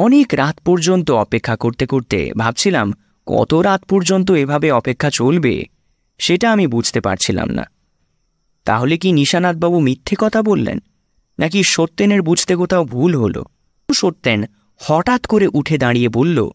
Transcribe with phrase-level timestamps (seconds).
[0.00, 2.92] অনেক রাত পর্যন্ত অপেক্ষা করতে করতে ভাবছিলাম
[3.26, 5.64] কত রাত পর্যন্ত এভাবে অপেক্ষা চলবে?
[6.18, 7.64] সেটা আমি বুঝতে পারছিলাম না।
[8.64, 10.78] তাহলে কি নিশানাথবাবু মিথ্যে কথা বললেন?
[11.38, 13.44] নাকি সত্যেনের বুঝতে কোথাও ভুল হলো?
[13.94, 14.44] সত্যেন
[14.76, 16.50] হঠাৎ করে উঠে দাঁড়িয়ে বলল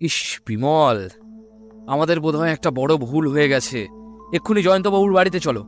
[0.00, 1.08] ইস বিমল
[1.86, 3.88] আমাদের বোধহয় একটা বড় ভুল হয়ে গেছে।
[4.34, 5.64] এক্ষুনি জয়ন্তবাবুর বাড়িতে চলো।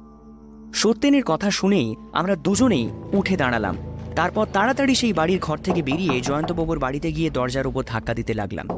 [0.75, 3.77] সত্যেনের কথা শুনেই আমরা দুজনেই উঠে দাঁড়ালাম।
[4.21, 8.69] তারপর তাড়াতাড়ি সেই বাড়ির ঘর থেকে বেরিয়ে জয়ন্তবাবুর বাড়িতে গিয়ে দরজার উপর ধাক্কা দিতে লাগলাম।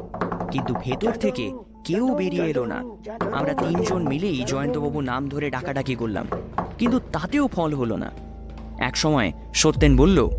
[0.51, 1.51] কিন্তু ভেতর থেকে
[1.85, 2.83] কেউ বেরিয়ে এলো না।
[3.31, 6.27] আমরা তিনজন মিলেই জয়ন্তবাবুর নাম ধরে ডাকাডাকি করলাম।
[6.79, 8.11] কিন্তু তাতেও ফল হলো না।
[8.79, 10.29] এক সময় সত্যেন বলল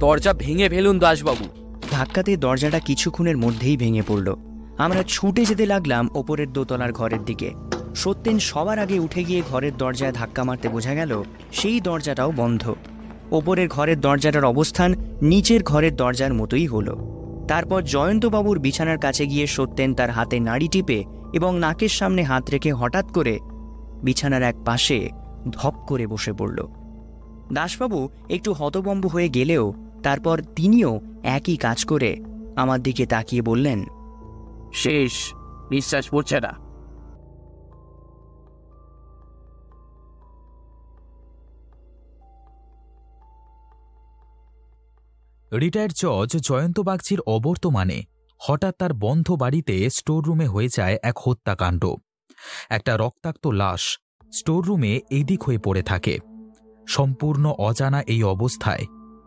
[0.00, 1.44] দরজা ভেঙে ফেলুন দাসবাবু।
[1.90, 4.36] ধাক্কাতে দরজাটা কিছুক্ষণের মধ্যেই ভেঙে পড়ল।
[4.78, 7.50] আমরা ছুটে যেতে লাগলাম ওপরের দোতলার ঘরের দিকে।
[7.94, 11.22] সত্যেন সবার আগে উঠে গিয়ে ঘরের দরজায় ধাক্কা মারতে বোঝা গেল
[11.52, 12.74] সেই দরজাটাও বন্ধ।
[13.32, 14.90] ওপরের ঘরের দরজাটার অবস্থান
[15.22, 16.94] নিচের ঘরের দরজার মতোই হলো।
[17.48, 22.70] তারপর জয়ন্তবাবুর বিছানার কাছে গিয়ে সত্যেন তার হাতে নাড়ি টিপে এবং নাকের সামনে হাত রেখে
[22.72, 23.34] হঠাৎ করে
[24.02, 24.98] বিছানার এক পাশে
[25.50, 26.58] ধপ করে বসে পড়ল।
[27.52, 29.64] দাসবাবু একটু হতবম্ব হয়ে গেলেও
[30.02, 31.00] তারপর তিনিও
[31.36, 32.10] একই কাজ করে
[32.56, 33.78] আমার দিকে তাকিয়ে বললেন,
[34.72, 35.14] শেষ
[35.70, 36.52] নিঃশ্বাস পড়ছে না।
[45.60, 48.02] রিটায়ার্ড জজ জয়ন্ত বাগচির অবর্তমানে
[48.40, 51.84] হঠাৎ তার বন্ধ বাড়িতে স্টোররুমে হয়ে যায় এক হত্যাকাণ্ড।
[52.70, 53.98] একটা রক্তাক্ত লাশ
[54.32, 56.18] স্টোররুমে এদিক হয়ে পড়ে থাকে।
[56.88, 58.84] সম্পূর্ণ অজানা এই অবস্থায়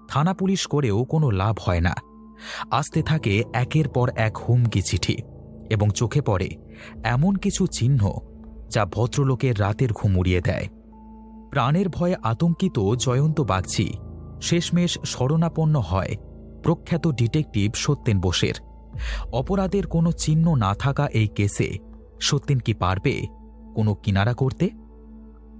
[0.09, 1.95] থানা পুলিশ করেও কোনো লাভ হয় না।
[2.71, 5.17] আসতে থাকে একের পর এক হুমকি চিঠি
[5.69, 6.49] এবং চোখে পড়ে
[7.03, 8.01] এমন কিছু চিহ্ন
[8.69, 10.67] যা ভদ্রলোকের রাতের ঘুম উড়িয়ে দেয়।
[11.51, 13.93] প্রাণের ভয়ে আতঙ্কিত জয়ন্ত বাগচি
[14.41, 16.15] শেষমেশ শরণাপন্ন হয়
[16.63, 18.53] প্রখ্যাত ডিটেকটিভ সত্যেন বোসের।
[19.31, 21.77] অপরাধের কোনো চিহ্ন না থাকা এই কেসে
[22.21, 23.27] সত্যেন কি পারবে
[23.75, 24.69] কোনো কিনারা করতে?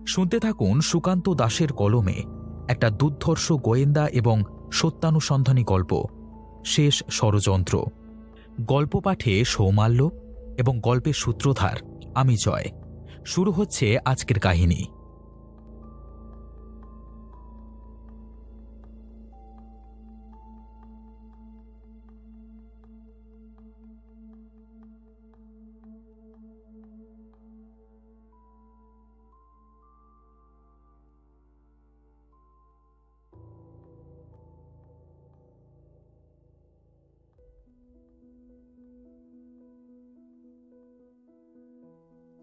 [0.08, 2.24] শুনতে থাকুন সুকান্ত দাসের কলমে
[2.68, 6.06] একটা দুর্ধর্ষ গোয়েন্দা এবং সত্যানুসন্ধানী গল্প,
[6.66, 7.86] শেষ ষড়যন্ত্র।
[8.62, 10.10] গল্প পাঠে সৌমাল্য
[10.58, 12.66] এবং গল্পের সূত্রধার আমি জয়।
[13.26, 14.86] শুরু হচ্ছে আজকের কাহিনী।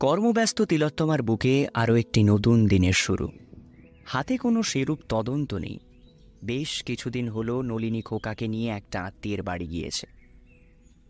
[0.02, 3.32] কর্মব্যস্ত তিলোত্তমার বুকে আরও একটি নতুন দিনের শুরু।
[4.04, 5.78] হাতে কোনো সেরূপ তদন্ত নেই।
[6.44, 10.06] বেশ কিছুদিন হলো নলিনী খোকাকে নিয়ে একটা আত্মীয়ের বাড়ি গিয়েছে।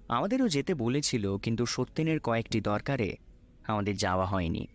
[0.08, 3.16] আমাদেরও যেতে বলেছিল, কিন্তু সত্যেনের কয়েকটি দরকারে
[3.64, 4.66] আমাদের যাওয়া হয়নি।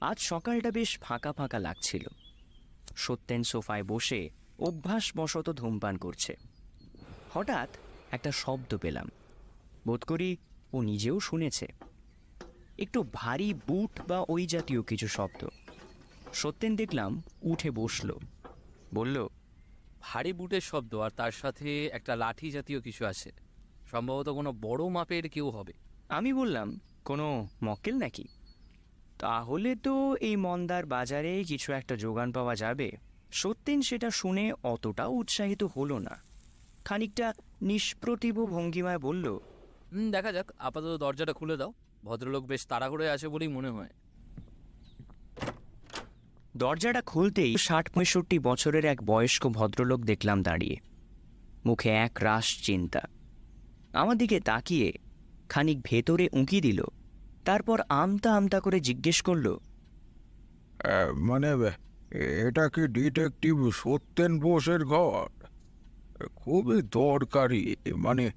[0.00, 2.06] আজ সকালটা বেশ ফাঁকা ফাঁকা লাগছিল।
[2.96, 6.36] সত্যেন সোফায় বসে অভ্যাসবশত ধূমপান করছে।
[7.34, 7.68] হঠাৎ
[8.10, 9.08] একটা শব্দ পেলাম।
[9.86, 10.36] বোধ করি
[10.76, 11.66] ও নিজেও শুনেছে।
[12.78, 15.48] একটু ভারী বুট বা ওই জাতীয় কিছু শব্দ।
[16.32, 18.10] সত্যেন দেখলাম উঠে বসল।
[18.94, 19.26] বলল
[20.00, 23.32] ভারী বুটের শব্দ আর তার সাথে একটা লাঠি জাতীয় কিছু আছে।
[23.90, 25.72] সম্ভবত কোনো বড় মাপের কেউ হবে।
[26.08, 28.24] আমি বললাম কোনো মক্কেল নাকি?
[29.18, 32.92] তাহলে তো এই মন্দার বাজারে কিছু একটা যোগান পাওয়া যাবে।
[33.32, 36.22] সত্যেন সেটা শুনে অতটাও উৎসাহিত হলো না।
[36.84, 37.32] খানিকটা
[37.62, 39.38] নিষ্প্রতিভ ভঙ্গিমায় বলল
[39.92, 41.72] হুম দেখা যাক। আপাতত দরজাটা খুলে দাও।
[42.04, 43.88] ভদ্রলোক বেশ তাড়াহুড়োয় আছে বলেই মনে হয়।
[46.56, 50.76] দরজাটা খুলতেই ষাট পঁয়ষট্টি বছরের এক বয়স্ক ভদ্রলোক দেখলাম দাঁড়িয়ে।
[51.66, 53.00] মুখে এক রাস চিন্তা।
[53.92, 54.92] আমার দিকে তাকিয়ে
[55.48, 56.84] খানিক ভেতরে উঁকি দিল।
[57.44, 59.58] তারপর আমতা আমতা করে জিজ্ঞেস করল
[61.14, 61.48] মানে
[62.50, 65.28] এটা কি ডিটেকটিভ সত্যেন বোসের ঘর?
[66.36, 68.30] খুবই দরকারি মানে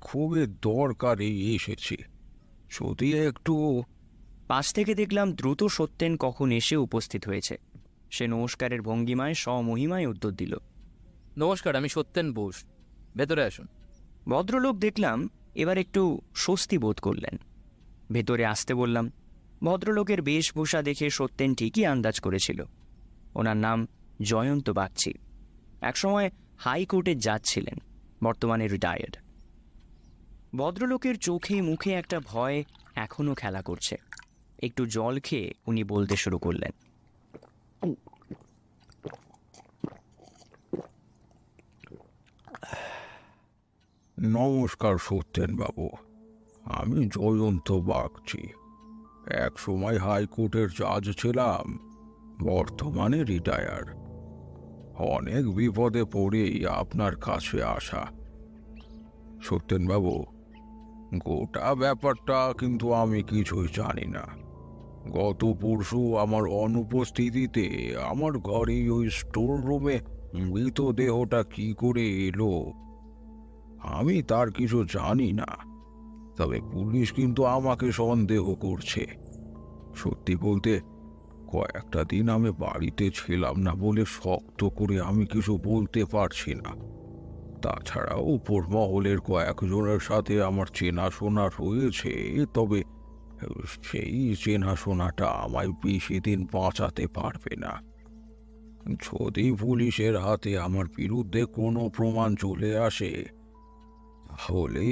[0.00, 1.96] খুবই দরকারি এসেছি।
[2.80, 3.82] যদি একটু
[4.48, 7.58] পাশ থেকে দেখলাম দ্রুত সত্যেন কখন এসে উপস্থিত হয়েছে।
[8.10, 10.56] সে নমস্কারের ভঙ্গিমায় স্বমহিমায় উত্তর দিল।
[11.38, 12.64] নমস্কার আমি সত্যেন বোস।
[13.16, 13.66] ভেতরে আসুন।
[14.28, 17.38] ভদ্রলোক দেখলাম এবার একটু স্বস্তি বোধ করলেন।
[18.12, 19.10] ভেতরে আসতে বললাম
[19.64, 22.64] ভদ্রলোকের বেশভূষা দেখে সত্যেন ঠিকই আন্দাজ করেছিল।
[23.34, 23.86] ওনার নাম
[24.22, 25.14] জয়ন্ত বাগচি।
[25.80, 27.78] একসময় হাইকোর্টে জাজ ছিলেন
[28.24, 29.21] বর্তমানে রিটায়ার্ড
[30.56, 32.64] ভদ্রলোকের চোখে মুখে একটা ভয়
[32.94, 33.96] এখনও খেলা করছে।
[34.62, 36.70] একটু জল খেয়ে উনি বলতে শুরু করলেন।
[44.18, 44.96] নমস্কার
[45.56, 45.90] বাবু,
[46.64, 48.48] আমি জয়ন্ত বাগচি।
[49.30, 51.78] এক সময় হাইকোর্টের জাজ ছিলাম,
[52.42, 53.94] বর্তমানে রিটায়ার।
[54.94, 58.06] অনেক বিপদে পড়েই আপনার কাছে আসা।
[59.42, 60.31] সত্যেন বাবু
[61.18, 64.24] গোটা ব্যাপারটা কিন্তু আমি কিছুই জানি না।
[65.10, 70.00] গত পরশু আমার অনুপস্থিতিতে আমার ঘরে ওই স্টোর রুমে
[70.34, 72.72] মৃতদেহটা কি করে এলো,
[73.82, 75.46] আমি তার কিছু জানি না।
[76.36, 79.06] তবে পুলিশ কিন্তু আমাকে সন্দেহ করছে।
[79.94, 80.80] সত্যি বলতে,
[81.48, 87.01] কয়েকটা দিন আমি বাড়িতে ছিলাম না বলে শক্ত করে আমি কিছু বলতে পারছি না।
[87.62, 92.12] তাছাড়াও উপর মহলের কয়েকজনের সাথে আমার চেনাশোনা রয়েছে
[92.54, 92.80] তবে
[93.82, 97.72] সেই চেনাশোনাটা আমায় বেশি দিন বাঁচাতে পারবে না।
[98.98, 103.12] যদি পুলিশের হাতে আমার বিরুদ্ধে কোনো প্রমাণ চলে আসে
[104.28, 104.86] তাহলে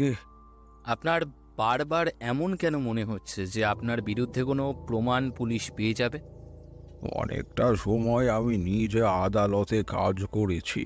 [0.85, 1.21] আপনার
[1.57, 6.19] বারবার এমন কেন মনে হচ্ছে যে আপনার বিরুদ্ধে কোনো প্রমাণ পুলিশ পেয়ে যাবে?
[7.13, 10.85] অনেকটা সময় আমি নিজে আদালতে কাজ করেছি।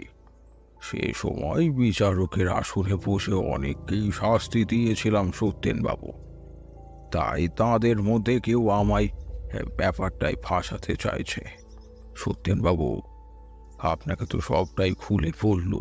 [0.90, 6.12] সে সময় বিচারকের আসনে বসে অনেককেই শাস্তি দিয়েছিলাম সত্যেনবাবু।
[7.12, 9.08] তাই তাদের মধ্যে কেউ আমায়
[9.76, 11.40] ব্যাপারটাই ফাঁসাতে চাইছে।
[12.16, 13.02] সত্যেনবাবু,
[13.78, 15.72] আপনাকে তো সবটাই খুলে বলল।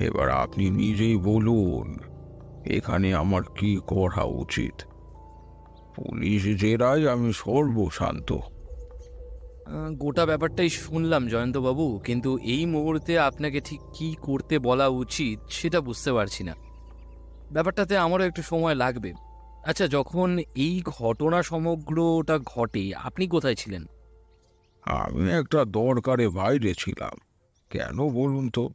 [0.00, 1.98] এবার আপনি নিজেই বলুন,
[2.66, 4.82] এখানে আমার কি করা উচিত?
[5.96, 8.32] পুলিশ জেরায় আমি সর্বশান্ত।
[9.96, 16.12] গোটা ব্যাপারটাই শুনলাম জয়ন্তবাবু কিন্তু এই মুহূর্তে আপনাকে ঠিক কি করতে বলা উচিত সেটা বুঝতে
[16.12, 16.54] পারছি না।
[17.52, 19.12] ব্যাপারটাতে আমারও একটু সময় লাগবে।
[19.66, 23.86] আচ্ছা যখন এই ঘটনা সমগ্রটা ঘটে আপনি কোথায় ছিলেন?
[24.82, 27.18] আমি একটা দরকারে বাইরে ছিলাম।
[27.70, 28.68] কেন বলুন তো?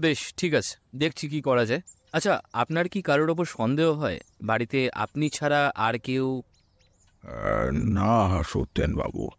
[0.00, 1.80] বেশ ঠিক আছে দেখছি কি করা যায়।
[2.12, 4.20] আচ্ছা আপনার কি কারোর ওপর সন্দেহ হয়?
[4.42, 6.42] বাড়িতে আপনি ছাড়া আর কেউ?
[7.84, 9.30] না সত্যেন বাবু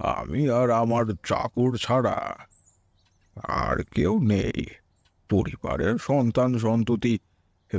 [0.00, 2.36] আমি আর আমার চাকর ছাড়া
[3.42, 4.66] আর কেউ নেই।
[5.30, 7.18] পরিবারের সন্তান সন্ততি,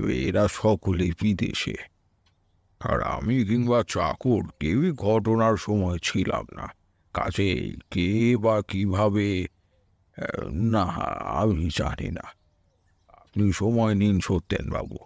[0.10, 1.76] এরা সকলেই বিদেশে।
[2.80, 6.68] আর আমি কিংবা চাকর কেউই ঘটনার সময় ছিলাম না।
[7.14, 9.48] কাজেই কে বা কীভাবে,
[10.52, 10.84] না,
[11.20, 12.24] আমি জানি না।
[13.08, 14.98] আপনি সময় নিন সত্যেন বাবু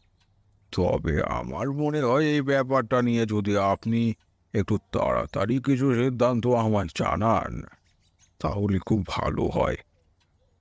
[0.71, 4.13] তবে আমার মনে হয় এই ব্যাপারটা নিয়ে যদি আপনি
[4.55, 7.63] একটু তাড়াতাড়ি কিছু সিদ্ধান্ত আমায় জানান।
[8.39, 9.75] তাহলে খুব ভালো হয়।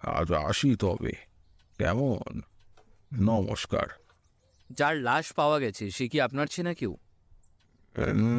[0.00, 1.12] আজ আসি তবে।
[1.78, 2.40] কেমন?
[3.12, 3.86] নমস্কার।
[4.70, 6.96] যার লাশ পাওয়া গেছে সে কি আপনার চেনা কেউ?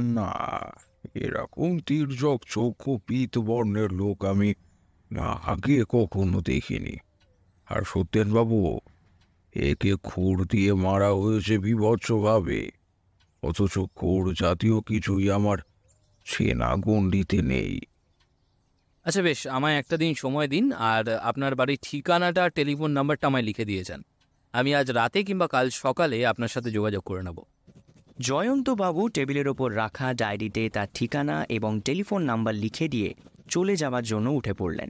[0.03, 0.33] না
[1.13, 4.53] এরকম তীর্যক চক্ষু পিত বর্ণের লোক আমি
[5.43, 6.97] আগে কখনো দেখিনি।
[7.65, 8.79] আর সত্যেনবাবু
[9.55, 12.71] একে খুর দিয়ে মারা হয়েছে বিভৎসভাবে।
[13.47, 15.57] অথচ খুর জাতীয় কিছুই আমার
[16.25, 17.73] চেনা গণ্ডিতে নেই।
[19.05, 23.65] আচ্ছা বেশ আমায় একটা দিন সময় দিন আর আপনার বাড়ির ঠিকানাটা টেলিফোন নাম্বারটা আমায় লিখে
[23.65, 24.01] দিয়ে যান।
[24.53, 27.37] আমি আজ রাতে কিংবা কাল সকালে আপনার সাথে যোগাযোগ করে নেব।
[28.19, 33.09] জয়ন্তবাবু টেবিলের ওপর রাখা ডায়েরিতে তার ঠিকানা এবং টেলিফোন নাম্বার লিখে দিয়ে
[33.49, 34.89] চলে যাওয়ার জন্য উঠে পড়লেন।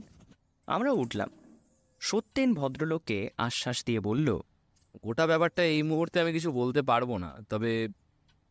[0.68, 1.30] আমরা উঠলাম।
[2.00, 4.28] সত্যেন ভদ্রলোককে আশ্বাস দিয়ে বলল
[5.04, 7.72] গোটা ব্যাপারটা এই মুহূর্তে আমি কিছু বলতে পারব না তবে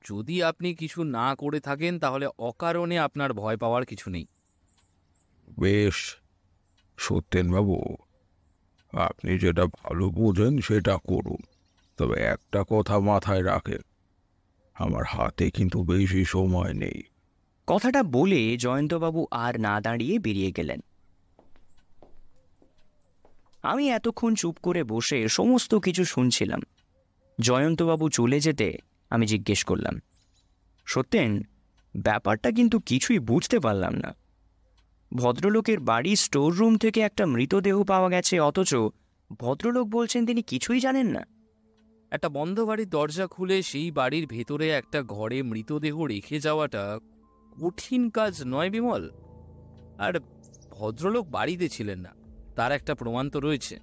[0.10, 4.26] যদি আপনি কিছু না করে থাকেন তাহলে অকারণে আপনার ভয় পাওয়ার কিছু নেই।
[5.60, 6.16] বেশ
[6.98, 7.98] সত্যেনবাবু
[8.94, 11.42] আপনি যেটা ভালো বোঝেন সেটা করুন।
[11.98, 13.82] তবে একটা কথা মাথায় রাখেন
[14.76, 17.04] আমার হাতে কিন্তু বেশি সময় নেই।
[17.68, 20.80] কথাটা বলে জয়ন্তবাবু আর না দাঁড়িয়ে বেরিয়ে গেলেন।
[23.64, 26.62] আমি এতক্ষণ চুপ করে বসে সমস্ত কিছু শুনছিলাম।
[27.42, 28.78] জয়ন্তবাবু চলে যেতে
[29.10, 30.00] আমি জিজ্ঞেস করলাম।
[30.86, 31.44] সত্যেন
[31.98, 34.16] ব্যাপারটা কিন্তু কিছুই বুঝতে পারলাম না।
[35.14, 38.76] ভদ্রলোকের বাড়ির স্টোর রুম থেকে একটা মৃতদেহ পাওয়া গেছে অথচ
[39.40, 41.26] ভদ্রলোক বলছেন তিনি কিছুই জানেন না।
[42.12, 47.00] একটা বন্ধ বাড়ির দরজা খুলে সেই বাড়ির ভেতরে একটা ঘরে মৃতদেহ রেখে যাওয়াটা
[47.62, 49.12] কঠিন কাজ নয় বিমল।
[49.98, 50.20] আর
[50.72, 52.10] ভদ্রলোক বাড়িতে ছিলেন না
[52.56, 53.80] তার একটা প্রমাণ তো রয়েছে।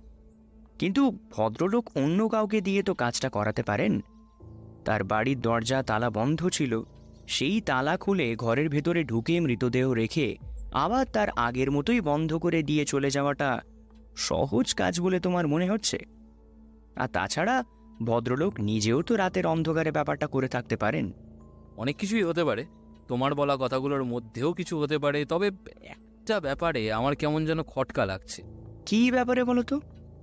[0.79, 4.01] কিন্তু ভদ্রলোক অন্য কাউকে দিয়ে তো কাজটা করাতে পারেন?
[4.85, 6.83] তার বাড়ির দরজা তালা বন্ধ ছিল।
[7.29, 10.37] সেই তালা খুলে ঘরের ভেতরে ঢুকে মৃতদেহ রেখে
[10.73, 13.61] আবার তার আগের মতোই বন্ধ করে দিয়ে চলে যাওয়াটা
[14.17, 15.99] সহজ কাজ বলে তোমার মনে হচ্ছে?
[16.97, 17.65] আর তাছাড়া
[18.03, 21.13] ভদ্রলোক নিজেও তো রাতের অন্ধকারে ব্যাপারটা করে থাকতে পারেন।
[21.77, 22.67] অনেক কিছুই হতে পারে।
[23.09, 25.51] তোমার বলা কথাগুলোর মধ্যেও কিছু হতে পারে তবে
[25.83, 28.43] একটা ব্যাপারে আমার কেমন যেন খটকা লাগছে।
[28.87, 29.81] কী ব্যাপারে বলো তো?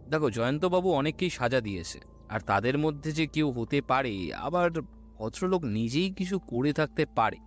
[0.09, 1.99] দেখো জয়ন্তবাবু অনেককেই সাজা দিয়েছে।
[2.29, 4.81] আর তাদের মধ্যে যে কেউ হতে পারে আবার
[5.17, 7.37] ভদ্রলোক নিজেই কিছু করে থাকতে পারে।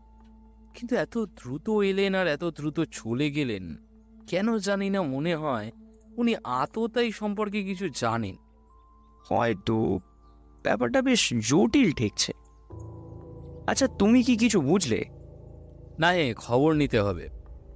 [0.75, 3.77] কিন্তু এত দ্রুত এলেন আর এত দ্রুত চলে গেলেন
[4.29, 5.73] কেন জানি না মনে হয়
[6.17, 8.37] উনি আততাই সম্পর্কে কিছু জানেন।
[9.25, 9.99] হয়তো
[10.63, 12.33] ব্যাপারটা বেশ জটিল ঠেকছে।
[13.67, 15.05] আচ্ছা তুমি কি কিছু বুঝলে?
[15.99, 17.29] না এ খবর নিতে হবে।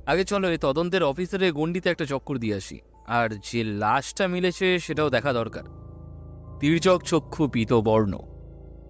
[0.07, 5.11] আগে চলো এই তদন্তের অফিসারের গণ্ডিতে একটা চক্কর দিয়ে আসি। আর যে লাশটা মিলেছে সেটাও
[5.11, 5.86] দেখা দরকার।
[6.61, 8.13] তির্যক চক্ষু পিত বর্ণ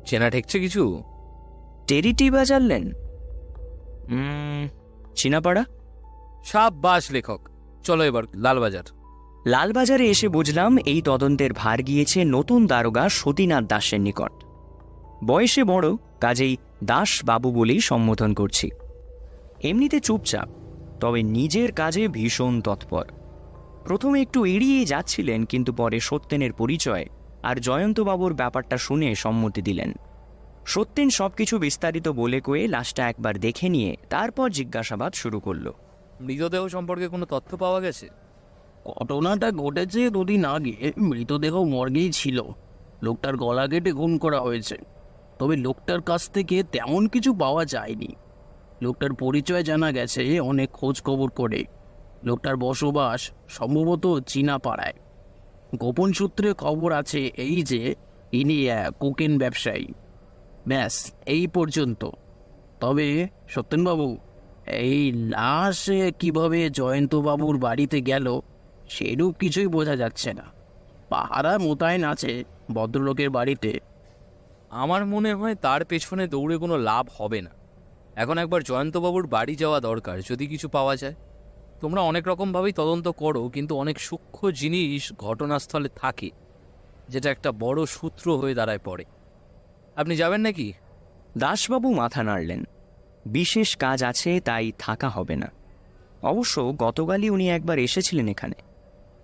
[0.07, 1.03] চেনা ঠেকছে কিছু?
[1.87, 2.85] টেরিটি বাজারলেন
[5.17, 5.65] চীনাপাড়া?
[6.45, 7.41] সাপ বাস লেখক।
[7.85, 8.87] চলো এবার লালবাজার।
[9.47, 14.33] লালবাজারে এসে বুঝলাম এই তদন্তের ভার গিয়েছে নতুন দারোগা সতীনাথ দাসের নিকট।
[15.25, 15.87] বয়সে বড়
[16.21, 18.71] কাজেই দাস বাবু বলেই সম্বোধন করছি।
[19.63, 20.49] এমনিতে চুপচাপ
[21.01, 23.05] তবে নিজের কাজে ভীষণ তৎপর।
[23.85, 27.05] প্রথমে একটু এড়িয়ে যাচ্ছিলেন কিন্তু পরে সত্যেনের পরিচয়
[27.47, 29.93] আর জয়ন্তবাবুর ব্যাপারটা শুনে সম্মতি দিলেন।
[30.67, 35.73] সত্যেন সবকিছু বিস্তারিত বলে কয়ে লাশটা একবার দেখে নিয়ে তারপর জিজ্ঞাসাবাদ শুরু করল।
[36.21, 38.09] মৃতদেহ সম্পর্কে কোনো তথ্য পাওয়া গেছে?
[38.87, 42.43] ঘটনাটা ঘটেছে দুদিন আগে। মৃতদেহ মর্গেই ছিল।
[43.03, 44.77] লোকটার গলা কেটে খুন করা হয়েছে।
[45.39, 48.09] তবে লোকটার কাছ থেকে তেমন কিছু পাওয়া যায়নি।
[48.83, 51.65] লোকটার পরিচয় জানা গেছে অনেক খোঁজ খবর করে।
[52.25, 54.95] লোকটার বসবাস সম্ভবত চীনা পাড়ায়
[55.75, 57.95] গোপন সূত্রে খবর আছে এই যে,
[58.33, 58.69] ইনি
[59.01, 59.87] কোকেন ব্যবসায়ী।
[60.69, 62.05] ব্যাস, এই পর্যন্ত।
[62.81, 64.17] তবে, সত্যেনবাবু,
[64.67, 68.41] এই লাশ কীভাবে জয়ন্তবাবুর বাড়িতে গেল,
[68.89, 70.43] সেরূপ কিছুই বোঝা যাচ্ছে না।
[71.09, 73.81] পাহারা মোতায়েন আছে ভদ্রলোকের বাড়িতে।
[74.71, 77.51] আমার মনে হয় তার পেছনে দৌড়ে কোনো লাভ হবে না।
[78.17, 81.15] এখন একবার জয়ন্তবাবুর বাড়ি যাওয়া দরকার, যদি কিছু পাওয়া যায়।
[81.81, 86.31] তোমরা অনেক রকমভাবেই তদন্ত করো, কিন্তু অনেক সূক্ষ্ম জিনিস ঘটনাস্থলে থাকে,
[87.09, 89.05] যেটা একটা বড় সূত্র হয়ে দাঁড়ায় পড়ে।
[89.97, 90.73] আপনি যাবেন নাকি?
[91.39, 92.65] দাসবাবু মাথা নাড়লেন।
[93.27, 95.53] বিশেষ কাজ আছে, তাই থাকা হবে না।
[96.23, 98.55] অবশ্য গতকালই উনি একবার এসেছিলেন এখানে।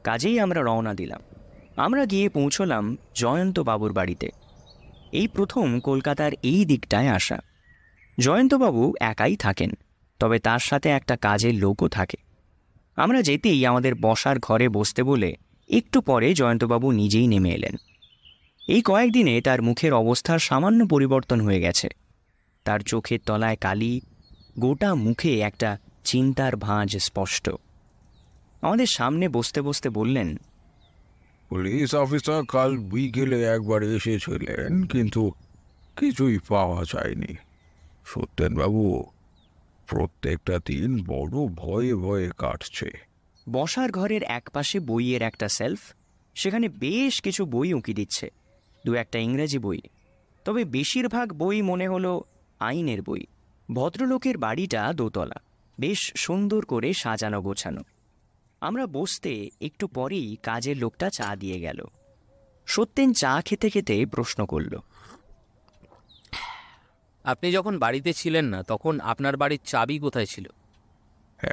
[0.05, 1.23] কাজেই আমরা রওনা দিলাম।
[1.77, 4.29] আমরা গিয়ে পৌঁছলাম জয়ন্ত বাবুর বাড়িতে।
[5.13, 7.39] এই প্রথম কলকাতার এই দিকটায় আসা।
[8.21, 9.71] জয়ন্তবাবু একাই থাকেন,
[10.19, 12.32] তবে তার সাথে একটা কাজের লোকও থাকে।
[12.97, 15.37] আমরা যেতেই আমাদের বসার ঘরে বসতে বলে
[15.71, 17.77] একটু পরে জয়ন্তবাবু নিজেই নেমে এলেন।
[18.69, 21.89] এই কয়েকদিনে তার মুখের অবস্থার সামান্য পরিবর্তন হয়ে গেছে।
[22.65, 24.01] তার চোখের তলায় কালি,
[24.59, 27.51] গোটা মুখে একটা চিন্তার ভাঁজ স্পষ্ট।
[28.63, 30.37] আমাদের সামনে বসতে বসতে বললেন,
[31.49, 35.33] পুলিশ অফিসার কাল বিকেলে একবার এসেছিলেন, কিন্তু
[35.97, 37.37] কিছুই পাওয়া যায়নি।
[38.07, 39.05] সত্যেনবাবু
[39.93, 42.91] প্রত্যেকটা দিন বড় ভয়ে ভয়ে কাটছে।
[43.51, 45.81] বসার ঘরের একপাশে বইয়ের একটা সেলফ,
[46.35, 48.31] সেখানে বেশ কিছু বই উঁকি দিচ্ছে,
[48.87, 49.81] দু একটা ইংরেজি বই।
[50.45, 52.25] তবে বেশিরভাগ বই মনে হলো
[52.61, 53.27] আইনের বই।
[53.73, 55.39] ভদ্রলোকের বাড়িটা দোতলা,
[55.81, 57.83] বেশ সুন্দর করে সাজানো গোছানো।
[58.61, 61.85] আমরা বসতে একটু পরেই কাজের লোকটা চা দিয়ে গেল।
[62.67, 64.79] সত্যেন চা খেতে খেতে প্রশ্ন করল
[67.25, 70.47] আপনি যখন বাড়িতে ছিলেন না তখন আপনার বাড়ির চাবি কোথায় ছিল?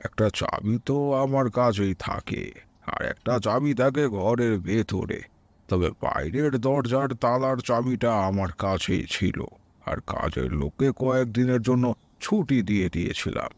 [0.06, 2.52] একটা চাবি তো আমার কাছেই থাকে
[2.86, 5.22] আর একটা চাবি থাকে ঘরের ভেতরে।
[5.70, 9.46] তবে বাইরের দরজার তালার চাবিটা আমার কাছেই ছিল
[9.86, 13.50] আর কাজের লোককে কয়েকদিনের জন্য ছুটি দিয়ে দিয়েছিলাম।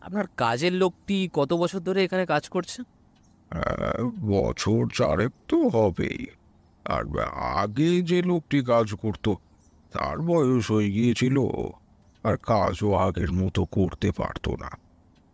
[0.00, 2.82] আপনার কাজের লোকটি কত বছর ধরে এখানে কাজ করছে?
[4.20, 6.26] বছর চারেক তো হবেই।
[6.86, 7.02] আর
[7.56, 9.34] আগে যে লোকটি কাজ করত
[9.94, 11.38] তার বয়স হয়ে গিয়েছিল।
[12.22, 14.70] আর কাজও আগের মতো করতে পারতো না।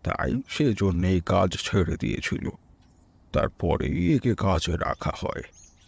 [0.03, 2.49] তাই সে সেজন্যেই কাজ ছেড়ে দিয়েছিল।
[3.33, 5.43] তারপরেই একে কাজে রাখা হয়।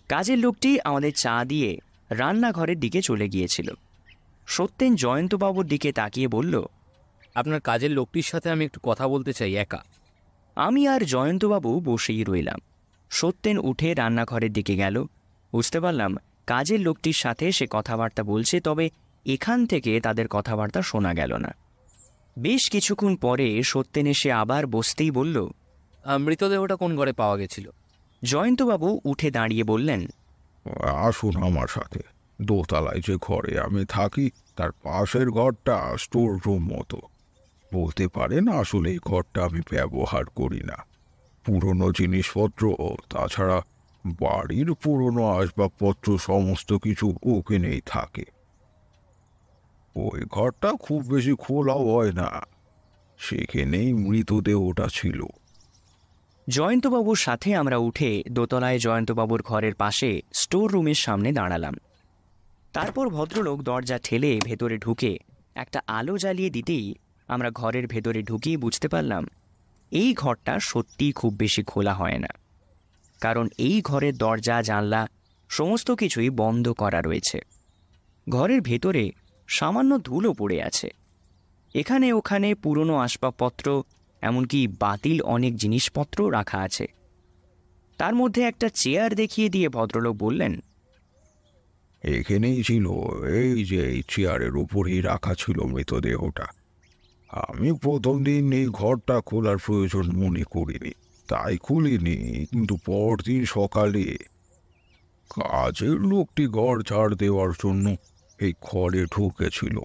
[0.08, 1.78] কাজের লোকটি আমাদের চা দিয়ে
[2.10, 3.70] রান্নাঘরের দিকে চলে গিয়েছিল।
[4.46, 6.66] সত্যেন জয়ন্তবাবুর দিকে তাকিয়ে বলল
[7.34, 9.82] আপনার কাজের লোকটির সাথে আমি একটু কথা বলতে চাই একা?
[10.56, 12.58] আমি আর জয়ন্তবাবু বসেই রইলাম।
[13.10, 15.04] সত্যেন উঠে রান্নাঘরের দিকে গেল।
[15.52, 18.90] বুঝতে পারলাম কাজের লোকটির সাথে সে কথাবার্তা বলছে তবে
[19.26, 21.50] এখান থেকে তাদের কথাবার্তা শোনা গেল না।
[22.38, 25.36] বেশ কিছুক্ষণ পরে সত্যেন এসে আবার বসতেই বলল
[26.20, 27.70] মৃতদেহটা কোন ঘরে পাওয়া গেছিল?
[28.22, 30.06] জয়ন্তবাবু উঠে দাঁড়িয়ে বললেন
[31.06, 32.00] আসুন আমার সাথে।
[32.42, 36.98] দোতলায় যে ঘরে আমি থাকি তার পাশের ঘরটা স্টোর রুম মতো।
[37.72, 40.78] বলতে পারেন আসলে এই ঘরটা আমি ব্যবহার করি না।
[41.44, 42.62] পুরনো জিনিসপত্র
[43.10, 43.62] তাছাড়া
[44.06, 48.24] বাড়ির পুরনো আসবাবপত্র সমস্ত কিছু ওখানেই থাকে।
[49.96, 52.42] ওই ঘরটা খুব বেশি খোলাও হয় না।
[53.18, 55.22] সেখানেই মৃতদেহটা ছিল।
[56.48, 61.74] জয়ন্তবাবুর সাথে আমরা উঠে দোতলায় জয়ন্তবাবুর ঘরের পাশে স্টোর রুমের সামনে দাঁড়ালাম।
[62.72, 65.18] তারপর ভদ্রলোক দরজা ঠেলে ভেতরে ঢুকে
[65.54, 66.94] একটা আলো জ্বালিয়ে দিতেই
[67.28, 69.26] আমরা ঘরের ভেতরে ঢুকিয়ে বুঝতে পারলাম,
[69.90, 72.28] এই ঘরটা সত্যিই খুব বেশি খোলা হয় না।
[73.22, 75.02] কারণ এই ঘরের দরজা, জানলা
[75.50, 77.38] সমস্ত কিছুই বন্ধ করা রয়েছে।
[78.26, 79.04] ঘরের ভেতরে
[79.48, 80.88] সামান্য ধুলো পড়ে আছে।
[81.74, 83.66] এখানে ওখানে পুরনো আসবাবপত্র,
[84.22, 86.86] এমনকি বাতিল অনেক জিনিসপত্র রাখা আছে।
[87.98, 90.52] তার মধ্যে একটা চেয়ার দেখিয়ে দিয়ে ভদ্রলোক বললেন,
[92.04, 92.86] এখানেই ছিল,
[93.40, 96.46] এই যে এই চেয়ারের উপরেই রাখা ছিল মৃতদেহটা।
[97.48, 100.92] আমি প্রথম দিন এই ঘরটা খোলার প্রয়োজন মনে করিনি।
[101.32, 104.16] তাই খুলিনি কিন্তু পরদিন সকালে।
[105.30, 107.96] কাজের লোকটি ঘর ঝাড় দেওয়ার জন্য
[108.40, 109.78] এই ঘরে ঢুকেছিল।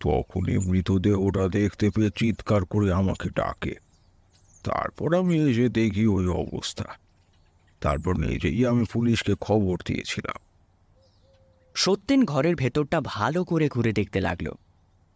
[0.00, 3.74] তখনই মৃতদেহটা দেখতে পেয়ে চিৎকার করে আমাকে ডাকে।
[4.64, 6.84] তারপর আমি এসে দেখি ওই অবস্থা।
[7.80, 10.40] তারপর নিজেই আমি পুলিশকে খবর দিয়েছিলাম।
[11.74, 14.52] সত্যেন ঘরের ভেতরটা ভালো করে ঘুরে দেখতে লাগল।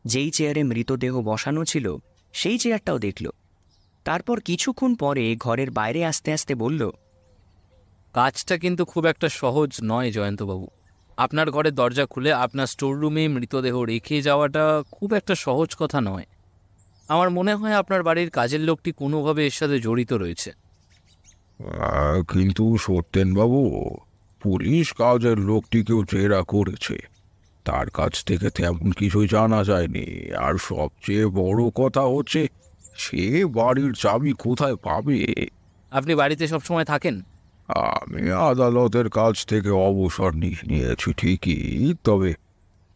[0.05, 1.97] যেই চেয়ারে মৃতদেহ বসানো ছিল,
[2.33, 3.31] সেই চেয়ারটাও দেখল।
[4.07, 6.91] তারপর কিছুক্ষণ পরে ঘরের বাইরে আসতে আসতে বলল
[8.13, 10.67] কাজটা কিন্তু খুব একটা সহজ নয় জয়ন্তবাবু।
[11.17, 16.27] আপনার ঘরের দরজা খুলে আপনার স্টোররুমে মৃতদেহ রেখে যাওয়াটা খুব একটা সহজ কথা নয়।
[17.09, 20.51] আমার মনে হয় আপনার বাড়ির কাজের লোকটি কোনোভাবে এর সাথে জড়িত রয়েছে।
[22.29, 23.61] কিন্তু সত্যেনবাবু
[24.43, 26.97] পুলিশ কাজের লোকটিকেও জেরা করেছে।
[27.65, 32.41] তার কাছ থেকে তেমন কিছুই জানা যায়নি। আর সবচেয়ে বড় কথা হচ্ছে
[32.97, 35.47] সে বাড়ির চাবি কোথায় পাবে?
[35.91, 37.21] আপনি বাড়িতে সবসময় থাকেন?
[37.69, 42.35] আমি আদালতের কাছ থেকে অবসর নিয়ে নিয়েছি ঠিকই তবে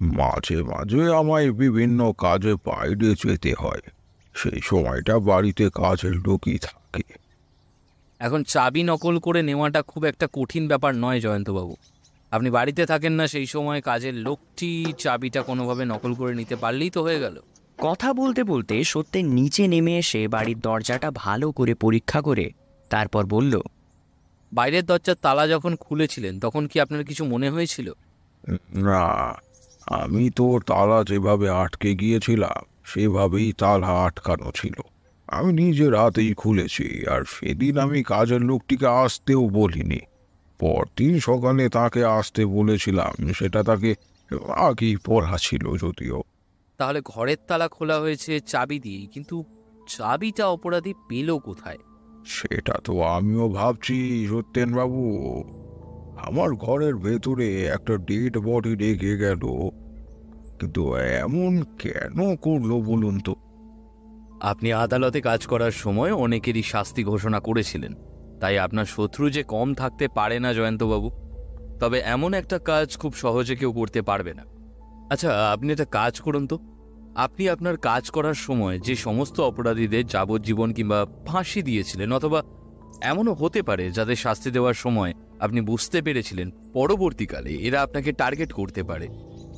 [0.00, 3.80] মাঝে মাঝে আমায় বিভিন্ন কাজে বাইরে যেতে হয়।
[4.35, 7.02] সেই সময়টা বাড়িতে কাজের লোকই থাকে।
[8.19, 11.76] এখন চাবি নকল করে নেওয়াটা খুব একটা কঠিন ব্যাপার নয় জয়ন্তবাবু।
[12.30, 17.02] আপনি বাড়িতে থাকেন না সেই সময় কাজের লোকটি চাবিটা কোনোভাবে নকল করে নিতে পারলেই তো
[17.02, 17.41] হয়ে গেল।
[17.80, 22.50] কথা বলতে বলতে সত্যেন নিচে নেমে এসে বাড়ির দরজাটা ভালো করে পরীক্ষা করে
[22.90, 23.60] তারপর বলল
[24.52, 27.93] বাইরের দরজার তালা যখন খুলেছিলেন তখন কি আপনার কিছু মনে হয়েছিল?
[28.75, 29.34] না
[29.86, 34.75] আমি তো তালা যেভাবে আটকে গিয়েছিলাম সেভাবেই তালা আটকানো ছিল।
[35.26, 40.00] আমি নিজের রাতেই খুলেছি আর সেদিন আমি কাজের লোকটিকে আসতেও বলিনি।
[40.58, 43.95] পরদিন সকালে তাকে আসতে বলেছিলাম সেটা তাকে
[44.56, 46.23] আগেই পড়া ছিল যদিও।
[46.80, 49.45] তাহলে ঘরের তালা খোলা হয়েছে চাবি দিয়েই কিন্তু
[49.88, 51.78] চাবিটা অপরাধী পেল কোথায়?
[52.26, 55.45] সেটা তো আমিও ভাবছি সত্যেনবাবু।
[56.19, 59.40] আমার ঘরের ভেতরে একটা ডেড বডি রেখে গেল।
[60.60, 63.34] কিন্তু এমন কেন করল বলুন তো?
[64.40, 67.95] আপনি আদালতে কাজ করার সময় অনেকেরই শাস্তি ঘোষণা করেছিলেন।
[68.40, 71.10] তাই আপনার শত্রু যে কম থাকতে পারে না জয়ন্তবাবু।
[71.80, 74.59] তবে এমন একটা কাজ খুব সহজে কেউ করতে পারবে না।
[75.10, 76.58] আচ্ছা আপনি একটা কাজ করুন তো।
[77.14, 82.42] আপনি আপনার কাজ করার সময় যে সমস্ত অপরাধীদের যাবজ্জীবন কিংবা ফাঁসি দিয়েছিলেন অথবা
[83.02, 88.82] এমনও হতে পারে যাদের শাস্তি দেওয়ার সময় আপনি বুঝতে পেরেছিলেন পরবর্তীকালে এরা আপনাকে টার্গেট করতে
[88.82, 89.08] পারে,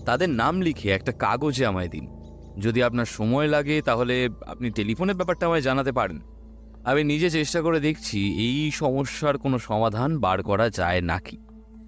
[0.06, 2.06] তাদের নাম লিখে একটা কাগজে আমায় দিন।
[2.58, 6.20] যদি আপনার সময় লাগে তাহলে আপনি টেলিফোনের ব্যাপারটা আমায় জানাতে পারেন।
[6.84, 11.36] আমি নিজে চেষ্টা করে দেখছি এই সমস্যার কোনো সমাধান বার করা যায় নাকি।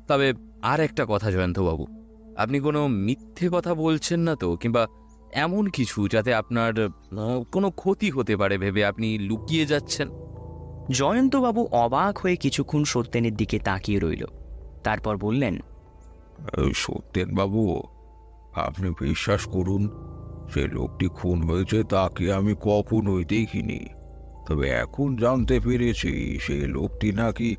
[0.09, 2.04] তবে আর একটা কথা জয়ন্তবাবু
[2.37, 4.87] আপনি কোনো মিথ্যে কথা বলছেন না তো কিংবা
[5.33, 6.73] এমন কিছু যাতে আপনার
[7.53, 10.09] কোনো ক্ষতি হতে পারে ভেবে আপনি লুকিয়ে যাচ্ছেন?
[10.90, 14.25] জয়ন্তবাবু অবাক হয়ে কিছুক্ষণ সত্যেনের দিকে তাকিয়ে রইল।
[14.85, 15.55] তারপর বললেন
[16.75, 17.62] সত্যেনবাবু
[18.55, 19.83] আপনি বিশ্বাস করুন
[20.55, 23.81] সে লোকটি খুন হয়েছে তাকে আমি কখনোই দেখিনি।
[24.49, 27.57] তবে এখন জানতে পেরেছি সে লোকটি নাকি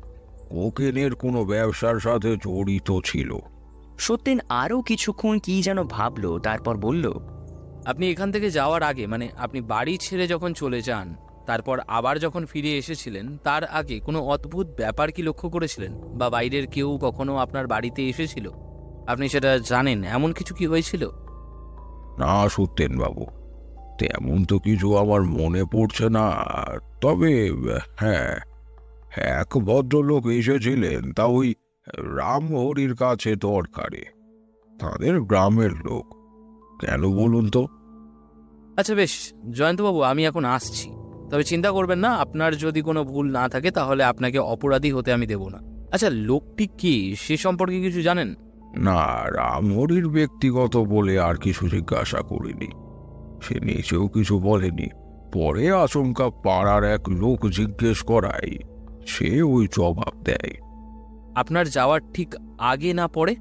[0.50, 3.30] কোকেনের কোনো ব্যবসার সাথে জড়িত ছিল।
[3.98, 7.12] সত্যেন আরও কিছুক্ষণ কি যেন ভাবলো তারপর বলল
[7.86, 11.14] আপনি এখান থেকে যাওয়ার আগে মানে আপনি বাড়ি ছেড়ে যখন চলে যান
[11.46, 15.92] তারপর আবার যখন ফিরে এসেছিলেন তার আগে কোনো অদ্ভুত ব্যাপার কি লক্ষ্য করেছিলেন?
[15.94, 18.50] বা বাইরের কেউ কখনো আপনার বাড়িতে এসেছিল?
[19.06, 20.04] আপনি সেটা জানেন?
[20.04, 21.10] এমন কিছু কি হয়েছিল?
[22.18, 23.26] না সত্যেনবাবু
[23.98, 26.32] তেমন তো কিছু আমার মনে পড়ছে না।
[27.00, 27.52] তবে
[27.96, 28.36] হ্যাঁ
[29.16, 31.54] এক ভদ্রলোক এসেছিলেন তা ওই
[31.94, 34.04] রামহরির কাছে দরকারে।
[34.80, 36.14] তাদের গ্রামের লোক।
[36.80, 37.66] কেন বলুন তো?
[38.76, 40.90] আচ্ছা বেশ জয়ন্তবাবু আমি এখন আসছি।
[41.30, 45.26] তবে চিন্তা করবেন না আপনার যদি কোনো ভুল না থাকে তাহলে আপনাকে অপরাধী হতে আমি
[45.26, 45.58] দেব না।
[45.92, 48.34] আচ্ছা লোকটি কি সে সম্পর্কে কিছু জানেন?
[48.76, 52.68] না রামহরির ব্যক্তিগত বলে আর কিছু জিজ্ঞাসা করিনি।
[53.42, 54.88] সে নিচেও কিছু বলেনি।
[55.32, 58.58] পরে আচমকা পাড়ার এক লোক জিজ্ঞেস করায়
[59.06, 60.65] সে ওই জবাব দেয়।
[61.36, 63.36] আপনার যাওয়ার ঠিক আগে না পরে?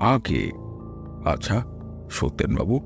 [0.00, 0.50] আগে?
[1.24, 1.62] আচ্ছা
[2.10, 2.76] সত্যেনবাবু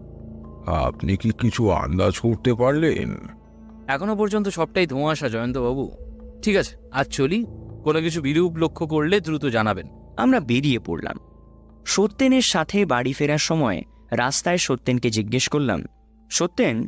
[0.66, 3.10] আপনি কি কিছু আন্দাজ করতে পারলেন?
[3.88, 5.84] এখনও পর্যন্ত সবটাই ধোঁয়াশা জয়ন্তবাবু।
[6.42, 7.44] ঠিক আছে আজ চলি
[7.84, 11.16] কোনো কিছু বিরূপ লক্ষ্য করলে দ্রুত জানাবেন। আমরা বেরিয়ে পড়লাম।
[11.86, 15.80] সত্যেনের সাথে বাড়ি ফেরার সময় রাস্তায় সত্যেনকে জিজ্ঞেস করলাম
[16.30, 16.86] সত্যেন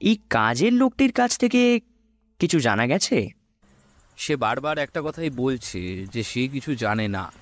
[0.00, 1.80] এই কাজের লোকটির কাছ থেকে
[2.38, 3.39] কিছু জানা গেছে?
[4.20, 7.32] সে বারবার একটা কথাই বলছে যে সে কিছু জানে না।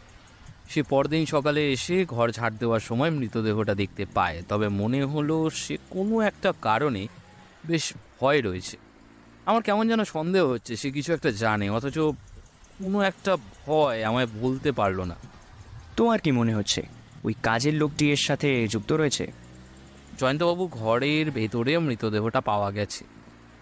[0.69, 5.77] সে পরদিন সকালে এসে ঘর ঝাড় দেওয়ার সময় মৃতদেহটা দেখতে পায়। তবে মনে হলো সে
[5.91, 7.09] কোনো একটা কারণে
[7.67, 8.77] বেশ ভয় রয়েছে।
[9.47, 11.99] আমার কেমন যেন সন্দেহ হচ্ছে সে কিছু একটা জানে অথচ
[12.79, 13.37] কোনো একটা
[13.67, 15.15] ভয় আমায় বলতে পারল না।
[15.97, 16.83] তোমার কি মনে হচ্ছে?
[17.25, 19.33] ওই কাজের লোকটি এর সাথে যুক্ত রয়েছে?
[20.19, 23.18] জয়ন্তবাবু ঘরের ভেতরে মৃতদেহটা পাওয়া গেছে।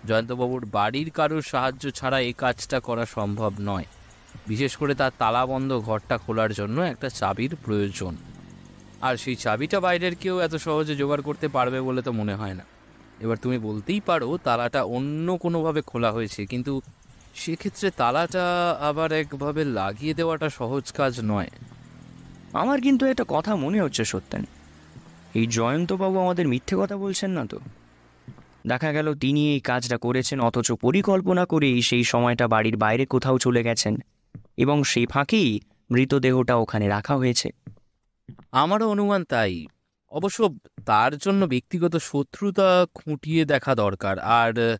[0.07, 3.85] জয়ন্তবাবুর বাড়ির কারোর সাহায্য ছাড়া এই কাজটা করা সম্ভব নয়।
[4.47, 8.17] বিশেষ করে তার তালাবন্ধ ঘরটা খোলার জন্য একটা চাবির প্রয়োজন।
[9.01, 12.65] আর সেই চাবিটা বাইরের কেউ এত সহজে জোগাড় করতে পারবে বলে তো মনে হয় না।
[13.21, 16.81] এবার তুমি বলতেই পারো, তালাটা অন্য কোনোভাবে খোলা হয়েছে, কিন্তু
[17.35, 18.45] সেক্ষেত্রে তালাটা
[18.81, 21.51] আবার একভাবে লাগিয়ে দেওয়াটা সহজ কাজ নয়।
[22.53, 24.45] আমার কিন্তু একটা কথা মনে হচ্ছে, সত্যেন।
[25.35, 27.59] এই জয়ন্তবাবু আমাদের মিথ্যে কথা বলছেন না তো?
[28.67, 33.63] দেখা গেল তিনি এই কাজটা করেছেন অথচ পরিকল্পনা করেই সেই সময়টা বাড়ির বাইরে কোথাও চলে
[33.63, 33.97] গেছেন
[34.57, 37.51] এবং সেই ফাঁকেই মৃতদেহটা ওখানে রাখা হয়েছে।
[38.53, 39.67] আমারও অনুমান তাই।
[40.11, 44.77] অবশ্য তার জন্য ব্যক্তিগত শত্রুতা খুঁটিয়ে দেখা দরকার। আর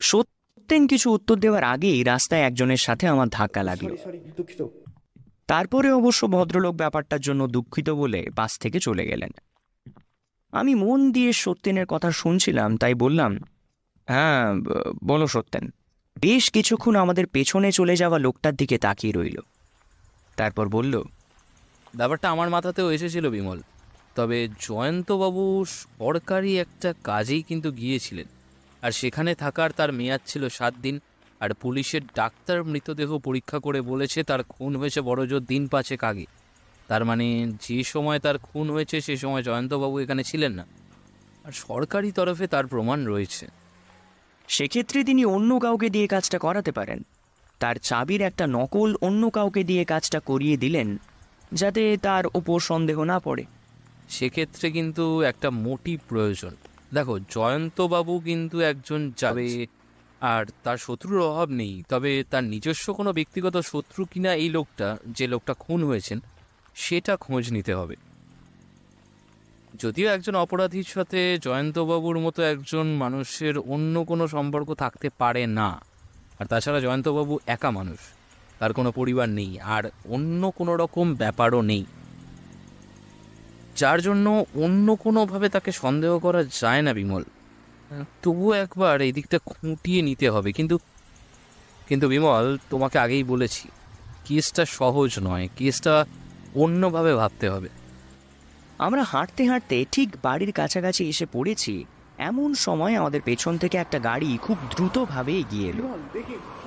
[0.00, 3.96] সত্যেন কিছু উত্তর দেওয়ার আগেই রাস্তায় একজনের সাথে আমার ধাক্কা লাগল।
[5.46, 9.30] তারপরে অবশ্য ভদ্রলোক ব্যাপারটার জন্য দুঃখিত বলে বাস থেকে চলে গেলেন।
[10.54, 13.32] আমি মন দিয়ে সত্যেনের কথা শুনছিলাম, তাই বললাম
[14.08, 14.44] হ্যাঁ
[15.10, 15.64] বলো সত্যেন।
[16.16, 19.38] বেশ কিছুক্ষণ আমাদের পেছনে চলে যাওয়া লোকটার দিকে তাকিয়ে রইল।
[20.38, 20.94] তারপর বলল,
[21.94, 23.58] ব্যাপারটা আমার মাথাতেও এসেছিল বিমল,
[24.16, 25.44] তবে জয়ন্তবাবু
[25.98, 28.28] সরকারি একটা কাজেই কিন্তু গিয়েছিলেন,
[28.82, 30.96] আর সেখানে থাকার তার মেয়াদ ছিল সাত দিন,
[31.40, 36.26] আর পুলিশের ডাক্তার মৃতদেহ পরীক্ষা করে বলেছে তার খুন হয়েছে বড়জোর দিন পাঁচেক আগে।
[36.88, 40.66] তার মানে যে সময় তার খুন হয়েছে সে সময় জয়ন্তবাবু এখানে ছিলেন না।
[41.44, 43.46] আর সরকারি তরফে তার প্রমাণ রয়েছে।
[44.48, 47.02] সেক্ষেত্রে তিনি অন্য কাউকে দিয়ে কাজটা করাতে পারেন।
[47.58, 50.96] তার চাবির একটা নকল অন্য কাউকে দিয়ে কাজটা করিয়ে দিলেন
[51.52, 53.44] যাতে তার ওপর সন্দেহ না পড়ে।
[54.08, 56.56] সেক্ষেত্রে কিন্তু একটা মোটিভ প্রয়োজন।
[56.94, 59.66] দেখো জয়ন্তবাবু কিন্তু একজন যাবে
[60.20, 65.26] আর তার শত্রুর অভাব নেই। তবে তার নিজস্ব কোনো ব্যক্তিগত শত্রু কিনা এই লোকটা যে
[65.26, 66.20] লোকটা খুন হয়েছেন
[66.76, 67.96] সেটা খোঁজ নিতে হবে।
[69.82, 75.70] যদিও একজন অপরাধীর সাথে জয়ন্তবাবুর মতো একজন মানুষের অন্য কোনো সম্পর্ক থাকতে পারে না,
[76.38, 78.00] আর তাছাড়া জয়ন্তবাবু একা মানুষ,
[78.58, 81.84] তার কোনো পরিবার নেই, আর অন্য কোনো রকম ব্যাপারও নেই।
[83.76, 84.26] যার জন্য
[84.64, 87.24] অন্য কোনোভাবে তাকে সন্দেহ করা যায় না বিমল।
[88.22, 90.76] তবুও একবার এই দিকটা খুঁটিয়ে নিতে হবে, কিন্তু
[91.88, 93.64] কিন্তু বিমল, তোমাকে আগেই বলেছি,
[94.26, 95.94] কেসটা সহজ নয়, কেসটা
[96.54, 97.68] অন্যভাবে ভাবতে হবে।
[98.78, 101.84] আমরা হাঁটতে হাঁটতে ঠিক বাড়ির কাছাকাছি এসে পড়েছি।
[102.18, 105.84] এমন সময় আমাদের পেছন থেকে একটা গাড়ি খুব দ্রুতভাবে এগিয়ে এলো।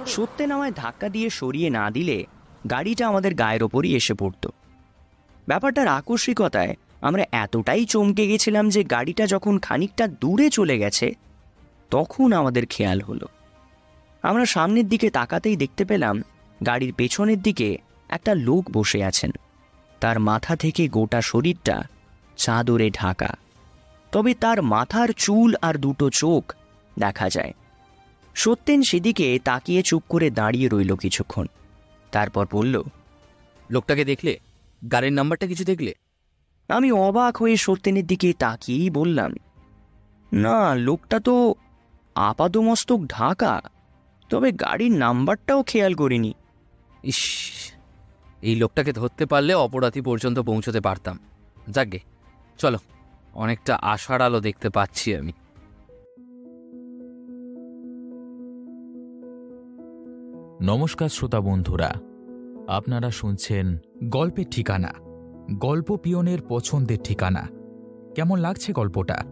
[0.05, 2.25] সত্যেন আমায় ধাক্কা দিয়ে সরিয়ে না দিলে
[2.69, 4.47] গাড়িটা আমাদের গায়ের ওপরই এসে পড়ত।
[5.47, 11.13] ব্যাপারটার আকস্মিকতায় আমরা এতটাই চমকে গেছিলাম যে গাড়িটা যখন খানিকটা দূরে চলে গেছে,
[11.91, 13.27] তখন আমাদের খেয়াল হলো।
[14.23, 16.23] আমরা সামনের দিকে তাকাতেই দেখতে পেলাম
[16.65, 17.77] গাড়ির পেছনের দিকে
[18.09, 19.31] একটা লোক বসে আছেন।
[19.99, 21.83] তার মাথা থেকে গোটা শরীরটা
[22.37, 23.29] চাদরে ঢাকা।
[24.11, 26.53] তবে তার মাথার চুল আর দুটো চোখ
[26.99, 27.53] দেখা যায়।
[28.35, 31.45] সত্যেন সেদিকে তাকিয়ে চুপ করে দাঁড়িয়ে রইল কিছুক্ষণ।
[32.11, 32.83] তারপর বলল
[33.69, 34.39] লোকটাকে দেখলে?
[34.91, 35.93] গাড়ির নাম্বারটা কিছু দেখলে?
[36.69, 39.33] আমি অবাক হয়ে সত্যেনের দিকে তাকিয়েই বললাম
[40.33, 41.55] না লোকটা তো
[42.15, 43.61] আপাদমস্তক ঢাকা।
[44.29, 46.33] তবে গাড়ির নাম্বারটাও খেয়াল করিনি।
[47.03, 47.19] ইস
[48.41, 51.19] এই লোকটাকে ধরতে পারলে অপরাধী পর্যন্ত পৌঁছতে পারতাম।
[51.69, 51.99] যাকগে,
[52.57, 52.77] চলো,
[53.33, 55.31] অনেকটা আশার আলো দেখতে পাচ্ছি আমি।
[60.61, 61.93] নমস্কার শ্রোতা বন্ধুরা,
[62.67, 64.93] আপনারা শুনছেন গল্পের ঠিকানা,
[65.51, 67.47] গল্প পিয়নের পছন্দের ঠিকানা।
[68.15, 69.23] কেমন লাগছে গল্পটা?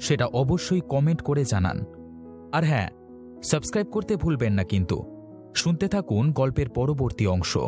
[0.00, 1.84] সেটা অবশ্যই কমেন্ট করে জানান।
[2.52, 2.90] আর হ্যাঁ
[3.42, 5.04] সাবস্ক্রাইব করতে ভুলবেন না কিন্তু।
[5.54, 7.58] শুনতে থাকুন গল্পের পরবর্তী অংশ।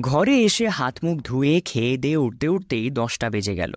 [0.00, 3.74] ঘরে এসে হাত মুখ ধুয়ে খেয়ে দিয়ে উঠতে উঠতেই দশটা বেজে গেল।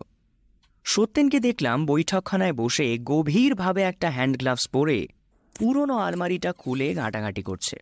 [0.83, 5.07] সত্যেনকে দেখলাম বৈঠকখানায় বসে গভীরভাবে একটা হ্যান্ড গ্লাভস পরে
[5.59, 7.77] পুরনো আলমারিটা খুলে ঘাঁটাঘাঁটি করছে।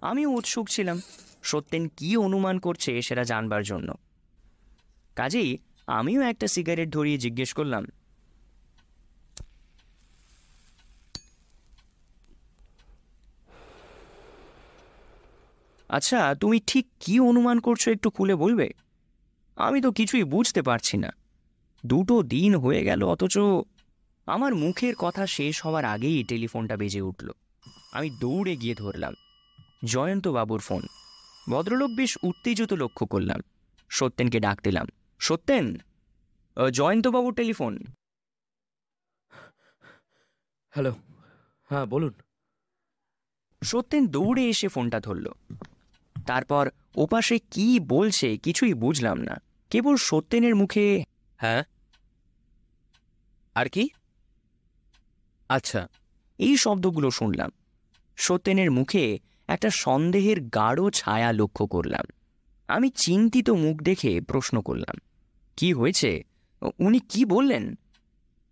[0.00, 1.00] আমিও উৎসুক ছিলাম,
[1.42, 3.94] সত্যেন কি অনুমান করছে সেটা জানবার জন্য।
[5.16, 7.86] কাজেই আমিও একটা সিগারেট ধরিয়ে জিজ্ঞেস করলাম
[15.88, 18.70] আচ্ছা তুমি ঠিক কি অনুমান করছ একটু খুলে বলবে?
[19.56, 21.10] আমি তো কিছুই বুঝতে পারছি না।
[21.86, 23.38] দুটো দিন হয়ে গেল অথচ
[24.26, 27.30] আমার মুখের কথা শেষ হওয়ার আগেই টেলিফোনটা বেজে উঠল।
[27.92, 29.14] আমি দৌড়ে গিয়ে ধরলাম।
[29.84, 30.82] জয়ন্তবাবুর ফোন।
[31.50, 33.40] ভদ্রলোক বেশ উত্তেজিত লক্ষ্য করলাম।
[33.88, 34.86] সত্যেনকে ডাক দিলাম।
[35.18, 35.78] সত্যেন?
[36.72, 37.78] জয়ন্তবাবুর টেলিফোন।
[40.70, 40.92] হ্যালো
[41.70, 42.12] হ্যাঁ বলুন।
[43.64, 45.26] সত্যেন দৌড়ে এসে ফোনটা ধরল।
[46.26, 49.36] তারপর ওপাশে কি বলছে কিছুই বুঝলাম না।
[49.70, 51.04] কেবল সত্যেনের মুখে
[51.36, 51.62] হ্যাঁ?
[53.54, 53.88] আর কি?
[55.48, 55.88] আচ্ছা।
[56.38, 57.50] এই শব্দগুলো শুনলাম।
[58.16, 62.06] সত্যেনের মুখে একটা সন্দেহের গাঢ় ছায়া লক্ষ্য করলাম।
[62.68, 64.98] আমি চিন্তিত মুখ দেখে প্রশ্ন করলাম
[65.56, 66.22] কি হয়েছে?
[66.78, 67.78] উনি কি বললেন?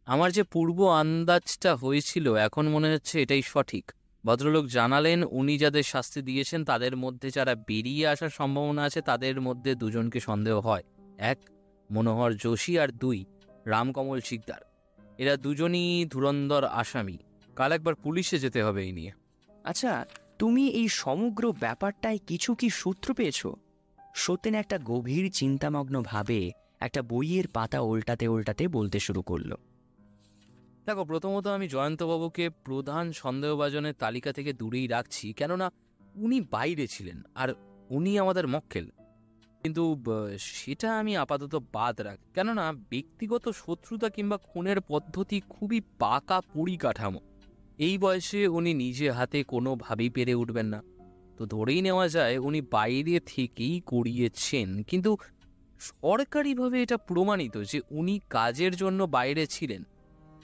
[0.07, 3.93] আমার যে পূর্ব আন্দাজটা হয়েছিল এখন মনে হচ্ছে এটাই সঠিক।
[4.25, 9.75] ভদ্রলোক জানালেন, উনি যাদের শাস্তি দিয়েছেন, তাদের মধ্যে যারা বেরিয়ে আসার সম্ভাবনা আছে, তাদের মধ্যে
[9.75, 10.83] দুজনকে সন্দেহ হয়।
[11.19, 11.39] এক,
[11.91, 13.25] মনোহর যোশী আর দুই,
[13.67, 14.61] রামকমল শিকদার।
[15.19, 17.19] এরা দুজনই ধুরন্ধর আসামি।
[17.57, 19.13] কাল একবার পুলিশে যেতে হবে এই নিয়ে।
[19.65, 20.07] আচ্ছা
[20.39, 23.47] তুমি এই সমগ্র ব্যাপারটায় কিছু কি সূত্র পেয়েছ?
[24.15, 29.55] সত্যেন একটা গভীর চিন্তামগ্ন ভাবে একটা বইয়ের পাতা উল্টাতে উল্টাতে বলতে শুরু করল।
[30.87, 35.67] দেখো, প্রথমত আমি জয়ন্তবাবুকে প্রধান সন্দেহভাজনের তালিকা থেকে দূরেই রাখছি, কেননা
[36.15, 37.49] উনি বাইরে ছিলেন আর
[37.91, 38.87] উনি আমাদের মক্কেল।
[39.63, 39.83] কিন্তু
[40.39, 47.21] সেটা আমি আপাতত বাদ রাখ, কেননা ব্যক্তিগত শত্রুতা কিংবা খুনের পদ্ধতি খুবই পাকা পরিকাঠামো।
[47.79, 50.81] এই বয়সে উনি নিজে হাতে কোনোভাবেই পেরে উঠবেন না।
[51.37, 55.11] তো ধরেই নেওয়া যায়, উনি বাইরে থেকেই করিয়েছেন, কিন্তু
[55.79, 59.83] সরকারিভাবে এটা প্রমাণিত যে উনি কাজের জন্য বাইরে ছিলেন।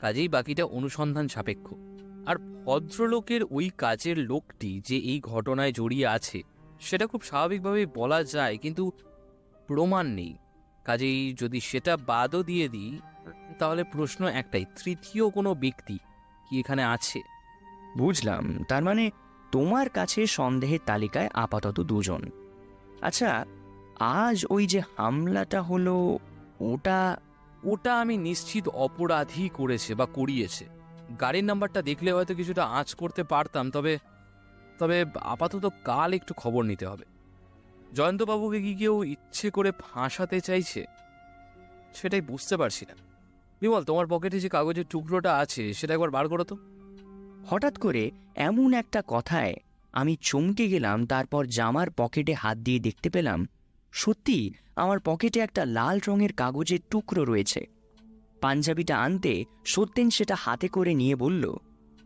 [0.00, 1.74] কাজেই বাকিটা অনুসন্ধান সাপেক্ষ।
[2.26, 6.42] আর ভদ্রলোকের ওই কাজের লোকটি যে এই ঘটনায় জড়িয়ে আছে,
[6.80, 8.92] সেটা খুব স্বাভাবিকভাবে বলা যায়, কিন্তু
[9.66, 10.36] প্রমাণ নেই।
[10.84, 12.98] কাজেই যদি সেটা বাদও দিয়ে দিই,
[13.58, 15.98] তাহলে প্রশ্ন একটাই, তৃতীয় কোনো ব্যক্তি
[16.48, 17.20] কি এখানে আছে?
[17.96, 19.10] বুঝলাম। তার মানে
[19.52, 22.30] তোমার কাছে সন্দেহের তালিকায় আপাতত দুজন।
[23.02, 23.44] আচ্ছা
[24.00, 26.18] আজ ওই যে হামলাটা হলো,
[26.60, 27.16] ওটা
[27.64, 30.66] ওটা আমি নিশ্চিত অপরাধী করেছে বা করিয়েছে।
[31.20, 33.98] গাড়ির নাম্বারটা দেখলে হয়তো কিছুটা আঁচ করতে পারতাম, তবে
[34.78, 37.04] তবে আপাতত কাল একটু খবর নিতে হবে।
[37.94, 40.84] জয়ন্তবাবুকে কি কেউ ইচ্ছে করে ফাঁসাতে চাইছে?
[41.94, 42.94] সেটাই বুঝতে পারছি না।
[43.60, 46.56] বিমল, তোমার পকেটে যে কাগজের টুকরোটা আছে, সেটা একবার বার করো তো।
[47.50, 49.54] হঠাৎ করে এমন একটা কথায়
[49.92, 53.48] আমি চমকে গেলাম, তারপর জামার পকেটে হাত দিয়ে দেখতে পেলাম
[53.92, 57.66] সত্যি আমার পকেটে একটা লাল রঙের কাগজের টুকরো রয়েছে।
[58.40, 61.56] পাঞ্জাবিটা আনতে সত্যেন সেটা হাতে করে নিয়ে বলল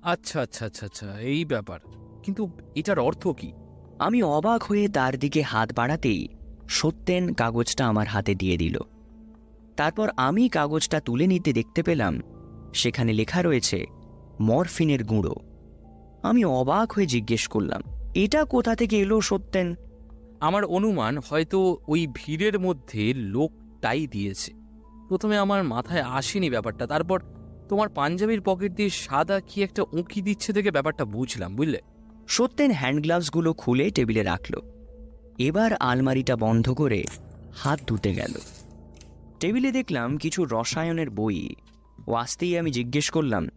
[0.02, 1.80] আচ্ছা আচ্ছা আচ্ছা আচ্ছা এই ব্যাপার।
[2.22, 3.52] কিন্তু এটার অর্থ কি?
[3.98, 6.28] আমি অবাক হয়ে তার দিকে হাত বাড়াতেই
[6.68, 8.78] সত্যেন কাগজটা আমার হাতে দিয়ে দিল।
[9.76, 12.20] তারপর আমি কাগজটা তুলে নিতে দেখতে পেলাম
[12.74, 13.86] সেখানে লেখা রয়েছে
[14.40, 15.34] মরফিনের গুঁড়ো।
[16.22, 17.82] আমি অবাক হয়ে জিজ্ঞেস করলাম
[18.14, 19.74] এটা কোথা থেকে এলো সত্যেন?
[20.42, 24.52] আমার অনুমান হয়তো ওই ভিড়ের মধ্যে লোকটাই দিয়েছে।
[25.08, 27.18] প্রথমে আমার মাথায় আসেনি ব্যাপারটা, তারপর
[27.68, 31.80] তোমার পাঞ্জাবির পকেট দিয়ে সাদা কি একটা উঁকি দিচ্ছে থেকে ব্যাপারটা বুঝলাম, বুঝলে?
[32.28, 34.54] সত্যেন হ্যান্ড গ্লাভসগুলো খুলে টেবিলে রাখল।
[35.38, 37.04] এবার আলমারিটা বন্ধ করে
[37.56, 38.34] হাত ধুতে গেল।
[39.40, 41.54] টেবিলে দেখলাম কিছু রসায়নের বই।
[42.06, 43.48] ও আসতেই আমি জিজ্ঞেস করলাম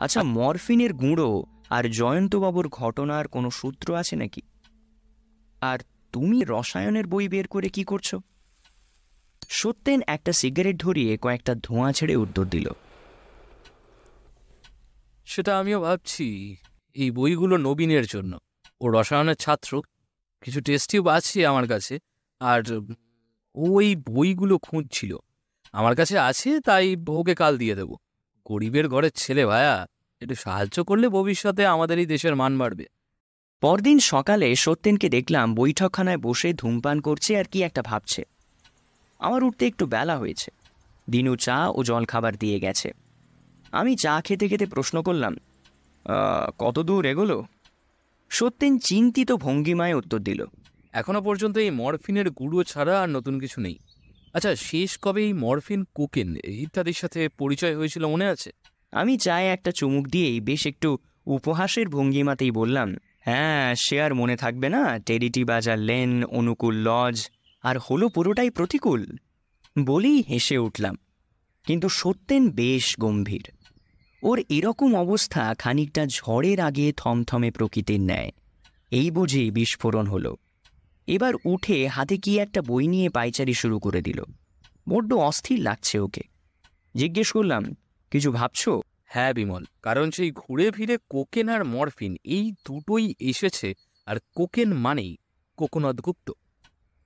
[0.00, 1.30] আচ্ছা মরফিনের গুঁড়ো
[1.70, 4.42] আর জয়ন্তবাবুর ঘটনার কোনো সূত্র আছে নাকি?
[5.60, 5.78] আর
[6.12, 8.14] তুমি রসায়নের বই বের করে কি করছ?
[9.48, 12.68] সত্যেন একটা সিগারেট ধরিয়ে কয়েকটা ধোঁয়া ছেড়ে উত্তর দিল।
[15.24, 16.56] সেটা আমিও ভাবছি,
[16.94, 18.38] এই বইগুলো নবীনের জন্য।
[18.80, 19.82] ও রসায়নের ছাত্র,
[20.40, 21.98] কিছু টেস্টিও আছে আমার কাছে,
[22.40, 22.62] আর
[23.54, 25.16] ও এই বইগুলো খুঁজছিল।
[25.72, 27.96] আমার কাছে আছে, তাই ওকে কাল দিয়ে দেবো।
[28.46, 29.86] গরিবের ঘরের ছেলে ভায়া,
[30.20, 32.86] একটু সাহায্য করলে ভবিষ্যতে আমাদের এই দেশের মান বাড়বে।
[33.62, 38.22] পরদিন সকালে সত্যেনকে দেখলাম বৈঠকখানায় বসে ধূমপান করছে আর কি একটা ভাবছে।
[39.20, 40.48] আমার উঠতে একটু বেলা হয়েছে।
[41.08, 42.88] দিনু চা ও জল খাবার দিয়ে গেছে।
[43.72, 45.34] আমি চা খেতে খেতে প্রশ্ন করলাম
[46.58, 47.38] কত দূর এগোলো?
[48.30, 50.40] সত্যেন চিন্তিত ভঙ্গিমায় উত্তর দিল
[50.92, 53.76] এখনও পর্যন্ত এই মরফিনের গুঁড়ো ছাড়া আর নতুন কিছু নেই।
[54.34, 56.28] আচ্ছা শেষ কবে এই মরফিন কোকেন
[56.64, 58.50] ইত্যাদির সাথে পরিচয় হয়েছিল মনে আছে?
[58.92, 60.88] আমি চায়ে একটা চুমুক দিয়েই বেশ একটু
[61.26, 62.88] উপহাসের ভঙ্গিমাতেই বললাম
[63.20, 67.30] হ্যাঁ সে আর মনে থাকবে না। টেরিটি বাজার লেন, অনুকূল লজ,
[67.62, 69.16] আর হলো পুরোটাই প্রতিকূল।
[69.78, 70.98] বলেই হেসে উঠলাম।
[71.66, 73.50] কিন্তু সত্যেন বেশ গম্ভীর।
[74.22, 78.30] ওর এরকম অবস্থা খানিকটা ঝড়ের আগে থমথমে প্রকৃতির ন্যায়।
[78.90, 80.36] এই বুঝি বিস্ফোরণ হলো।
[81.06, 84.24] এবার উঠে হাতে কি একটা বই নিয়ে পাইচারি শুরু করে দিল।
[84.88, 86.20] বড্ড অস্থির লাগছে ওকে।
[86.96, 87.76] জিজ্ঞেস করলাম,
[88.10, 88.68] কিছু ভাবছ?
[89.12, 93.74] হ্যাঁ বিমল। কারণ সেই ঘুরে ফিরে কোকেন আর মরফিন, এই দুটোই এসেছে,
[94.06, 95.16] আর কোকেন মানেই
[95.56, 96.30] কোকোনদ গুপ্ত।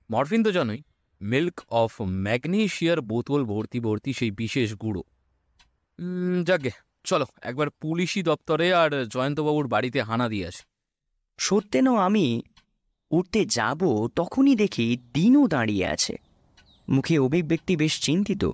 [0.09, 0.81] মরফিন তো জানোই
[1.21, 5.03] মিল্ক অফ ম্যাগনেশিয়ার বোতল ভর্তি ভর্তি সেই বিশেষ গুঁড়ো।
[6.43, 6.71] যাকে,
[7.03, 10.63] চলো, একবার পুলিশি দপ্তরে আর জয়ন্তবাবুর বাড়িতে হানা দিয়ে আসি।
[11.37, 12.41] সত্যেনও আমি
[13.11, 16.15] উঠতে যাব তখনই দেখি দিনও দাঁড়িয়ে আছে।
[16.89, 18.51] মুখে অভিব্যক্তি বেশ চিন্তিত।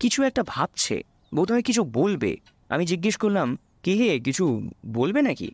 [0.00, 1.02] কিছু একটা ভাবছে,
[1.34, 2.36] বোধহয় কিছু বলবে।
[2.74, 5.50] আমি জিজ্ঞেস করলাম কে হে কিছু বলবে নাকি?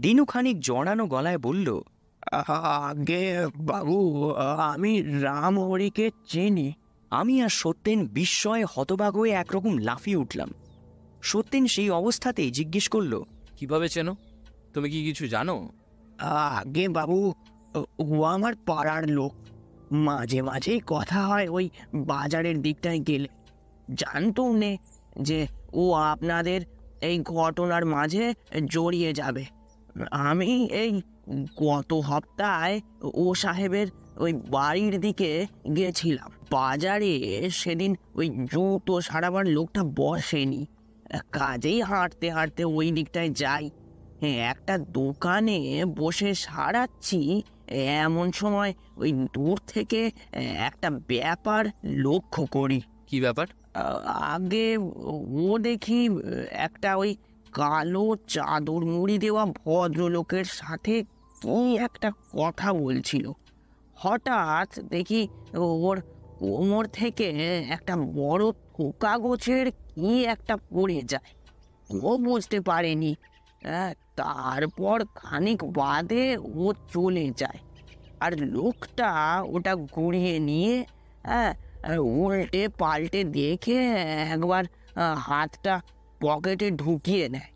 [0.00, 1.68] দিনু খানিক জড়ানো গলায় বলল
[2.82, 3.96] আগে বাবু
[4.72, 6.72] আমি রাম হরিকে চিনি।
[7.10, 10.50] আমি আর সত্যেন বিস্ময়ে হতবাক হয়ে একরকম লাফিয়ে উঠলাম।
[11.22, 13.22] সত্যেন সেই অবস্থাতেই জিজ্ঞেস করল
[13.56, 14.16] কীভাবে চেনো?
[14.74, 15.56] তুমি কি কিছু জানো?
[16.20, 17.34] আগে বাবু
[17.98, 19.32] ও আমার পাড়ার লোক।
[19.92, 23.28] মাঝে মাঝেই কথা হয় ওই বাজারের দিকটায় গেলে।
[23.94, 24.72] জানতো নে
[25.20, 26.60] যে ও আপনাদের
[27.00, 28.24] এই ঘটনার মাঝে
[28.66, 29.44] জড়িয়ে যাবে।
[30.10, 30.50] আমি
[30.82, 30.92] এই
[31.62, 32.80] গত সপ্তাহে
[33.22, 35.30] ও সাহেবের ওই বাড়ির দিকে
[35.76, 37.12] গেছিলাম। বাজারে
[37.50, 40.62] সেদিন ওই জুতো সারাবার লোকটা বসেনি।
[41.32, 43.70] কাজেই হাঁটতে হাঁটতে ওই দিকটায় যাই।
[44.20, 45.58] হ্যাঁ, একটা দোকানে
[45.96, 47.20] বসে সারাচ্ছি
[48.04, 50.00] এমন সময় ওই দূর থেকে
[50.68, 53.46] একটা ব্যাপার লক্ষ্য করি। কি ব্যাপার?
[54.06, 56.08] আগে ও দেখি
[56.50, 57.16] একটা ওই
[57.52, 61.02] কালো চাদর মুড়ি দেওয়া ভদ্রলোকের সাথে
[61.42, 63.32] কি একটা কথা বলছিল।
[63.96, 66.00] হঠাৎ দেখি ওর
[66.38, 67.28] কোমর থেকে
[67.68, 71.30] একটা বড় থোকা গোছের কি একটা পড়ে যায়।
[72.02, 73.14] ও বুঝতে পারেনি।
[74.16, 77.58] তারপর খানিক বাদে ও চলে যায়।
[78.20, 80.84] আর লোকটা ওটা ঘুরিয়ে নিয়ে
[81.22, 81.54] হ্যাঁ
[81.98, 83.78] উল্টে পাল্টে দেখে
[84.34, 84.64] একবার
[85.16, 85.80] হাতটা
[86.20, 87.50] পকেটে ঢুকিয়ে নেয়।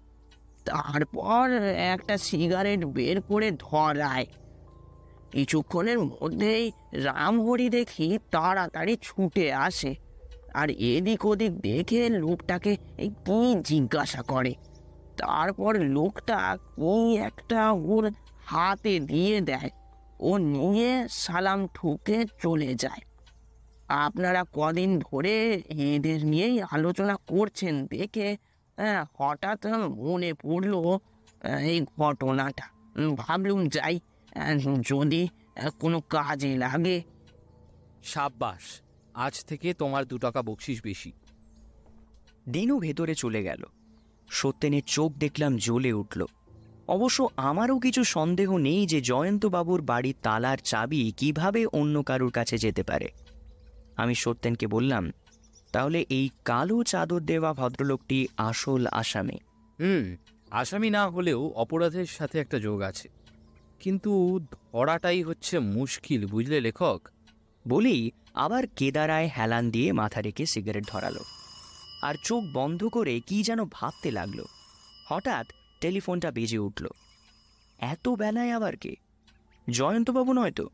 [0.65, 1.45] তারপর
[1.77, 4.27] একটা সিগারেট বের করে ধরায়।
[5.31, 9.95] কিছুক্ষণের মধ্যেই রামহরি দেখি তাড়াতাড়ি ছুটে আসে
[10.55, 14.55] আর এদিক ওদিক দেখে লোকটাকে এই কি জিজ্ঞাসা করে।
[15.17, 18.11] তারপর লোকটা কি একটা ওর
[18.47, 19.71] হাতে দিয়ে দেয়।
[20.21, 23.03] ও নিয়ে সালাম ঠুকে চলে যায়।
[23.89, 28.37] আপনারা কদিন ধরে এদের নিয়েই আলোচনা করছেন দেখে
[28.77, 30.99] হ্যাঁ, হঠাৎ মনে পড়ল
[31.61, 32.67] এই ঘটনাটা।
[33.17, 34.01] ভাবলুম যাই
[34.81, 35.29] যদি
[35.79, 37.03] কোনো কাজে লাগে।
[38.05, 38.81] সাব্বাস
[39.15, 41.13] আজ থেকে তোমার দু টাকা বকশিস বেশি।
[42.49, 43.63] দিনু ভেতরে চলে গেল।
[44.31, 46.25] সত্যেনের চোখ দেখলাম জ্বলে উঠল।
[46.89, 52.83] অবশ্য আমারও কিছু সন্দেহ নেই যে জয়ন্তবাবুর বাড়ির তালার চাবি কীভাবে অন্য কারুর কাছে যেতে
[52.83, 53.11] পারে।
[53.99, 55.13] আমি সত্যেনকে বললাম
[55.73, 59.39] তাহলে এই কালো চাদর দেওয়া ভদ্রলোকটি আসল আসামি?
[59.81, 60.17] হুম
[60.51, 63.09] আসামি না হলেও অপরাধের সাথে একটা যোগ আছে।
[63.81, 67.09] কিন্তু ধরাটাই হচ্ছে মুশকিল বুঝলে লেখক?
[67.69, 71.21] বলেই আবার কেদারায় হেলান দিয়ে মাথা রেখে সিগারেট ধরালো।
[72.03, 74.45] আর চোখ বন্ধ করে কি যেন ভাবতে লাগল।
[75.09, 75.47] হঠাৎ
[75.81, 76.87] টেলিফোনটা বেজে উঠল।
[77.79, 78.95] এত বেলায় আবার কে?
[79.71, 80.69] জয়ন্তবাবু নয়তো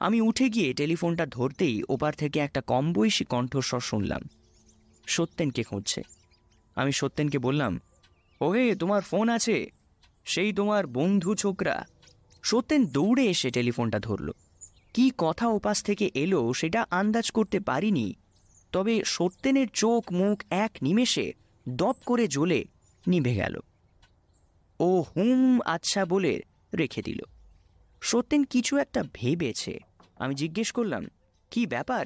[0.00, 4.22] আমি উঠে গিয়ে টেলিফোনটা ধরতেই ওপার থেকে একটা কম বয়সী কণ্ঠস্বর শুনলাম।
[5.06, 6.02] সত্যেনকে খুঁজছে।
[6.74, 7.80] আমি সত্যেনকে বললাম,
[8.40, 9.70] ওহে, তোমার ফোন আছে?
[10.24, 11.86] সেই তোমার বন্ধু ছোকরা।
[12.42, 14.30] সত্যেন দৌড়ে এসে টেলিফোনটা ধরল।
[14.94, 18.14] কি কথা ওপাশ থেকে এলো সেটা আন্দাজ করতে পারিনি।
[18.72, 21.32] তবে সত্যেনের চোখ মুখ এক নিমেষে
[21.68, 22.64] দপ করে জ্বলে
[23.06, 23.60] নিভে গেল।
[24.80, 26.42] ও হুম আচ্ছা বলে
[26.78, 27.20] রেখে দিল।
[28.00, 29.78] সত্যেন কিছু একটা ভেবেছে।
[30.24, 31.04] আমি জিজ্ঞেস করলাম,
[31.52, 32.04] কি ব্যাপার?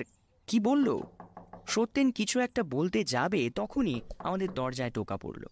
[0.49, 0.89] কি বলল?
[1.67, 5.45] সত্যেন কিছু একটা বলতে যাবে তখনই আমাদের দরজায় টোকা পড়ল।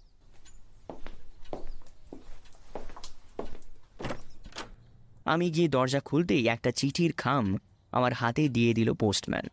[5.25, 7.47] আমি গিয়ে দরজা খুলতেই একটা চিঠির খাম
[7.93, 9.47] আমার হাতে দিয়ে দিল পোস্টম্যান।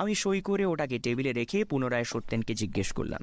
[0.00, 3.22] আমি সই করে ওটাকে টেবিলে রেখে পুনরায় সত্যেনকে জিজ্ঞেস করলাম,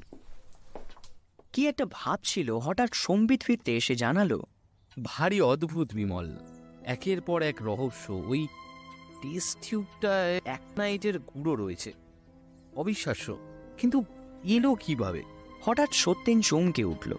[1.52, 4.38] কি একটা ভাবছিল হঠাৎ সম্বিত ফিরতে এসে জানালো?
[4.96, 6.28] ভারী অদ্ভুত বিমল।
[6.94, 8.42] একের পর এক রহস্য, ওই
[9.22, 10.40] টেস্ট টিউবটায়
[10.76, 11.92] নাইটের গুঁড়ো রয়েছে।
[12.76, 13.36] অবিশ্বাস্য।
[13.78, 14.04] কিন্তু
[14.44, 15.22] এলো কীভাবে?
[15.62, 17.12] হঠাৎ সত্যেন চমকে উঠল।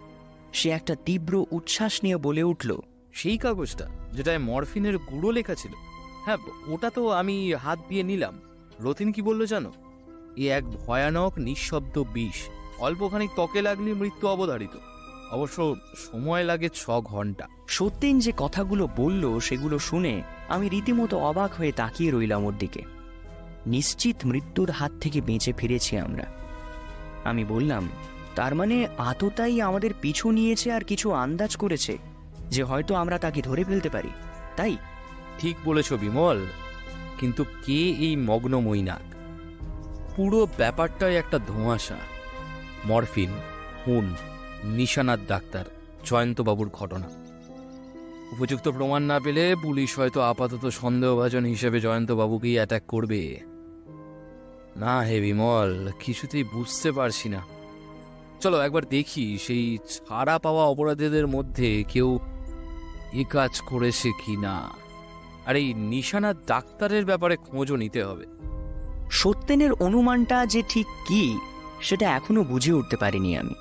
[0.54, 2.72] সে একটা তীব্র উচ্ছ্বাস নিয়ে বলে উঠল,
[3.14, 5.74] সেই কাগজটা যেটায় মরফিনের গুঁড়ো লেখা ছিল।
[6.26, 6.38] হ্যাঁ
[6.68, 8.40] ওটা তো আমি হাত দিয়ে নিলাম।
[8.80, 9.72] রতিন কি বলল জানো?
[10.36, 12.40] এ এক ভয়ানক, নিঃশব্দ বিষ।
[12.80, 14.76] অল্পখানিক ত্বকে লাগলে মৃত্যু অবধারিত।
[15.34, 21.72] অবশ্য সময় লাগে ছ ঘণ্টা। সত্যেন যে কথাগুলো বলল সেগুলো শুনে আমি রীতিমতো অবাক হয়ে
[21.72, 22.82] তাকিয়ে রইলাম ওর দিকে।
[23.68, 26.26] নিশ্চিত মৃত্যুর হাত থেকে বেঁচে ফিরেছি আমরা।
[27.24, 27.90] আমি বললাম
[28.36, 31.98] তার মানে আততাই আমাদের পিছু নিয়েছে আর কিছু আন্দাজ করেছে
[32.50, 34.10] যে হয়তো আমরা তাকে ধরে ফেলতে পারি
[34.56, 34.78] তাই?
[35.40, 36.40] ঠিক বলেছ বিমল
[37.20, 39.14] কিন্তু কে এই মগ্ন মৈনাক?
[40.16, 41.98] পুরো ব্যাপারটাই একটা ধোঁয়াশা।
[42.86, 43.30] মরফিন
[43.86, 44.06] খুন
[44.64, 45.66] নিশানার ডাক্তার,
[46.06, 47.10] জয়ন্তবাবুর ঘটনা।
[48.32, 53.40] উপযুক্ত প্রমাণ না পেলে পুলিশ হয়তো আপাতত সন্দেহভাজন হিসেবে জয়ন্তবাবুকেই অ্যাটাক করবে।
[54.78, 57.42] না হে বিমল, কিছুতেই বুঝতে পারছি না।
[58.42, 62.20] চলো একবার দেখি, সেই ছাড়া পাওয়া অপরাধীদের মধ্যে কেউ
[63.14, 64.70] এ কাজ করেছে কি না
[65.46, 68.26] আর এই নিশানা ডাক্তারের ব্যাপারে খোঁজও নিতে হবে।
[69.12, 71.38] সত্যেনের অনুমানটা যে ঠিক কি,
[71.82, 73.54] সেটা এখনও বুঝে উঠতে পারিনি আমি।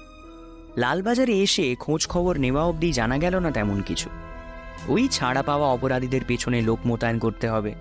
[0.77, 4.09] লালবাজারে এসে খোঁজ খবর নেওয়া অবধি জানা গেল না তেমন কিছু।
[4.89, 7.75] ওই ছাড়া পাওয়া অপরাধীদের পেছনে লোক মোতায়েন করতে হবে।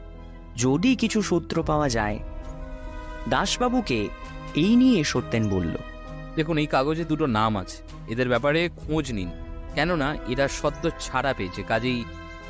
[0.55, 2.19] যদি কিছু সূত্র পাওয়া যায়,
[3.29, 4.07] দাসবাবুকে
[4.55, 5.75] এই নিয়ে সত্যেন বলল।
[6.35, 9.29] দেখুন, এই কাগজে দুটো নাম আছে। এদের ব্যাপারে খোঁজ নিন।
[9.75, 12.03] কেননা, এরা সদ্য ছাড়া পেয়েছে, কাজেই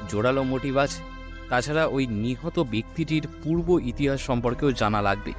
[0.10, 1.02] জোরালো মোটিভ আছে।
[1.50, 5.32] তাছাড়া ওই নিহত ব্যক্তিটির পূর্ব ইতিহাস সম্পর্কেও জানা লাগবে।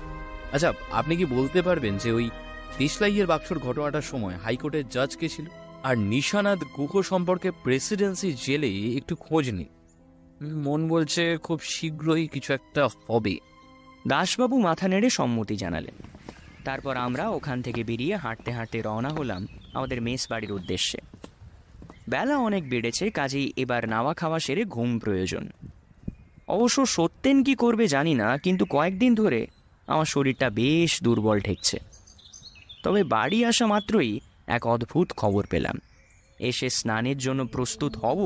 [0.52, 2.30] আচ্ছা আপনি কি বলতে পারবেন যে ওই
[2.78, 5.46] দেশলাইয়ের বাক্সর ঘটনাটার সময় হাইকোর্টের জাজ কে ছিল?
[5.82, 9.68] আর নিশানাদ গুহ সম্পর্কে প্রেসিডেন্সি জেলে একটু খোঁজ নিন।
[10.56, 13.38] মন বলছে খুব শীঘ্রই কিছু একটা হবে।
[14.08, 15.94] দাসবাবু মাথা নেড়ে সম্মতি জানালেন।
[16.64, 20.98] তারপর আমরা ওখান থেকে বেরিয়ে হাঁটতে হাঁটতে রওনা হলাম আমাদের মেস বাড়ির উদ্দেশ্যে।
[22.08, 25.48] বেলা অনেক বেড়েছে, কাজেই এবার নাওয়া খাওয়া সেরে ঘুম প্রয়োজন।
[26.48, 29.46] অবশ্য সত্যেন কি করবে জানি না, কিন্তু কয়েকদিন ধরে
[29.86, 31.91] আমার শরীরটা বেশ দুর্বল ঠেকছে।
[32.82, 34.12] তবে বাড়ি আসা মাত্রই
[34.46, 35.76] এক অদ্ভুত খবর পেলাম।
[36.40, 38.20] এসে স্নানের জন্য প্রস্তুত হব,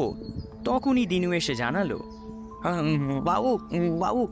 [0.65, 1.99] তখনই দিনু এসে জানালো
[3.29, 3.51] বাবু
[4.03, 4.23] বাবু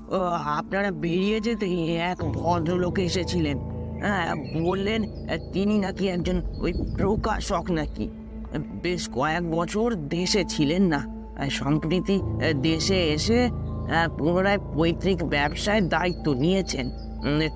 [0.58, 1.66] আপনারা বেরিয়ে যেতে
[2.10, 3.56] এক ভদ্রলোক এসেছিলেন।
[4.02, 4.28] হ্যাঁ
[4.68, 5.00] বললেন
[5.52, 8.06] তিনি নাকি একজন ওই প্রকাশক নাকি।
[8.82, 11.00] বেশ কয়েক বছর দেশে ছিলেন না।
[11.60, 12.16] সম্প্রতি
[12.68, 13.40] দেশে এসে
[14.18, 16.86] পুনরায় পৈতৃক ব্যবসায় দায়িত্ব নিয়েছেন।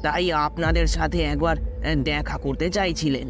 [0.02, 1.56] তাই আপনাদের সাথে একবার
[2.04, 3.26] দেখা করতে চাইছিলেন।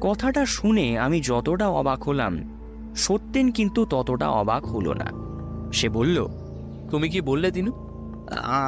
[0.00, 2.32] কথাটা শুনে আমি যতটা অবাক হলাম
[2.96, 5.08] সত্যেন কিন্তু ততটা অবাক হলো না।
[5.72, 6.16] সে বলল
[6.90, 7.72] তুমি কি বললে দিনু?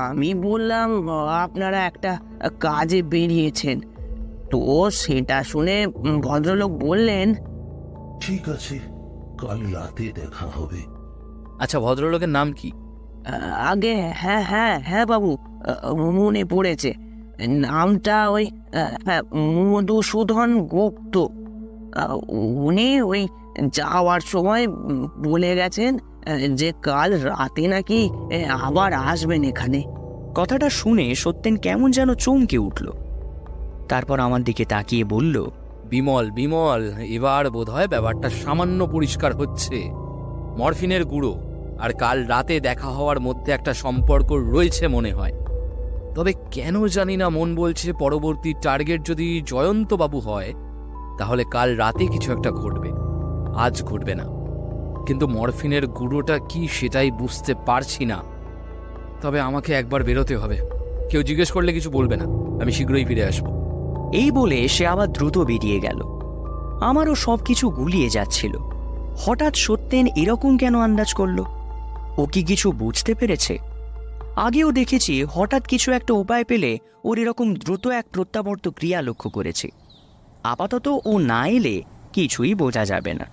[0.03, 0.89] আমি বললাম
[1.45, 2.13] আপনারা একটা
[2.61, 3.77] কাজে বেরিয়েছেন।
[4.51, 5.77] তো সেটা শুনে
[6.23, 7.35] ভদ্রলোক বললেন
[8.21, 8.77] ঠিক আছে
[9.39, 10.81] কাল রাতে দেখা হবে।
[11.63, 12.69] আচ্ছা ভদ্রলোকের নাম কি?
[13.71, 15.33] আগে হ্যাঁ হ্যাঁ হ্যাঁ বাবু।
[16.19, 16.91] মনে পড়েছে।
[17.65, 18.45] নামটা ওই
[19.07, 19.23] হ্যাঁ,
[19.71, 21.15] মধুসূদন গুপ্ত।
[22.67, 23.23] উনি ওই
[23.73, 24.65] যাওয়ার সময়
[25.27, 25.93] বলে গেছেন
[26.55, 28.01] যে কাল রাতে নাকি
[28.67, 29.81] আবার আসবেন এখানে।
[30.35, 32.87] কথাটা শুনে সত্যেন কেমন যেন চমকে উঠল।
[33.89, 35.37] তারপর আমার দিকে তাকিয়ে বলল
[35.85, 36.83] বিমল বিমল
[37.17, 39.77] এবার বোধহয় ব্যাপারটা সামান্য পরিষ্কার হচ্ছে।
[40.59, 41.33] মরফিনের গুঁড়ো
[41.81, 45.35] আর কাল রাতে দেখা হওয়ার মধ্যে একটা সম্পর্ক রয়েছে মনে হয়।
[46.15, 50.55] তবে কেন জানি না মন বলছে পরবর্তী টার্গেট যদি জয়ন্তবাবু হয়,
[51.19, 52.91] তাহলে কাল রাতে কিছু একটা ঘটবে।
[53.57, 54.25] আজ ঘটবে না।
[55.07, 58.23] কিন্তু মরফিনের গুঁড়োটা কি সেটাই বুঝতে পারছি না।
[59.23, 60.57] তবে আমাকে একবার বেরোতে হবে।
[61.11, 62.25] কেউ জিজ্ঞেস করলে কিছু বলবে না।
[62.63, 63.47] আমি শীঘ্রই ফিরে আসব।
[64.13, 66.03] এই বলে সে আবার দ্রুত বেরিয়ে গেল।
[66.81, 68.57] আমারও সব কিছু গুলিয়ে যাচ্ছিল।
[69.17, 71.41] হঠাৎ সত্যেন এরকম কেন আন্দাজ করল?
[72.19, 73.59] ও কি কিছু বুঝতে পেরেছে?
[74.41, 79.69] আগেও দেখেছি হঠাৎ কিছু একটা উপায় পেলে ওর এরকম দ্রুত এক প্রত্যাবর্ত ক্রিয়া লক্ষ্য করেছে।
[80.43, 81.83] আপাতত ও না এলে
[82.13, 83.27] কিছুই বোঝা যাবে না।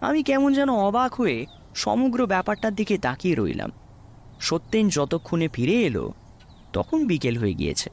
[0.00, 3.70] আমি কেমন যেন অবাক হয়ে সমগ্র ব্যাপারটার দিকে তাকিয়ে রইলাম।
[4.40, 6.12] সত্যেন যতক্ষণে ফিরে এলো,
[6.72, 7.90] তখন বিকেল হয়ে গিয়েছে।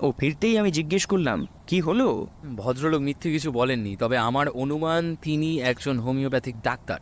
[0.00, 2.26] ও ফিরতেই আমি জিজ্ঞেস করলাম, কি হলো?
[2.56, 7.00] ভদ্রলোক মিথ্যে কিছু বলেননি, তবে আমার অনুমান, তিনি একজন হোমিওপ্যাথিক ডাক্তার।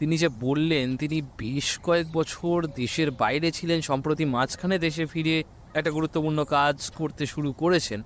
[0.00, 5.44] তিনি যে বললেন, তিনি বেশ কয়েক বছর দেশের বাইরে ছিলেন, সম্প্রতি মাঝখানে দেশে ফিরে
[5.74, 8.02] একটা গুরুত্বপূর্ণ কাজ করতে শুরু করেছেন।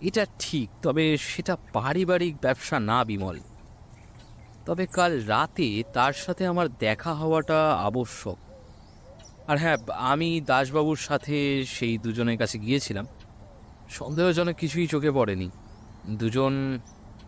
[0.00, 3.38] এটা ঠিক, তবে সেটা পারিবারিক ব্যবসা না, বিমল।
[4.66, 8.36] তবে কাল রাতে তার সাথে আমার দেখা হওয়াটা আবশ্যক।
[9.46, 13.06] আর হ্যাঁ আমি দাসবাবুর সাথে সেই দুজনের কাছে গিয়েছিলাম।
[13.90, 15.50] সন্দেহজনক কিছুই চোখে পড়েনি।
[16.06, 16.80] দুজন,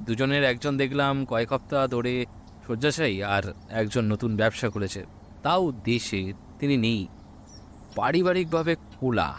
[0.02, 2.26] দুজনের একজন দেখলাম কয়েক হপ্তাহ ধরে
[2.66, 5.04] শয্যাশায়ী আর একজন নতুন ব্যবসা করেছে।
[5.42, 7.08] তাও দেশে তিনি নেই।
[7.94, 9.34] পারিবারিকভাবে খোলা।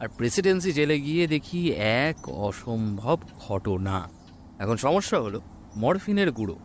[0.00, 3.18] আর প্রেসিডেন্সি জেলে গিয়ে দেখি এক অসম্ভব
[3.48, 4.08] ঘটনা।
[4.58, 5.40] এখন সমস্যা হলো,
[5.76, 6.56] মরফিনের গুঁড়ো।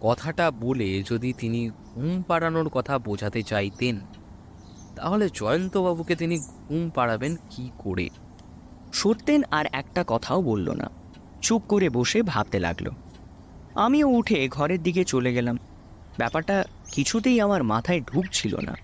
[0.00, 4.00] কথাটা বলে যদি তিনি ঘুম পাড়ানোর কথা বোঝাতে চাইতেন,
[4.96, 8.08] তাহলে জয়ন্তবাবুকে তিনি ঘুম পাড়াবেন কি করে?
[8.92, 10.90] সত্যেন আর একটা কথাও বলল না।
[11.42, 12.90] চুপ করে বসে ভাবতে লাগল।
[13.74, 15.58] আমিও উঠে ঘরের দিকে চলে গেলাম।
[16.18, 18.74] ব্যাপারটা কিছুতেই আমার মাথায় ঢুকছিল না।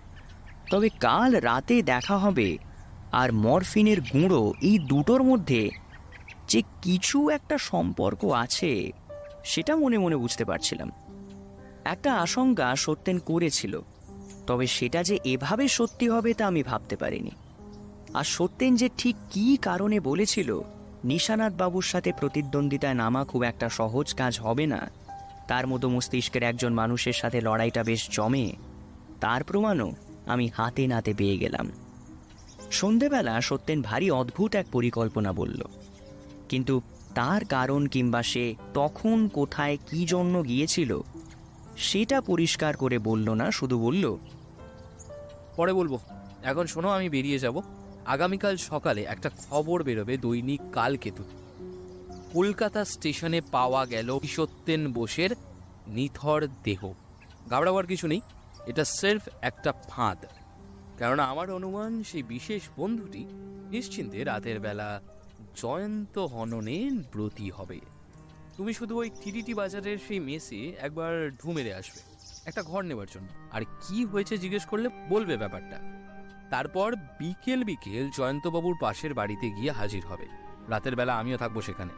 [0.70, 2.58] তবে কাল রাতে দেখা হবে
[3.12, 5.70] আর মরফিনের গুঁড়ো এই দুটোর মধ্যে
[6.48, 8.92] যে কিছু একটা সম্পর্ক আছে,
[9.44, 10.90] সেটা মনে মনে বুঝতে পারছিলাম।
[11.84, 13.80] একটা আশঙ্কা সত্যেন করেছিল,
[14.46, 17.30] তবে সেটা যে এভাবে সত্যি হবে তা আমি ভাবতে পারিনি।
[18.14, 20.60] আর সত্যেন যে ঠিক কী কারণে বলেছিল
[21.08, 24.80] নিশানাথ বাবুর সাথে প্রতিদ্বন্দ্বিতায় নামা খুব একটা সহজ কাজ হবে না।
[25.48, 28.46] তার মতো মস্তিষ্কের একজন মানুষের সাথে লড়াইটা বেশ জমে।
[29.20, 29.88] তার প্রমাণও
[30.26, 31.66] আমি হাতে নাতে পেয়ে গেলাম।
[32.70, 35.60] সন্ধেবেলা সত্যেন ভারী অদ্ভুত এক পরিকল্পনা বলল,
[36.48, 36.74] কিন্তু
[37.14, 38.44] তার কারণ কিংবা সে
[38.74, 40.90] তখন কোথায় কি জন্য গিয়েছিল,
[41.78, 44.04] সেটা পরিষ্কার করে বলল না, শুধু বলল,
[45.56, 45.92] পরে বলব।
[46.42, 47.56] এখন শোনো, আমি বেরিয়ে যাব।
[48.08, 51.24] আগামীকাল সকালে একটা খবর বেরোবে দৈনিক কালকেতু।
[52.32, 55.30] কলকাতা স্টেশনে পাওয়া গেল সত্যেন বোসের
[55.86, 56.92] নিথর দেহ।
[57.50, 58.20] গাবড়াবার কিছু নেই,
[58.66, 60.18] এটা সির্ফ একটা ফাঁদ।
[60.98, 63.24] কেননা আমার অনুমান, সেই বিশেষ বন্ধুটি
[63.70, 65.00] নিশ্চিন্তে রাতের বেলা
[65.56, 67.80] জয়ন্ত হননে ব্রতী হবে।
[68.56, 72.00] তুমি শুধু ওই টিটিটি বাজারের সেই মেসে একবার ঢু মেরে আসবে।
[72.44, 76.07] একটা ঘর নেবার জন্য। আর কি হয়েছে জিজ্ঞেস করলে বলবে ব্যাপারটা।
[76.50, 80.26] তারপর বিকেল বিকেল জয়ন্তবাবুর পাশের বাড়িতে গিয়ে হাজির হবে।
[80.68, 81.92] রাতের বেলা আমিও থাকব সেখানে।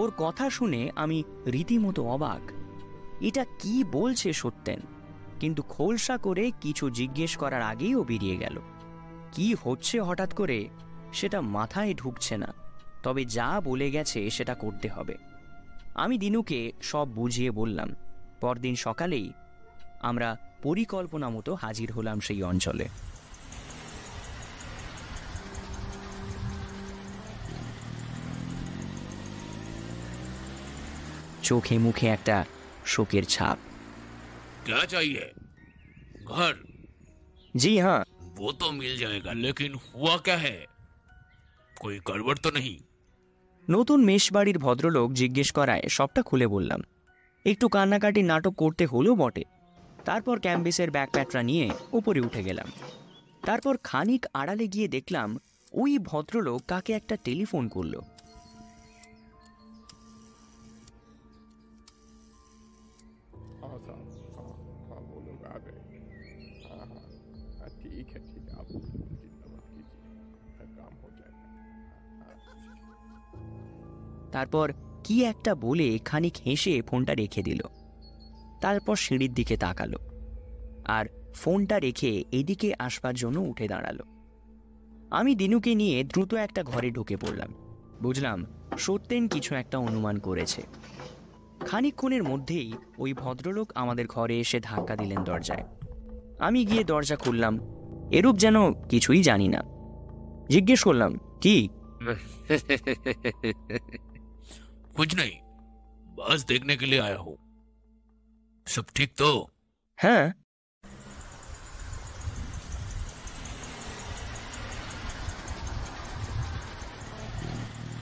[0.00, 2.50] ওর কথা শুনে আমি রীতিমতো অবাক।
[3.20, 4.80] এটা কি বলছে সত্যেন?
[5.40, 8.60] কিন্তু খোলসা করে কিছু জিজ্ঞেস করার আগেই ও বেরিয়ে গেল।
[9.32, 10.68] কি হচ্ছে হঠাৎ করে?
[11.12, 12.54] সেটা মাথায় ঢুকছে না।
[13.02, 15.16] তবে যা বলে গেছে সেটা করতে হবে।
[15.94, 17.94] আমি দিনুকে সব বুঝিয়ে বললাম।
[18.40, 19.32] পরদিন সকালেই
[20.00, 22.88] আমরা পরিকল্পনা মতো হাজির হলাম সেই অঞ্চলে।
[31.47, 32.37] চোখে মুখে একটা
[32.85, 33.57] শোকের ছাপ
[34.67, 35.25] क्या चाहिए
[36.33, 36.53] घर
[37.55, 38.03] জি হ্যাঁ
[38.37, 40.57] वो तो मिल जाएगा लेकिन हुआ क्या है
[41.75, 42.77] कोई गड़बड़ तो नहीं
[43.67, 46.81] নতুন মেষবাড়ির ভদ্রলোক জিজ্ঞেস করায় সবটা খুলে বললাম
[47.45, 49.43] একটু কান্নাকাটি নাটক করতে হলেও বটে
[50.03, 52.67] তারপর ক্যাম্বিসের ব্যাকপ্যাটরা নিয়ে উপরে উঠে গেলাম
[53.43, 55.29] তারপর খানিক আড়ালে গিয়ে দেখলাম
[55.73, 57.99] ওই ভদ্রলোক কাকে একটা টেলিফোন করলো
[74.38, 74.72] তারপর
[75.04, 77.62] কি একটা বলে খানিক হেসে ফোনটা রেখে দিল।
[78.60, 79.98] তারপর সিঁড়ির দিকে তাকালো
[80.84, 83.98] আর ফোনটা রেখে এদিকে আসবার জন্য উঠে দাঁড়াল।
[85.10, 87.48] আমি দিনুকে নিয়ে দ্রুত একটা ঘরে ঢুকে পড়লাম।
[88.02, 88.46] বুঝলাম
[88.78, 90.62] সত্যেন কিছু একটা অনুমান করেছে।
[91.66, 95.64] খানিকক্ষণের মধ্যেই ওই ভদ্রলোক আমাদের ঘরে এসে ধাক্কা দিলেন দরজায়।
[96.38, 97.60] আমি গিয়ে দরজা খুললাম,
[98.10, 99.62] এরূপ যেন কিছুই জানি না।
[100.48, 101.68] জিজ্ঞেস করলাম, কি?
[104.97, 105.35] कुछ नहीं
[106.17, 107.37] बस देखने के लिए आया हूँ
[108.67, 109.31] सब ठीक तो
[109.97, 110.25] হ্যাঁ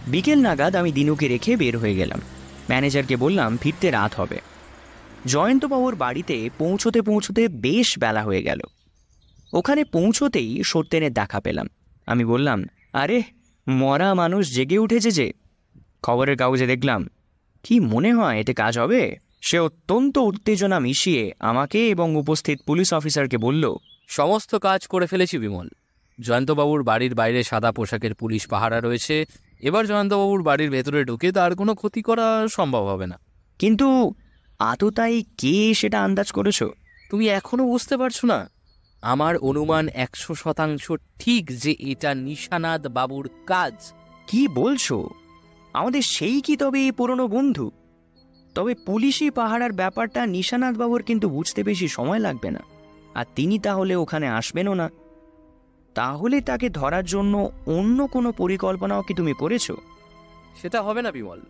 [0.08, 2.22] বিকেল নাগাদ আমি দিনুকে রেখে বের হয়ে গেলাম
[2.70, 4.38] ম্যানেজারকে বললাম ফিরতে রাত হবে
[5.28, 8.62] জয়ন্তবাবুর বাড়িতে পৌঁছতে পৌঁছতে বেশ বেলা হয়ে গেল
[9.54, 11.68] ওখানে পৌঁছতেই সত্যেনের দেখা পেলাম
[12.08, 12.60] আমি বললাম
[12.94, 13.18] আরে
[13.68, 15.28] মরা মানুষ জেগে উঠেছে যে
[16.03, 17.07] খবরের কাগজে দেখলাম
[17.63, 19.17] কি মনে হয় এতে কাজ হবে?
[19.41, 23.75] সে অত্যন্ত উত্তেজনা মিশিয়ে আমাকে এবং উপস্থিত পুলিশ অফিসারকে বলল
[24.09, 25.69] সমস্ত কাজ করে ফেলেছি বিমল।
[26.21, 29.27] জয়ন্তবাবুর বাড়ির বাইরে সাদা পোশাকের পুলিশ পাহারা রয়েছে।
[29.61, 33.19] এবার জয়ন্তবাবুর বাড়ির ভেতরে ঢুকে তার কোনো ক্ষতি করা সম্ভব হবে না।
[33.59, 34.15] কিন্তু
[34.59, 36.63] আততাই কে সেটা আন্দাজ করেছ?
[37.11, 38.51] তুমি এখনও বুঝতে পারছ না।
[39.03, 43.93] আমার অনুমান একশো শতাংশ ঠিক যে এটা নিশানাদ বাবুর কাজ।
[44.27, 45.09] কি বলছো?
[45.77, 47.71] আমাদের সেই কি তবে এই পুরনো বন্ধু?
[48.55, 52.61] তবে পুলিশি পাহারার ব্যাপারটা নিশানাথবাবুর কিন্তু বুঝতে বেশি সময় লাগবে না।
[53.15, 54.91] আর তিনি তাহলে ওখানে আসবেনও না।
[55.95, 59.71] তাহলে তাকে ধরার জন্য অন্য কোনো পরিকল্পনাও কি তুমি করেছ?
[60.63, 61.41] সেটা হবে না বিমল।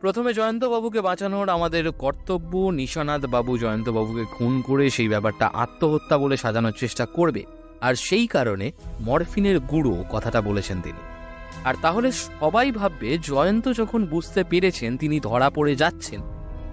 [0.00, 7.06] প্রথমে জয়ন্তবাবুকে বাঁচানোর আমাদের কর্তব্য, নিশানাথবাবু জয়ন্তবাবুকে খুন করে সেই ব্যাপারটা আত্মহত্যা বলে সাজানোর চেষ্টা
[7.06, 7.44] করবে।
[7.80, 11.17] আর সেই কারণে মরফিনের গুঁড়ো কথাটা বলেছেন তিনি।
[11.64, 16.20] আর তাহলে সবাই ভাববে জয়ন্ত যখন বুঝতে পেরেছেন তিনি ধরা পড়ে যাচ্ছেন,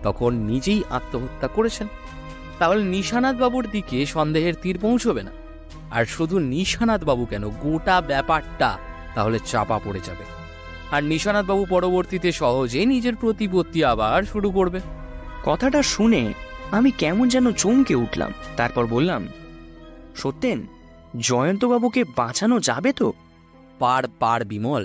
[0.03, 1.87] তখন নিজেই আত্মহত্যা করেছেন।
[2.59, 5.31] তাহলে নিশানাথ বাবুর দিকে সন্দেহের তীর পৌঁছবে না।
[5.91, 8.77] আর শুধু নিশানাথ বাবু কেন, গোটা ব্যাপারটা
[9.15, 10.25] তাহলে চাপা পড়ে যাবে।
[10.91, 14.79] আর নিশানাথ বাবু পরবর্তীতে সহজে নিজের প্রতিপত্তি আবার শুরু করবে।
[15.45, 16.33] কথাটা শুনে
[16.71, 19.27] আমি কেমন যেন চমকে উঠলাম, তারপর বললাম,
[20.15, 20.67] সত্যেন,
[21.17, 23.13] জয়ন্তবাবুকে বাঁচানো যাবে তো?
[23.79, 24.83] বারবার বিমল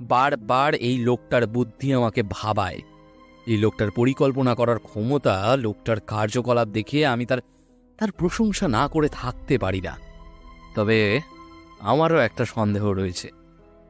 [0.00, 2.80] বারবার এই লোকটার বুদ্ধি আমাকে ভাবায়।
[3.46, 7.40] এই লোকটার পরিকল্পনা করার ক্ষমতা, লোকটার কার্যকলাপ দেখে আমি তার
[7.98, 9.94] তার প্রশংসা না করে থাকতে পারি না।
[10.74, 10.98] তবে
[11.80, 13.28] আমারও একটা সন্দেহ রয়েছে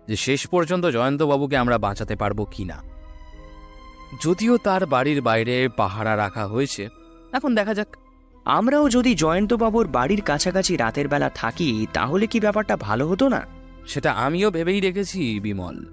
[0.08, 2.78] যে শেষ পর্যন্ত জয়ন্তবাবুকে আমরা বাঁচাতে পারব কি না
[4.22, 6.82] যদিও তার বাড়ির বাইরে পাহারা রাখা হয়েছে,
[7.32, 7.90] এখন দেখা যাক।
[8.46, 13.40] আমরাও যদি জয়ন্তবাবুর বাড়ির কাছাকাছি রাতের বেলা থাকি, তাহলে কি ব্যাপারটা ভালো হতো না?
[13.86, 15.86] সেটা আমিও ভেবেই রেখেছি, বিমল।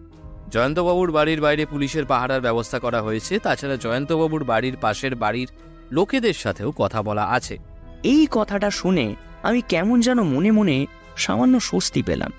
[0.50, 5.48] জয়ন্তবাবুর বাড়ির বাইরে পুলিশের পাহারার ব্যবস্থা করা হয়েছে, তাছাড়া জয়ন্তবাবুর বাড়ির পাশের বাড়ির
[5.92, 7.58] লোকেদের সাথেও কথা বলা আছে।
[8.04, 10.86] এই কথাটা শুনে আমি কেমন যেন মনে মনে
[11.18, 12.32] সামান্য স্বস্তি পেলাম।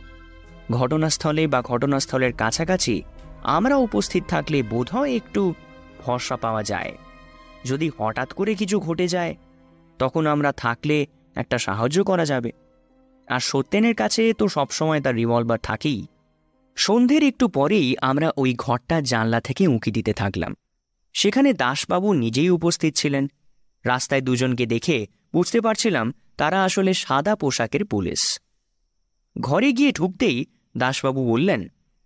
[0.72, 3.02] ঘটনাস্থলে বা ঘটনাস্থলের কাছাকাছি
[3.42, 5.54] আমরা উপস্থিত থাকলে বোধহয় একটু
[5.98, 6.98] ভরসা পাওয়া যায়।
[7.64, 9.36] যদি হঠাৎ করে কিছু ঘটে যায়,
[9.98, 12.52] তখন আমরা থাকলে একটা সাহায্য করা যাবে।
[13.28, 16.00] আর সত্যেনের কাছে তো সবসময় তার রিভলভার থাকেই।
[16.76, 20.52] সন্ধ্যের একটু পরেই আমরা ওই ঘরটা জানলা থেকে উঁকি দিতে থাকলাম।
[21.14, 23.24] সেখানে দাসবাবু নিজেই উপস্থিত ছিলেন।
[23.84, 24.98] রাস্তায় দুজনকে দেখে
[25.34, 26.06] বুঝতে পারছিলাম
[26.36, 28.22] তারা আসলে সাদা পোশাকের পুলিশ।
[29.36, 30.38] ঘরে গিয়ে ঢুকতেই
[30.76, 31.60] দাসবাবু বললেন,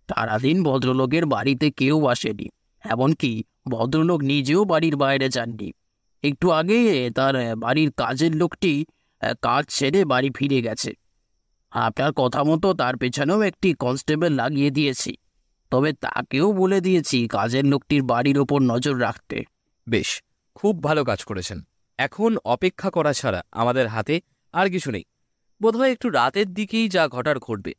[0.09, 2.47] সারাদিন ভদ্রলোকের বাড়িতে কেউ আসেনি,
[2.83, 3.31] এমনকি
[3.69, 5.69] ভদ্রলোক নিজেও বাড়ির বাইরে যাননি।
[6.23, 6.79] একটু আগে
[7.15, 8.73] তার বাড়ির কাজের লোকটি
[9.41, 10.91] কাজ ছেড়ে বাড়ি ফিরে গেছে।
[11.71, 15.15] আপনার কথা মতো তার পেছনেও একটি কনস্টেবল লাগিয়ে দিয়েছি।
[15.71, 19.43] তবে তাকেও বলে দিয়েছি কাজের লোকটির বাড়ির ওপর নজর রাখতে।
[19.89, 20.23] বেশ
[20.55, 21.61] খুব ভালো কাজ করেছেন।
[21.97, 24.21] এখন অপেক্ষা করা ছাড়া আমাদের হাতে
[24.53, 25.03] আর কিছু নেই।
[25.61, 27.73] বোধহয় একটু রাতের দিকেই যা ঘটার ঘটবে।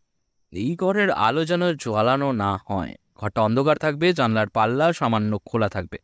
[0.50, 5.98] এই ঘরের আলো যেন জ্বালানো না হয়। ঘরটা অন্ধকার থাকবে জানলার পাল্লা সামান্য খোলা থাকবে।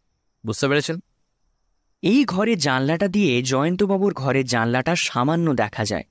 [0.47, 1.01] বুঝতে পেরেছেন?
[2.03, 6.05] এই ঘরে জানলাটা দিয়ে জয়ন্তবাবুর ঘরের জানলাটা সামান্য দেখা যায়।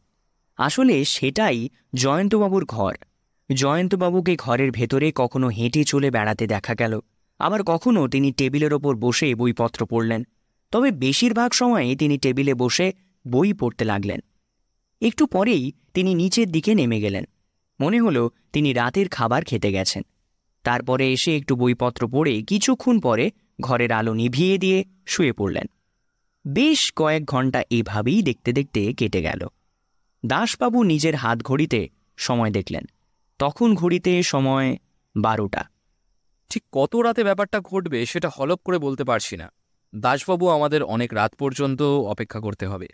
[0.58, 2.95] আসলে সেটাই জয়ন্তবাবুর ঘর।
[3.53, 6.99] জয়ন্তবাবুকে ঘরের ভেতরে কখনো হেঁটে চলে বেড়াতে দেখা গেল।
[7.39, 10.24] আবার কখনো তিনি টেবিলের ওপর বসে বইপত্র পড়লেন।
[10.72, 12.93] তবে বেশিরভাগ সময়ে তিনি টেবিলে বসে
[13.28, 14.20] বই পড়তে লাগলেন।
[15.01, 17.26] একটু পরেই তিনি নিচের দিকে নেমে গেলেন।
[17.82, 20.03] মনে হলো তিনি রাতের খাবার খেতে গেছেন।
[20.64, 23.32] তারপরে এসে একটু বইপত্র পড়ে কিছুক্ষণ পরে
[23.62, 25.68] ঘরের আলো নিভিয়ে দিয়ে শুয়ে পড়লেন।
[26.47, 29.47] বেশ কয়েক ঘণ্টা এভাবেই দেখতে দেখতে কেটে গেল।
[30.26, 32.86] দাসবাবু নিজের হাত ঘড়িতে সময় দেখলেন।
[33.39, 34.78] তখন ঘড়িতে সময়
[35.17, 35.63] বারোটা।
[36.49, 39.51] ঠিক কত রাতে ব্যাপারটা ঘটবে সেটা হলপ করে বলতে পারছি না।
[39.95, 42.88] দাসবাবু আমাদের অনেক রাত পর্যন্ত অপেক্ষা করতে হবে।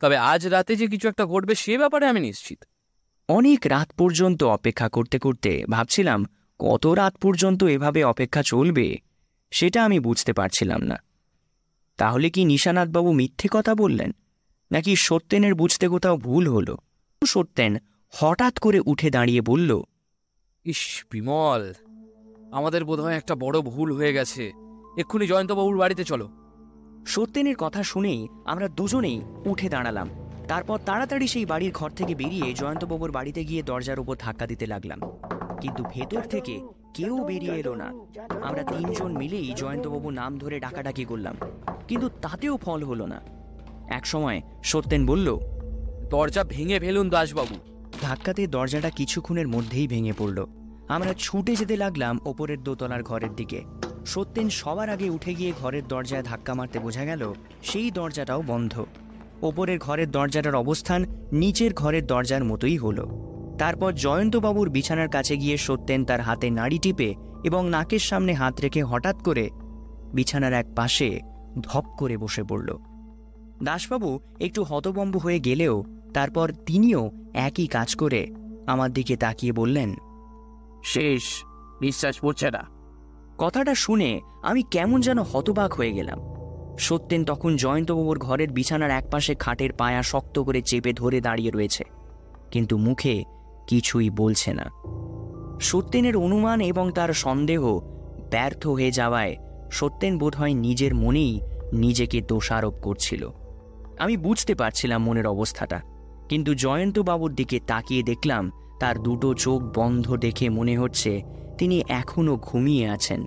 [0.00, 2.64] তবে আজ রাতে যে কিছু একটা ঘটবে সে ব্যাপারে আমি নিশ্চিত।
[3.28, 6.26] অনেক রাত পর্যন্ত অপেক্ষা করতে করতে ভাবছিলাম
[6.58, 8.98] কত রাত পর্যন্ত এভাবে অপেক্ষা চলবে
[9.50, 10.96] সেটা আমি বুঝতে পারছিলাম না।
[11.96, 14.12] তাহলে কি নিশানাথবাবু মিথ্যে কথা বললেন?
[14.74, 16.76] নাকি সত্যেনের বুঝতে কোথাও ভুল হলো?
[17.26, 17.76] সত্যেন
[18.10, 19.82] হঠাৎ করে উঠে দাঁড়িয়ে বলল
[20.64, 21.72] ইস বিমল
[22.52, 24.52] আমাদের বোধহয় একটা বড় ভুল হয়ে গেছে।
[24.98, 26.28] এক্ষুনি জয়ন্তবাবুর বাড়িতে চলো।
[27.06, 30.08] সত্যেনের কথা শুনেই আমরা দুজনেই উঠে দাঁড়ালাম।
[30.48, 35.00] তারপর তাড়াতাড়ি সেই বাড়ির ঘর থেকে বেরিয়ে জয়ন্তবাবুর বাড়িতে গিয়ে দরজার উপর ধাক্কা দিতে লাগলাম।
[35.60, 36.60] কিন্তু ভেতর থেকে
[36.94, 37.92] কেউ বেরিয়ে এলো না।
[38.42, 41.36] আমরা তিনজন মিলেই জয়ন্তবাবুর নাম ধরে ডাকাডাকি করলাম।
[41.88, 43.43] কিন্তু তাতেও ফল হলো না।
[43.88, 45.38] এক সময় সত্যেন বলল,
[46.10, 47.54] দরজা ভেঙে ফেলুন দাসবাবু।
[48.02, 50.46] ধাক্কাতে দরজাটা কিছুক্ষণের মধ্যেই ভেঙে পড়ল।
[50.88, 53.62] আমরা ছুটে যেতে লাগলাম ওপরের দোতলার ঘরের দিকে।
[54.06, 57.32] সত্যেন সবার আগে উঠে গিয়ে ঘরের দরজায় ধাক্কা মারতে বোঝা গেল,
[57.62, 58.84] সেই দরজাটাও বন্ধ।
[59.42, 66.04] ওপরের ঘরের দরজাটার অবস্থান নিচের ঘরের দরজার মতোই হলো। তারপর জয়ন্তবাবুর বিছানার কাছে গিয়ে সত্যেন
[66.04, 67.14] তার হাতে নাড়ি টিপে
[67.44, 69.50] এবং নাকের সামনে হাত রেখে হঠাৎ করে
[70.14, 71.20] বিছানার এক পাশে
[71.60, 72.78] ধপ করে বসে পড়ল।
[73.62, 75.84] দাসবাবু একটু হতবম্ব হয়ে গেলেও
[76.14, 78.26] তারপর তিনিও একই কাজ করে
[78.66, 79.94] আমার দিকে তাকিয়ে বললেন
[80.84, 81.22] শেষ
[81.80, 82.66] নিঃশ্বাস পড়ছে না।
[83.38, 86.18] কথাটা শুনে আমি কেমন যেন হতবাক হয়ে গেলাম।
[86.78, 91.84] সত্যেন তখন জয়ন্তবাবুর ঘরের বিছানার একপাশে খাটের পায়া শক্ত করে চেপে ধরে দাঁড়িয়ে রয়েছে
[92.50, 93.24] কিন্তু মুখে
[93.66, 94.70] কিছুই বলছে না।
[95.60, 97.78] সত্যেনের অনুমান এবং তার সন্দেহ
[98.30, 99.36] ব্যর্থ হয়ে যাওয়ায়
[99.70, 101.40] সত্যেন বোধহয় নিজের মনেই
[101.72, 103.30] নিজেকে দোষারোপ করছিল।
[103.98, 105.80] আমি বুঝতে পারছিলাম মনের অবস্থাটা।
[106.28, 111.22] কিন্তু জয়ন্তবাবুর দিকে তাকিয়ে দেখলাম, তার দুটো চোখ বন্ধ দেখে মনে হচ্ছে
[111.58, 113.24] তিনি এখনও ঘুমিয়ে আছেন।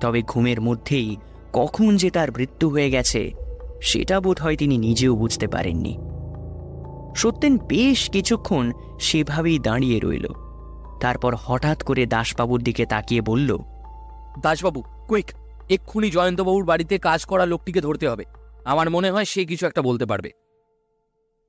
[0.00, 1.16] তবে ঘুমের মধ্যেই
[1.52, 3.32] কখন যে তার মৃত্যু হয়ে গেছে,
[3.82, 5.98] সেটা বোধ হয় তিনি নিজেও বুঝতে পারেননি।
[7.16, 10.26] সত্যেন বেশ কিছুক্ষণ সেভাবেই দাঁড়িয়ে রইল।
[11.00, 13.58] তারপর হঠাৎ করে দাসবাবুর দিকে তাকিয়ে বলল,
[14.40, 15.32] দাসবাবু, কুইক,
[15.70, 18.24] এক্ষুনি জয়ন্তবাবুর বাড়িতে কাজ করা লোকটিকে ধরতে হবে।
[18.64, 20.30] আমার মনে হয় সে কিছু একটা বলতে পারবে।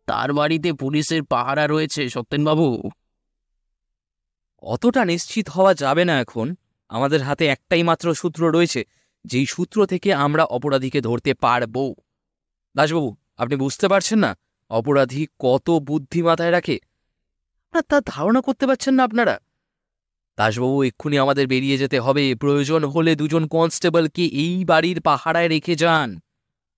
[0.05, 2.89] তার বাড়িতে পুলিশের পাহারা রয়েছে সত্যেনবাবু।
[4.61, 6.55] অতটা নিশ্চিত হওয়া যাবে না এখন।
[6.89, 8.83] আমাদের হাতে একটাই মাত্র সূত্র রয়েছে
[9.25, 11.93] যেই সূত্র থেকে আমরা অপরাধীকে ধরতে পারব।
[12.75, 14.37] দাসবাবু আপনি বুঝতে পারছেন না
[14.69, 16.79] অপরাধী কত বুদ্ধি মাথায় রাখে?
[17.73, 19.39] না তা ধারণা করতে পারছেন না আপনারা?
[20.37, 26.19] দাসবাবু এক্ষুনি আমাদের বেরিয়ে যেতে হবে। প্রয়োজন হলে দুজন কনস্টেবলকে এই বাড়ির পাহারায় রেখে যান।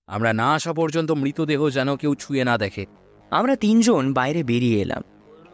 [0.09, 2.85] আমরা না আসা পর্যন্ত মৃতদেহ যেন কেউ ছুঁয়ে না দেখে।
[3.31, 5.01] আমরা তিনজন বাইরে বেরিয়ে এলাম।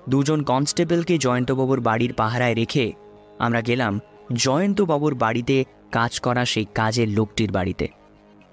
[0.10, 2.92] দুজন কনস্টেবলকে জয়ন্তবাবুর বাড়ির পাহারায় রেখে
[3.40, 4.00] আমরা গেলাম
[4.34, 7.88] জয়ন্তবাবুর বাড়িতে কাজ করা সেই কাজের লোকটির বাড়িতে।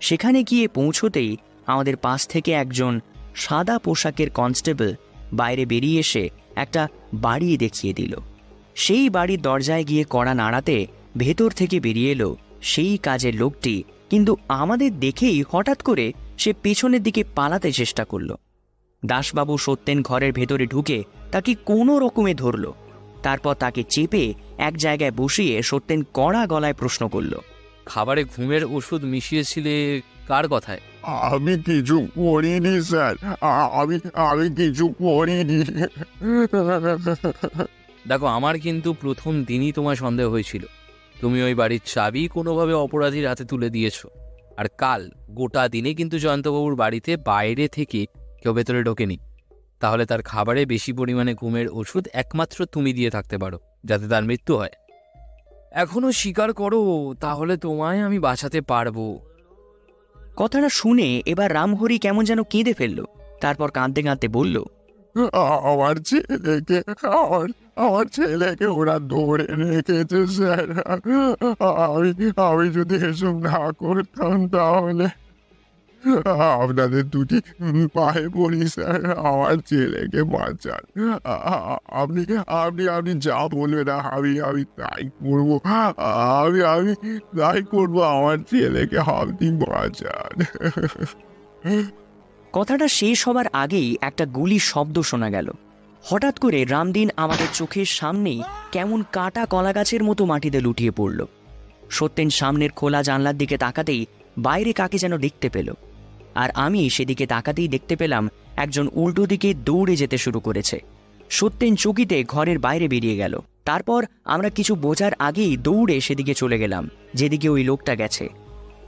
[0.01, 1.37] সেখানে গিয়ে পৌঁছতেই
[1.67, 3.01] আমাদের পাশ থেকে একজন
[3.35, 4.95] সাদা পোশাকের কনস্টেবল
[5.33, 8.17] বাইরে বেরিয়ে এসে একটা বাড়ি দেখিয়ে দিল।
[8.75, 10.87] সেই বাড়ির দরজায় গিয়ে কড়া নাড়াতে
[11.17, 17.25] ভেতর থেকে বেরিয়ে এলো সেই কাজের লোকটি কিন্তু আমাদের দেখেই হঠাৎ করে সে পেছনের দিকে
[17.35, 18.35] পালাতে চেষ্টা করল।
[19.07, 22.73] দাসবাবু সত্যেন ঘরের ভেতরে ঢুকে তাকে কোনো রকমে ধরল।
[23.23, 27.39] তারপর তাকে চেপে এক জায়গায় বসিয়ে সত্যেন কড়া গলায় প্রশ্ন করল।
[27.87, 30.81] খাবারে ঘুমের ওষুধ মিশিয়েছিলে কার কথায়?
[31.05, 33.15] আমি কিছু করিনি স্যার।
[33.73, 35.59] আমি আমি কিছু করিনি।
[38.09, 40.65] দেখো আমার কিন্তু প্রথম দিনই তোমার সন্দেহ হয়েছিল।
[41.21, 44.07] তুমি ওই বাড়ির চাবি কোনোভাবে অপরাধীর হাতে তুলে দিয়েছ।
[44.57, 48.07] আর কাল গোটা দিনে কিন্তু জয়ন্তবাবুর বাড়িতে বাইরে থেকে
[48.43, 49.19] কেউ ভেতরে ঢোকেনি।
[49.81, 54.57] তাহলে তার খাবারে বেশি পরিমাণে ঘুমের ওষুধ একমাত্র তুমি দিয়ে থাকতে পারো যাতে তার মৃত্যু
[54.57, 54.71] হয়।
[55.71, 59.19] এখনও স্বীকার করো তাহলে তোমায় আমি বাঁচাতে পারব।
[60.37, 63.05] কথাটা শুনে এবার রামহরি কেমন যেন কেঁদে ফেলল
[63.41, 64.65] তারপর কাঁদতে কাঁদতে বলল
[65.33, 67.49] আ- আমার ছেলেকে আমার
[67.85, 68.97] আমার ছেলেকে ওরা
[69.61, 72.15] রেখেছে, স্যার। আমি
[72.51, 75.07] আমি যদি এসব না করতাম তাহলে
[76.55, 77.39] আপনাদের দুটি
[77.95, 80.85] পায়ে পড়ি, স্যার। আমার ছেলেকে বাঁচান।
[82.03, 85.51] আপনি আপনি আপনি যা বলবেন, আমি আমি তাই করব।
[86.45, 86.93] আমি আমি
[87.39, 90.35] তাই করব, আমার ছেলেকে আপনি বাঁচান।
[92.53, 95.49] কথাটা শেষ হবার আগেই একটা গুলি শব্দ শোনা গেল।
[96.05, 98.43] হঠাৎ করে রামদিন আমাদের চোখের সামনেই
[98.73, 101.25] কেমন কাটা কলা গাছের মতো মাটিতে লুটিয়ে পড়ল।
[101.91, 104.07] সত্যেন সামনের খোলা জানলার দিকে তাকাতেই
[104.39, 105.75] বাইরে কাকে যেন দেখতে পেল।
[106.35, 110.81] আর আমি সেদিকে তাকাতেই দেখতে পেলাম একজন উল্টো দিকে দৌড়ে যেতে শুরু করেছে।
[111.31, 116.91] সত্যেন চকিতে ঘরের বাইরে বেরিয়ে গেল। তারপর আমরা কিছু বোঝার আগেই দৌড়ে সেদিকে চলে গেলাম,
[117.15, 118.29] যেদিকে ওই লোকটা গেছে।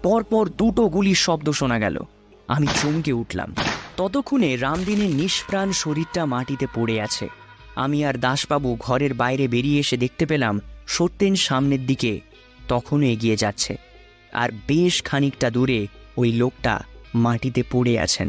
[0.02, 2.02] পরপর দুটো গুলির শব্দ শোনা গেল।
[2.48, 3.54] আমি চমকে উঠলাম।
[3.96, 7.28] ততক্ষণে রামদিনের নিষ্প্রাণ শরীরটা মাটিতে পড়ে আছে।
[7.74, 12.20] আমি আর দাসবাবু ঘরের বাইরে বেরিয়ে এসে দেখতে পেলাম সত্যেন সামনের দিকে
[12.68, 13.76] তখনও এগিয়ে যাচ্ছে।
[14.32, 15.86] আর বেশ খানিকটা দূরে
[16.16, 16.84] ওই লোকটা
[17.14, 18.28] মাটিতে পড়ে আছেন।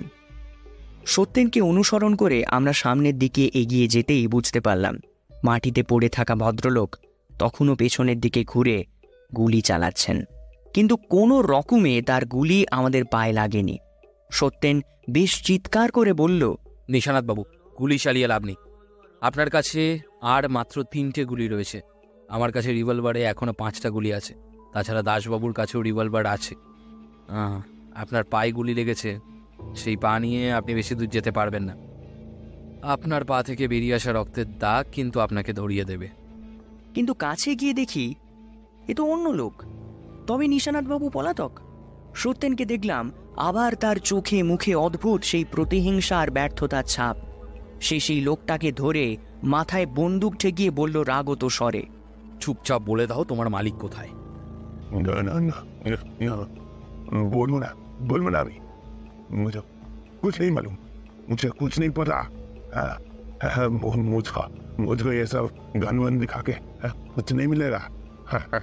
[1.06, 5.00] সত্যেনকে অনুসরণ করে আমরা সামনের দিকে এগিয়ে যেতেই বুঝতে পারলাম,
[5.44, 6.96] মাটিতে পড়ে থাকা ভদ্রলোক
[7.40, 8.86] তখনও পেছনের দিকে ঘুরে
[9.36, 10.24] গুলি চালাচ্ছেন।
[10.74, 13.78] কিন্তু কোনো রকমে তার গুলি আমাদের পায়ে লাগেনি।
[14.32, 16.56] সত্যেন বেশ চিৎকার করে বলল
[16.90, 17.44] নিশানাথ বাবু
[17.80, 18.56] গুলি চালিয়ে লাভ নেই।
[19.22, 21.82] আপনার কাছে আর মাত্র তিনটে গুলি রয়েছে।
[22.30, 24.34] আমার কাছে রিভলভারে এখনও পাঁচটা গুলি আছে।
[24.74, 26.56] তাছাড়া দাসবাবুর কাছেও রিভলভার আছে।
[27.96, 29.20] আপনার পায়ে গুলি লেগেছে।
[29.76, 31.76] সেই পা নিয়ে আপনি বেশি দূর যেতে পারবেন না।
[32.88, 36.10] আপনার পা থেকে বেরিয়ে আসা রক্তের দাগ কিন্তু আপনাকে ধরিয়ে দেবে।
[36.94, 38.16] কিন্তু কাছে গিয়ে দেখি
[38.88, 39.64] এ তো অন্য লোক।
[40.28, 41.52] তবে নিশানাথবাবু পলাতক।
[42.16, 47.17] সত্যেনকে দেখলাম আবার তার চোখে মুখে অদ্ভুত সেই প্রতিহিংসা আর ব্যর্থতার ছাপ
[47.81, 49.05] সে সেই লোকটাকে ধরে
[49.45, 51.83] মাথায় বন্দুক ঠেকিয়ে বলল রাগত স্বরে
[52.41, 54.13] চুপচাপ বলে দাও তোমার মালিক কোথায়
[54.99, 55.59] ना ना ना
[56.21, 56.35] ना
[57.33, 57.71] बोलूँ ना
[58.09, 58.57] बोलूँ ना अभी
[59.39, 59.61] मुझे
[60.23, 60.75] कुछ नहीं मालूम
[61.31, 62.17] मुझे कुछ नहीं पता
[62.75, 62.95] हाँ,
[63.55, 64.43] हाँ, मु- मुझको
[64.81, 65.45] मुझको ये सब
[65.77, 67.81] गन वन दिखा के हाँ, कुछ नहीं मिलेगा
[68.31, 68.63] हाँ, हाँ,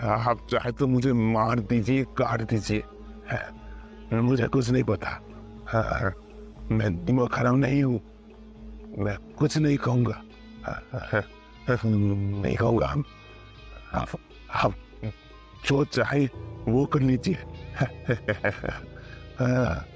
[0.00, 2.82] हाँ, आप चाहे तो मुझे मार दीजिए काट दीजिए
[4.12, 5.10] हाँ, मुझे कुछ नहीं पता
[5.68, 6.12] हाँ,
[6.72, 8.00] मैं दिमाग खराब नहीं हूँ
[8.98, 10.22] मैं कुछ नहीं कहूँगा
[10.64, 10.80] हाँ,
[11.68, 13.04] नहीं कहूँगा हम
[13.94, 14.08] आप
[14.54, 14.74] आप
[15.64, 16.26] जो चाहे
[16.68, 17.38] वो कर लीजिए
[19.40, 19.92] हाँ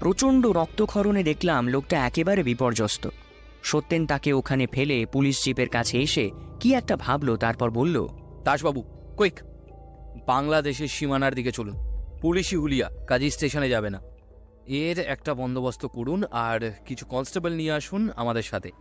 [0.00, 3.04] প্রচণ্ড রক্তক্ষরণে দেখলাম লোকটা একেবারে বিপর্যস্ত
[3.62, 6.24] সত্যেন তাকে ওখানে ফেলে পুলিশ জিপের কাছে এসে
[6.60, 7.96] কি একটা ভাবলো তারপর বলল
[8.44, 8.80] দাসবাবু
[9.18, 9.36] কুইক
[10.26, 11.76] বাংলাদেশের সীমানার দিকে চলুন
[12.21, 14.01] পুলিশি হুলিয়া কাজী স্টেশনে যাবে না।
[14.67, 18.71] এর একটা বন্দোবস্ত করুন আর কিছু কনস্টেবল নিয়ে আসুন আমাদের সাথে।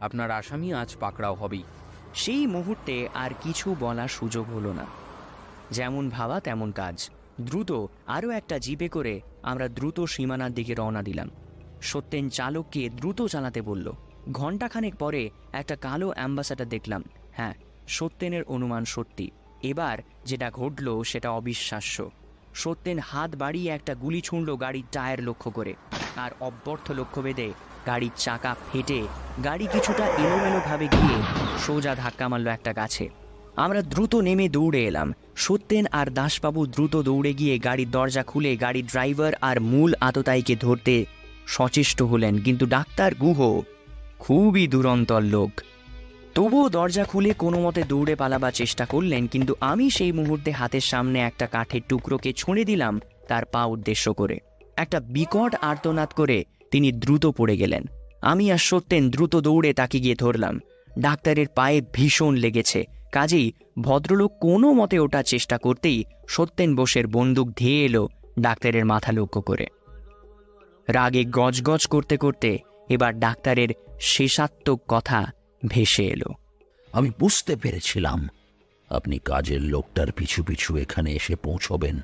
[0.00, 1.62] আপনার আসামি আজ পাকড়াও হবেই।
[2.14, 4.86] সেই মুহূর্তে আর কিছু বলার সুযোগ হলো না।
[5.70, 7.10] যেমন ভাবা, তেমন কাজ।
[7.40, 7.72] দ্রুত
[8.06, 11.30] আরও একটা জিপে করে আমরা দ্রুত সীমানার দিকে রওনা দিলাম।
[11.82, 13.92] সত্যেন চালককে দ্রুত চালাতে বলল।
[14.32, 17.54] ঘণ্টাখানেক পরে একটা কালো অ্যাম্বাসাডার দেখলাম। হ্যাঁ
[17.88, 19.30] সত্যেনের অনুমান সত্যি।
[19.62, 22.10] এবার যেটা ঘটল সেটা অবিশ্বাস্য।
[22.54, 25.74] সত্যেন হাত বাড়িয়ে একটা গুলি ছুঁড়ল গাড়ির টায়ার লক্ষ্য করে।
[26.16, 27.52] আর অব্যর্থ লক্ষ্য বেঁধে
[27.86, 29.02] গাড়ির চাকা ফেটে
[29.44, 31.22] গাড়ি কিছুটা এলোমেলোভাবে গিয়ে
[31.66, 33.08] সোজা ধাক্কা মারল একটা গাছে।
[33.56, 38.86] আমরা দ্রুত নেমে দৌড়ে এলাম। সত্যেন আর দাসবাবু দ্রুত দৌড়ে গিয়ে গাড়ির দরজা খুলে গাড়ির
[38.86, 41.04] ড্রাইভার আর মূল আততায়ীকে ধরতে
[41.46, 43.60] সচেষ্ট হলেন। কিন্তু ডাক্তার গুহ
[44.18, 45.60] খুবই দুরন্তর লোক।
[46.40, 51.20] তবুও দরজা খুলে কোনো মতে দৌড়ে পালাবার চেষ্টা করলেন, কিন্তু আমি সেই মুহূর্তে হাতের সামনে
[51.20, 54.38] একটা কাঠের টুকরোকে ছুঁড়ে দিলাম তার পা উদ্দেশ্য করে।
[54.76, 57.84] একটা বিকট আর্তনাদ করে তিনি দ্রুত পড়ে গেলেন।
[58.22, 60.60] আমি আর সত্যেন দ্রুত দৌড়ে তাকে গিয়ে ধরলাম।
[60.98, 67.84] ডাক্তারের পায়ে ভীষণ লেগেছে। কাজেই ভদ্রলোক কোনো মতে ওঠার চেষ্টা করতেই সত্যেন বোসের বন্দুক ধেয়ে
[67.84, 68.08] এলো
[68.40, 69.66] ডাক্তারের মাথা লক্ষ্য করে।
[70.88, 73.68] রাগে গজগজ করতে করতে এবার ডাক্তারের
[74.00, 75.32] শেষাত্মক কথা
[75.62, 76.30] ভেসে এলো।
[76.92, 78.28] আমি বুঝতে পেরেছিলাম
[78.90, 81.96] আপনি কাজের লোকটার পিছু পিছু এখানে এসে পৌঁছবেন।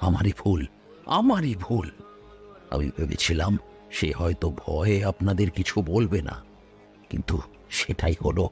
[0.00, 0.62] আমারই ভুল
[1.06, 1.86] আমারই ভুল।
[2.70, 3.52] আমি ভেবেছিলাম
[3.90, 6.36] সে হয়তো ভয়ে আপনাদের কিছু বলবে না,
[7.10, 7.36] কিন্তু
[7.70, 8.44] সেটাই হলো।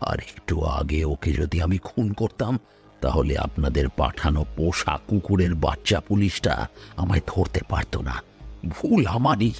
[0.00, 2.54] আর একটু আগে ওকে যদি আমি খুন করতাম,
[3.00, 6.54] তাহলে আপনাদের পাঠানো পোষা কুকুরের বাচ্চা পুলিশটা
[6.96, 8.16] আমায় ধরতে পারতো না।
[8.68, 9.52] ভুল আমারই,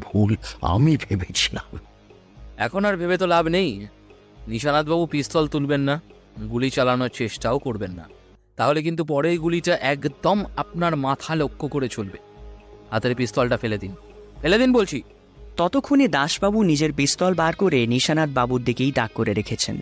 [0.00, 0.30] ভুল
[0.62, 1.70] আমি ভেবেছিলাম।
[2.60, 3.86] এখন আর ভেবে তো লাভ নেই।
[4.48, 6.02] নিশানাথবাবু পিস্তল তুলবেন না,
[6.48, 8.08] গুলি চালানোর চেষ্টাও করবেন না।
[8.56, 12.18] তাহলে কিন্তু পরের গুলিটা একদম আপনার মাথা লক্ষ্য করে চলবে।
[12.90, 13.94] হাতের পিস্তলটা ফেলে দিন।
[14.42, 15.02] ফেলে দিন বলছি।
[15.56, 19.80] ততক্ষণে দাসবাবু নিজের পিস্তল বার করে নিশানাথ বাবুর দিকেই তাক করে রেখেছেন।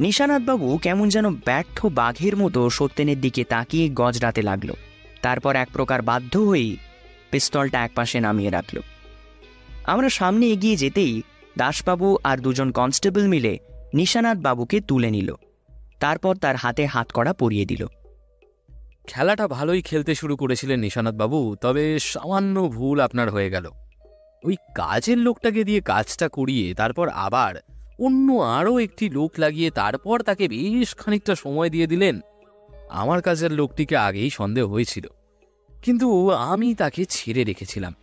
[0.00, 4.70] নিশানাথ বাবু কেমন যেন ব্যর্থ বাঘের মতো সত্যেনের দিকে তাকিয়ে গজরাতে লাগল।
[5.22, 6.76] তারপর এক প্রকার বাধ্য হয়েই
[7.30, 8.78] পিস্তলটা একপাশে নামিয়ে রাখল।
[9.84, 11.22] আমরা সামনে এগিয়ে যেতেই
[11.58, 13.58] দাসবাবু আর দুজন কনস্টেবল মিলে
[13.94, 15.34] নিশানাথ বাবুকে তুলে নিল।
[16.00, 17.86] তারপর তার হাতে হাত করা পরিয়ে দিল।
[19.06, 23.66] খেলাটা ভালোই খেলতে শুরু করেছিলেন নিশানাথ বাবু, তবে সামান্য ভুল আপনার হয়ে গেল।
[24.44, 27.54] ওই কাজের লোকটাকে দিয়ে কাজটা করিয়ে তারপর আবার
[27.98, 32.20] অন্য আরও একটি লোক লাগিয়ে তারপর তাকে বেশ খানিকটা সময় দিয়ে দিলেন।
[32.88, 35.06] আমার কাজের লোকটিকে আগেই সন্দেহ হয়েছিল।
[35.82, 37.94] কিন্তু আমি তাকে ছেড়ে রেখেছিলাম।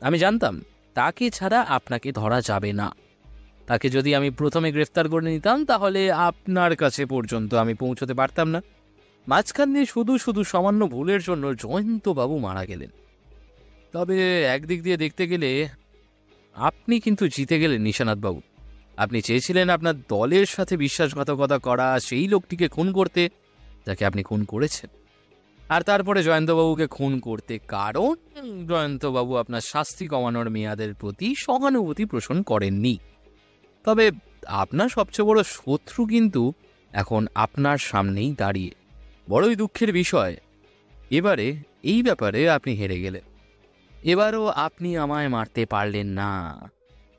[0.00, 0.64] আমি জানতাম
[0.98, 2.94] তাকে ছাড়া আপনাকে ধরা যাবে না।
[3.66, 8.62] তাকে যদি আমি প্রথমে গ্রেফতার করে নিতাম, তাহলে আপনার কাছে পর্যন্ত আমি পৌঁছতে পারতাম না।
[9.28, 12.90] মাঝখান দিয়ে শুধু শুধু সামান্য ভুলের জন্য জয়ন্তবাবু মারা গেলেন।
[13.92, 15.68] তবে একদিক দিয়ে দেখতে গেলে
[16.54, 18.40] আপনি কিন্তু জিতে গেলেন নিশানাথবাবু।
[18.96, 23.28] আপনি চেয়েছিলেন আপনার দলের সাথে বিশ্বাসঘাতকতা করা, সেই লোকটিকে খুন করতে,
[23.86, 24.90] যাকে আপনি খুন করেছেন।
[25.68, 28.14] আর তারপরে জয়ন্তবাবুকে খুন করতে কারণ
[28.66, 32.98] জয়ন্তবাবু আপনার শাস্তি কমানোর মেয়াদের প্রতি সহানুভূতি পোষণ করেননি।
[33.84, 34.10] তবে
[34.46, 36.52] আপনার সবচেয়ে বড় শত্রু কিন্তু
[36.92, 38.70] এখন আপনার সামনেই দাঁড়িয়ে।
[39.30, 40.36] বড়ই দুঃখের বিষয়।
[41.10, 43.22] এবারে এই ব্যাপারে আপনি হেরে গেলেন।
[44.02, 46.60] এবারও আপনি আমায় মারতে পারলেন না।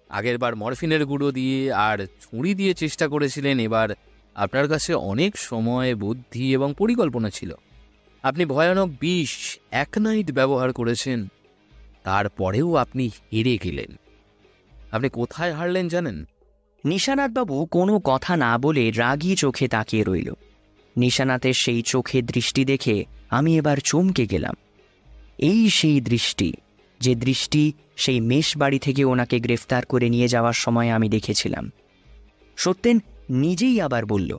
[0.09, 3.89] আগেরবার মরফিনের গুঁড়ো দিয়ে আর ছুরি দিয়ে চেষ্টা করেছিলেন, এবার
[4.35, 7.53] আপনার কাছে অনেক সময়, বুদ্ধি এবং পরিকল্পনা ছিল।
[8.23, 11.27] আপনি ভয়ানক বিষ এক নাইট ব্যবহার করেছেন,
[12.03, 13.99] তারপরেও আপনি হেরে গেলেন।
[14.91, 16.25] আপনি কোথায় হারলেন জানেন?
[16.85, 20.33] নিশানাথবাবু কোনো কথা না বলে রাগী চোখে তাকিয়ে রইল।
[20.97, 24.55] নিশানাথের সেই চোখে দৃষ্টি দেখে আমি এবার চমকে গেলাম।
[25.37, 26.53] এই সেই দৃষ্টি,
[26.99, 31.71] যে দৃষ্টি সেই মেষ বাড়ি থেকে ওনাকে গ্রেফতার করে নিয়ে যাওয়ার সময় আমি দেখেছিলাম।
[32.57, 32.99] সত্যেন
[33.29, 34.37] নিজেই আবার বলল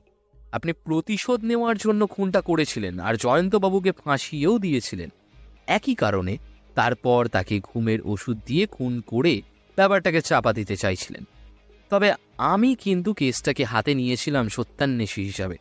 [0.53, 5.11] আপনি প্রতিশোধ নেওয়ার জন্য খুনটা করেছিলেন আর জয়ন্তবাবুকে ফাঁসিয়েও দিয়েছিলেন।
[5.67, 6.39] একই কারণে
[6.75, 9.43] তারপর তাকে ঘুমের ওষুধ দিয়ে খুন করে
[9.77, 11.25] ব্যাপারটাকে চাপা দিতে চাইছিলেন।
[11.91, 15.57] তবে আমি কিন্তু কেসটাকে হাতে নিয়েছিলাম সত্যান্বেষী হিসাবে।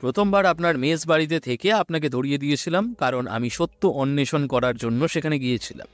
[0.00, 5.38] প্রথমবার আপনার মেস বাড়িতে থেকে আপনাকে ধরিয়ে দিয়েছিলাম, কারণ আমি সত্য অন্বেষণ করার জন্য সেখানে
[5.38, 5.86] গিয়েছিলাম।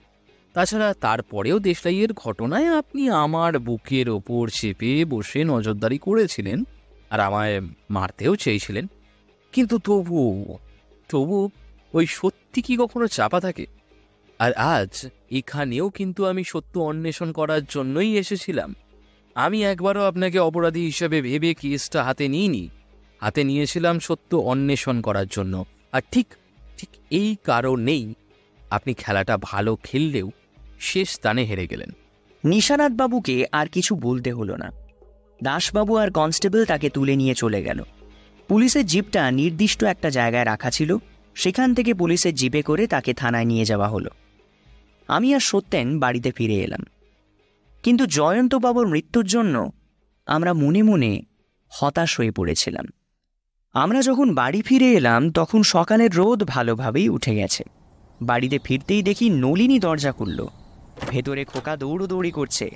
[0.53, 6.65] তাছাড়া তারপরেও দেশলাইয়ের ঘটনায় আপনি আমার বুকের ওপর চেপে বসে নজরদারি করেছিলেন।
[7.11, 8.87] আর আমায় মারতেও চেয়েছিলেন।
[9.53, 10.59] কিন্তু তবু
[11.09, 11.51] তবু
[11.95, 13.67] ওই সত্যি কি কখনো চাপা থাকে?
[14.39, 18.75] আর আজ এখানেও কিন্তু আমি সত্য অন্বেষণ করার জন্যই এসেছিলাম।
[19.35, 22.69] আমি একবারও আপনাকে অপরাধী হিসেবে ভেবে কেসটা হাতে নিইনি।
[23.21, 26.27] হাতে নিয়েছিলাম সত্য অন্বেষণ করার জন্য। আর ঠিক
[26.79, 28.15] ঠিক এই কারণেই
[28.71, 30.31] আপনি খেলাটা ভালো খেললেও
[30.81, 31.91] শেষ স্থানে হেরে গেলেন।
[32.45, 34.80] নিশানাথ বাবুকে আর কিছু বলতে হলো না।
[35.43, 37.83] দাসবাবু আর কনস্টেবল তাকে তুলে নিয়ে চলে গেল।
[38.49, 40.97] পুলিশের জিপটা নির্দিষ্ট একটা জায়গায় রাখা ছিল,
[41.35, 44.11] সেখান থেকে পুলিশের জিপে করে তাকে থানায় নিয়ে যাওয়া হলো।
[45.09, 46.83] আমি আর সত্যেন বাড়িতে ফিরে এলাম।
[47.83, 49.73] কিন্তু জয়ন্তবাবুর মৃত্যুর জন্য
[50.27, 51.23] আমরা মনে মনে
[51.69, 52.87] হতাশ হয়ে পড়েছিলাম।
[53.73, 57.65] আমরা যখন বাড়ি ফিরে এলাম, তখন সকালের রোদ ভালোভাবেই উঠে গেছে।
[58.23, 60.47] বাড়িতে ফিরতেই দেখি নলিনী দরজা খুলল।
[61.11, 62.71] ভেতরে খোকা দৌড়োদৌড়ি করছে।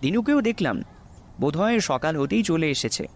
[0.00, 0.82] দিনুকেও দেখলাম
[1.40, 3.06] বোধহয় সকাল হতেই চলে এসেছে।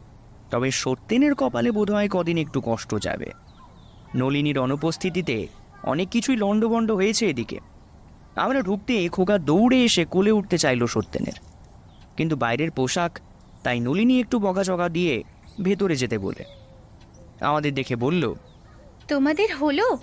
[0.50, 3.26] তবে সত্যেনের কপালে বোধহয় কদিন একটু কষ্ট যাবে।
[4.16, 5.46] নলিনীর অনুপস্থিতিতে
[5.82, 7.58] অনেক কিছুই লণ্ডভণ্ড হয়েছে এদিকে।
[8.36, 11.38] আমরা ঢুকতে খোকা দৌড়ে এসে কোলে উঠতে চাইল সত্যেনের।
[12.16, 13.18] কিন্তু বাইরের পোশাক,
[13.62, 15.22] তাই নলিনী একটু বকাঝকা দিয়ে
[15.62, 16.44] ভেতরে যেতে বলে।
[17.40, 18.34] আমাদের দেখে বলল,
[19.08, 19.98] তোমাদের হলো?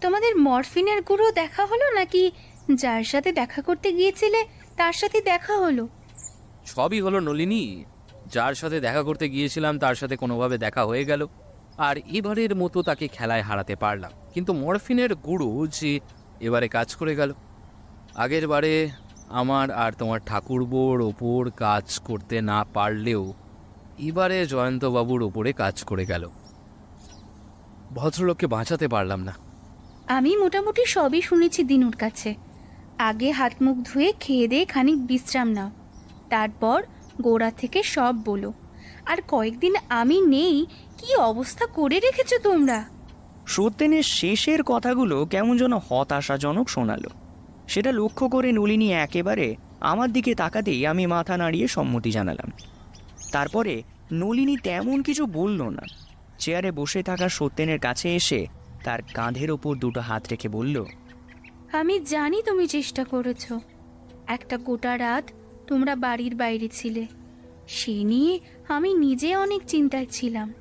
[0.00, 2.32] তোমাদের মরফিনের গুঁড়ো দেখা হলো নাকি
[2.74, 4.44] যার সাথে দেখা করতে গিয়েছিলে
[4.76, 5.88] তার সাথে দেখা হলো?
[6.66, 7.84] সবই হলো নলিনী।
[8.26, 11.26] যার সাথে দেখা করতে গিয়েছিলাম, তার সাথে কোনোভাবে দেখা হয়ে গেল।
[11.78, 16.00] আর এবারের মতো তাকে খেলায় হারাতে পারলাম। কিন্তু মরফিনের গুরু যে
[16.40, 17.32] এবারে কাজ করে গেল।
[18.14, 18.90] আগের বারে
[19.28, 23.34] আমার আর তোমার ঠাকুরবোর ওপর কাজ করতে না পারলেও
[23.98, 26.28] এবারে জয়ন্তবাবুর ওপরে কাজ করে গেল।
[27.92, 29.32] ভদ্রলোককে বাঁচাতে পারলাম না।
[30.06, 32.34] আমি মোটামুটি সবই শুনেছি দিনুর কাছে।
[32.98, 35.70] আগে হাত মুখ ধুয়ে খেয়ে দিয়ে খানিক বিশ্রাম নাও।
[36.32, 36.78] তারপর
[37.22, 38.50] গোড়া থেকে সব বলো।
[39.06, 40.56] আর কয়েকদিন আমি নেই
[40.98, 42.78] কি অবস্থা করে রেখেছো তোমরা?
[43.46, 47.10] সত্যেনের শেষের কথাগুলো কেমন যেন হতাশাজনক শোনালো।
[47.68, 49.46] সেটা লক্ষ্য করে নলিনী একেবারে
[49.80, 52.50] আমার দিকে তাকাতেই আমি মাথা নাড়িয়ে সম্মতি জানালাম।
[53.32, 53.74] তারপরে
[54.12, 55.84] নলিনী তেমন কিছু বলল না।
[56.38, 58.40] চেয়ারে বসে থাকা সত্যেনের কাছে এসে
[58.84, 60.76] তার কাঁধের ওপর দুটো হাত রেখে বলল
[61.72, 63.44] আমি জানি তুমি চেষ্টা করেছ।
[64.26, 65.26] একটা গোটা রাত
[65.66, 67.06] তোমরা বাড়ির বাইরে ছিলে।
[67.68, 70.52] সে নিয়ে আমি নিজে অনেক চিন্তায় ছিলাম।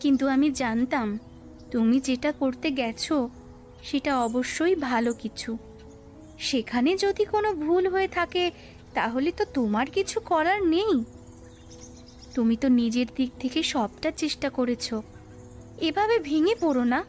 [0.00, 1.18] কিন্তু আমি জানতাম,
[1.70, 3.28] তুমি যেটা করতে গেছো,
[3.82, 5.58] সেটা অবশ্যই ভালো কিছু।
[6.38, 8.50] সেখানে যদি কোনো ভুল হয়ে থাকে,
[8.94, 11.04] তাহলে তো তোমার কিছু করার নেই।
[12.34, 14.94] তুমি তো নিজের দিক থেকে সবটা চেষ্টা করেছ।
[15.80, 17.04] এভাবে ভেঙে পড়ো না।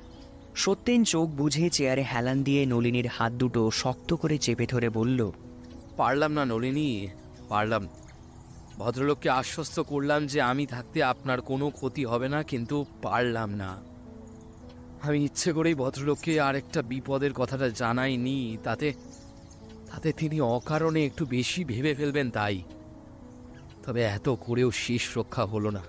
[0.55, 5.31] সত্যেন চোখ বুঝে চেয়ারে হেলান দিয়ে নলিনীর হাত দুটো শক্ত করে চেপে ধরে বলল
[5.97, 7.07] পারলাম না নলিনী,
[7.49, 7.87] পারলাম।
[8.77, 13.81] ভদ্রলোককে আশ্বস্ত করলাম যে আমি থাকতে আপনার কোনো ক্ষতি হবে না, কিন্তু পারলাম না।
[15.01, 18.93] আমি ইচ্ছে করেই ভদ্রলোককে আর একটা বিপদের কথাটা জানাইনি, তাতে
[19.91, 22.63] তাতে তিনি অকারণে একটু বেশি ভেবে ফেলবেন তাই।
[23.83, 25.83] তবে এত করেও শেষ রক্ষা হলো না।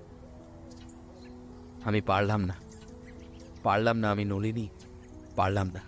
[1.85, 2.55] আমি পারলাম না।
[3.63, 4.69] পারলাম না আমি নলিনী,
[5.37, 5.81] পারলাম না।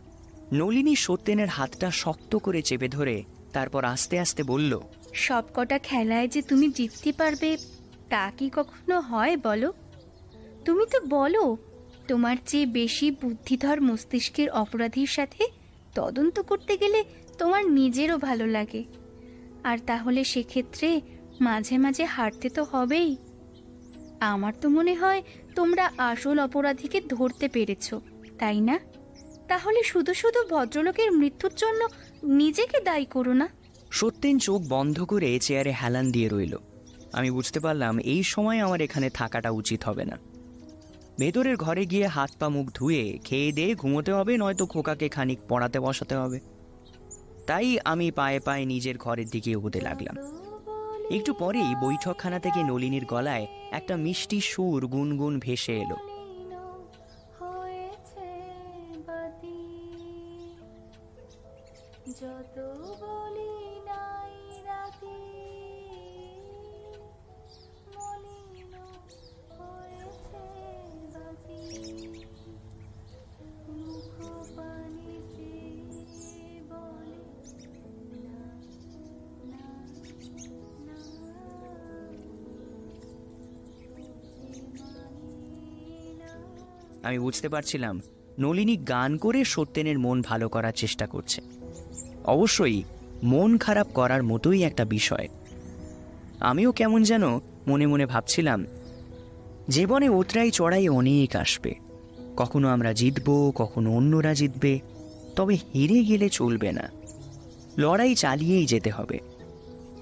[0.53, 3.25] নলিনী সত্যেনের হাতটা শক্ত করে চেপে ধরে
[3.57, 4.73] তারপর আস্তে আস্তে বলল
[5.15, 7.51] সব কটা খেলায় যে তুমি জিততে পারবে,
[8.11, 9.73] তা কি কখনো হয় বলো?
[10.65, 11.45] তুমি তো বলো,
[12.09, 15.43] তোমার চেয়ে বেশি বুদ্ধিধর মস্তিষ্কের অপরাধীর সাথে
[15.95, 17.05] তদন্ত করতে গেলে
[17.39, 18.83] তোমার নিজেরও ভালো লাগে।
[19.65, 20.89] আর তাহলে সেক্ষেত্রে
[21.41, 23.17] মাঝে মাঝে হারতে তো হবেই।
[24.21, 25.21] আমার তো মনে হয়
[25.55, 27.87] তোমরা আসল অপরাধীকে ধরতে পেরেছ,
[28.39, 28.77] তাই না?
[29.49, 31.81] তাহলে শুধু শুধু ভদ্রলোকের মৃত্যুর জন্য
[32.27, 33.49] নিজেকে দায়ী করো না।
[33.91, 36.57] সত্যেন চোখ বন্ধ করে চেয়ারে হেলান দিয়ে রইল।
[37.13, 40.19] আমি বুঝতে পারলাম এই সময় আমার এখানে থাকাটা উচিত হবে না।
[41.19, 45.81] ভেতরের ঘরে গিয়ে হাত পা মুখ ধুয়ে খেয়ে দিয়ে ঘুমোতে হবে, নয়তো খোকাকে খানিক পড়াতে
[45.81, 46.41] বসাতে হবে।
[47.47, 50.17] তাই আমি পায়ে পায়ে নিজের ঘরের দিকে এগোতে লাগলাম।
[51.11, 56.16] একটু পরেই বৈঠকখানা থেকে নলিনীর গলায় একটা মিষ্টি সুর গুনগুন ভেসে এলো।
[87.17, 88.01] আমি বুঝতে পারছিলাম
[88.39, 91.41] নলিনী গান করে সত্যেনের মন ভালো করার চেষ্টা করছে।
[92.25, 92.83] অবশ্যই
[93.23, 95.29] মন খারাপ করার মতোই একটা বিষয়।
[96.41, 98.67] আমিও কেমন যেন মনে মনে ভাবছিলাম,
[99.69, 101.75] জীবনে ওতরাই চড়াই অনেক আসবে।
[102.37, 104.81] কখনো আমরা জিতব, কখনো অন্যরা জিতবে,
[105.37, 106.91] তবে হেরে গেলে চলবে না।
[107.79, 109.19] লড়াই চালিয়েই যেতে হবে।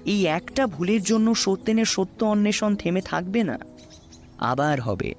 [0.05, 3.59] এই একটা ভুলের জন্য সত্যেনের সত্য অন্বেষণ থেমে থাকবে না।
[4.37, 5.13] আবার হবে,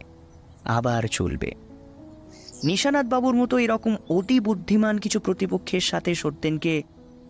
[0.65, 1.66] আবার চলবে।
[2.67, 6.83] নিশানাথ বাবুর মতো এরকম অতি বুদ্ধিমান কিছু প্রতিপক্ষের সাথে সত্যেনকে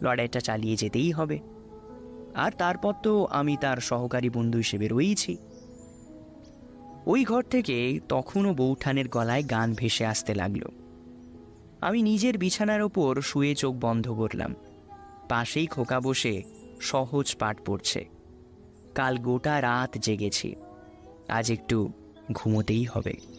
[0.03, 1.39] লড়াইটা চালিয়ে যেতেই হবে।
[2.35, 5.37] আর তারপর তো আমি তার সহকারী বন্ধু হিসেবে রয়েছি।
[7.07, 10.63] ওই ঘর থেকে তখনও বৌঠানের গলায় গান ভেসে আসতে লাগল।
[11.81, 14.55] আমি নিজের বিছানার ওপর শুয়ে চোখ বন্ধ করলাম।
[15.29, 16.43] পাশেই খোকা বসে
[16.81, 18.09] সহজ পাঠ পড়ছে।
[18.95, 20.55] কাল গোটা রাত জেগেছি।
[21.29, 21.93] আজ একটু
[22.33, 23.36] ঘুমোতেই হবে।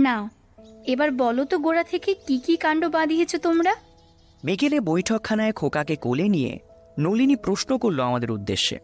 [0.00, 0.22] নাও
[0.86, 3.72] এবার বলো তো গোড়া থেকে কি কি কাণ্ড বাঁধিয়েছো তোমরা?
[4.44, 6.52] বিকেলে বৈঠকখানায় খোকাকে কোলে নিয়ে
[6.98, 8.78] নলিনী প্রশ্ন করল আমাদের উদ্দেশ্যে।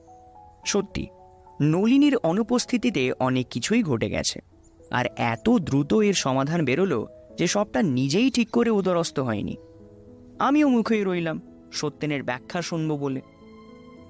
[0.66, 1.04] সত্যি,
[1.62, 4.38] নলিনীর অনুপস্থিতিতে অনেক কিছুই ঘটে গেছে,
[4.90, 7.00] আর এত দ্রুত এর সমাধান বেরোলো
[7.38, 9.56] যে সবটা নিজেই ঠিক করে উদরস্ত হয়নি।
[10.38, 11.40] আমিও মুখেই রইলাম,
[11.72, 13.20] সত্যেনের ব্যাখ্যা শুনব বলে।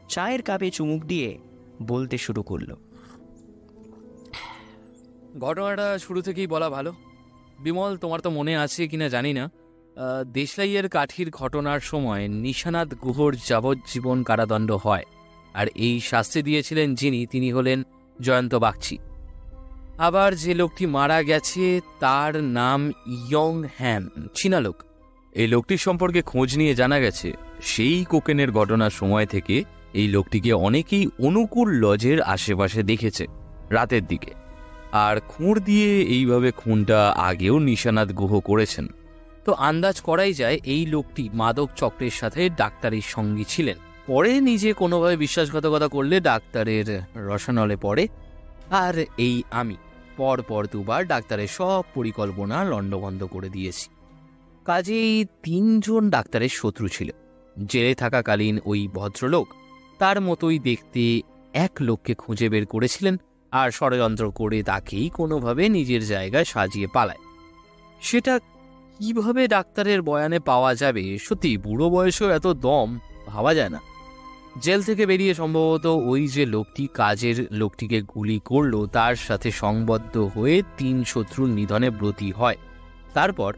[0.08, 1.28] চায়ের কাপে চুমুক দিয়ে
[1.82, 2.70] বলতে শুরু করল।
[5.44, 6.90] ঘটনাটা শুরু থেকেই বলা ভালো।
[7.64, 9.44] বিমল, তোমার তো মনে আছে কিনা জানি না।
[10.38, 15.06] দেশলাইয়ের কাঠির ঘটনার সময় নিশানাথ গুহর যাবজ্জীবন কারাদণ্ড হয়,
[15.54, 17.78] আর এই শাস্তি দিয়েছিলেন যিনি, তিনি হলেন
[18.18, 18.96] জয়ন্ত বাগচি।
[19.98, 21.64] আবার যে লোকটি মারা গেছে,
[22.00, 22.80] তার নাম
[23.18, 24.02] ইয়ং হ্যাম
[24.38, 24.76] চীনা লোক
[25.32, 27.28] এই লোকটির সম্পর্কে খোঁজ নিয়ে জানা গেছে,
[27.72, 29.56] সেই কোকেনের ঘটনার সময় থেকে
[30.00, 33.24] এই লোকটিকে অনেকেই অনুকূল লজের আশেপাশে দেখেছে,
[33.70, 34.32] রাতের দিকে।
[34.92, 38.86] আর খুঁড় দিয়ে এইভাবে খুনটা আগেও নিশানাথ গুহ করেছেন।
[39.44, 43.76] তো আন্দাজ করাই যায় এই লোকটি মাদক চক্রের সাথে ডাক্তারের সঙ্গী ছিলেন।
[44.06, 48.08] পরে নিজে কোনোভাবে বিশ্বাসঘাতকতা করলে ডাক্তারের রসনলে পড়ে।
[48.70, 49.76] আর এই আমি
[50.16, 53.90] পর পর দুবার ডাক্তারের সব পরিকল্পনা লণ্ডভণ্ড করে দিয়েছি।
[54.64, 57.10] কাজেই তিনজন ডাক্তারের শত্রু ছিল।
[57.66, 59.48] জেলে থাকাকালীন ওই ভদ্রলোক
[59.98, 61.20] তার মতোই দেখতে
[61.52, 63.16] এক লোককে খুঁজে বের করেছিলেন।
[63.52, 67.18] আর ষড়যন্ত্র করে তাকেই কোনোভাবে নিজের জায়গায় সাজিয়ে পালায়।
[68.00, 68.38] সেটা
[68.98, 71.18] কীভাবে ডাক্তারের বয়ানে পাওয়া যাবে?
[71.18, 73.80] সত্যি বুড়ো বয়সেও এত দম, ভাবা যায় না।
[74.60, 80.62] জেল থেকে বেরিয়ে সম্ভবত ওই যে লোকটি, কাজের লোকটিকে গুলি করল, তার সাথে সংবদ্ধ হয়ে
[80.78, 82.56] তিন শত্রুর নিধনে ব্রতী হয়।
[83.14, 83.54] তারপর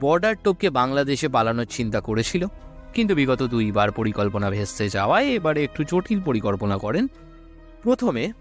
[0.00, 2.46] বর্ডার টপকে বাংলাদেশে পালানোর চিন্তা করেছিল।
[2.94, 7.06] কিন্তু বিগত দুইবার পরিকল্পনা ভেস্তে যাওয়ায় এবারে একটু জটিল পরিকল্পনা করেন।
[7.82, 8.32] প্রথমে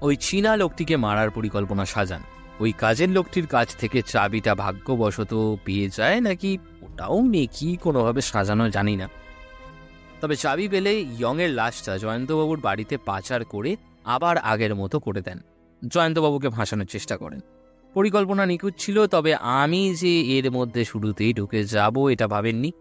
[0.00, 2.22] ওই চীনা লোকটিকে মারার পরিকল্পনা সাজান।
[2.60, 8.96] ওই কাজের লোকটির কাছ থেকে চাবিটা ভাগ্যবশত পেয়ে যায় নাকি ওটাও মেকি কোনোভাবে সাজানো জানি
[8.96, 9.08] না।
[10.20, 15.38] তবে চাবি পেলে ইয়ংয়ের লাশটা জয়ন্তবাবুর বাড়িতে পাচার করে আবার আগের মতো করে দেন।
[15.88, 17.40] জয়ন্তবাবুকে ভাসানোর চেষ্টা করেন।
[17.94, 22.72] পরিকল্পনা নিখুঁত ছিল, তবে আমি যে এর মধ্যে শুরুতেই ঢুকে যাব এটা ভাবেননি।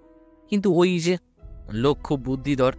[0.50, 1.18] কিন্তু ওই যে
[1.74, 2.74] লোক খুব বুদ্ধিধর,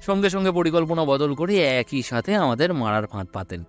[0.00, 3.64] সঙ্গে সঙ্গে পরিকল্পনা বদল করে একই সাথে আমাদের মারার ফাঁদ পাতেন।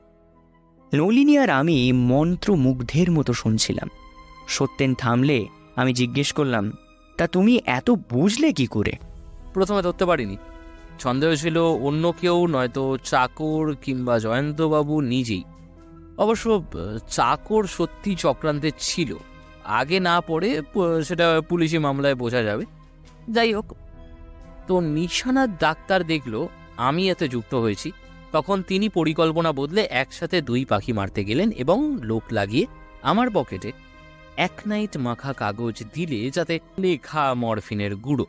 [0.93, 3.89] নলিনী আর আমি মন্ত্রমুগ্ধের মতো শুনছিলাম।
[4.47, 6.71] সত্যেন থামলে আমি জিজ্ঞেস করলাম,
[7.17, 8.93] তা তুমি এত বুঝলে কি করে?
[9.53, 10.37] প্রথমে ধরতে পারিনি।
[10.99, 15.43] সন্দেহ ছিল অন্য কেউ, নয়তো চাকর কিংবা জয়ন্তবাবু নিজেই।
[16.17, 16.63] অবশ্য
[17.09, 19.15] চাকর সত্যি চক্রান্তের ছিল।
[19.65, 20.61] আগে না পড়ে
[21.03, 22.65] সেটা পুলিশি মামলায় বোঝা যাবে।
[23.29, 23.75] যাই হোক,
[24.67, 26.47] তো নিশানার ডাক্তার দেখল,
[26.77, 27.91] আমি এতে যুক্ত হয়েছি।
[28.31, 32.65] তখন তিনি পরিকল্পনা বদলে একসাথে দুই পাখি মারতে গেলেন এবং লোক লাগিয়ে
[33.01, 33.71] আমার পকেটে
[34.37, 38.25] এক নাইট মাখা কাগজ দিলে যাতে লেখা মরফিনের গুঁড়ো।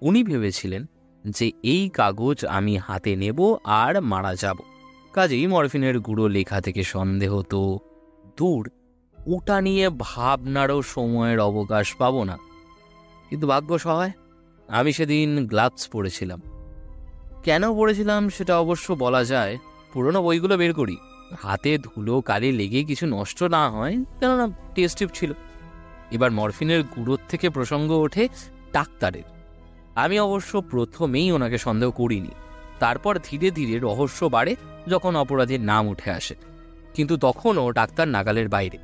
[0.00, 0.84] উনি ভেবেছিলেন
[1.24, 4.56] যে এই কাগজ আমি হাতে নেব আর মারা যাব।
[5.12, 7.78] কাজেই মরফিনের গুঁড়ো লেখা থেকে সন্দেহ তো
[8.36, 8.70] দূর।
[9.26, 12.38] ওটা নিয়ে ভাবনারও সময়ের অবকাশ পাব না।
[13.30, 14.12] কিন্তু ভাগ্য সহায়,
[14.68, 16.42] আমি সেদিন গ্লাভস পরেছিলাম।
[17.44, 19.58] কেন পড়েছিলাম সেটা অবশ্য বলা যায়।
[19.92, 20.96] পুরনো বইগুলো বের করি।
[21.42, 25.32] হাতে ধুলো, কালি লেগে কিছু নষ্ট না হয়, কেননা টেস্ট টিপ ছিল।
[26.10, 28.28] এবার মরফিনের গুঁড়োর থেকে প্রসঙ্গ ওঠে
[28.72, 29.22] ডাক্তারের।
[29.94, 32.30] আমি অবশ্য প্রথমেই ওনাকে সন্দেহ করিনি।
[32.78, 34.56] তারপর ধীরে ধীরে রহস্য বাড়ে
[34.88, 36.34] যখন অপরাধীর নাম উঠে আসে।
[36.94, 38.78] কিন্তু তখনও ডাক্তার নাগালের বাইরে।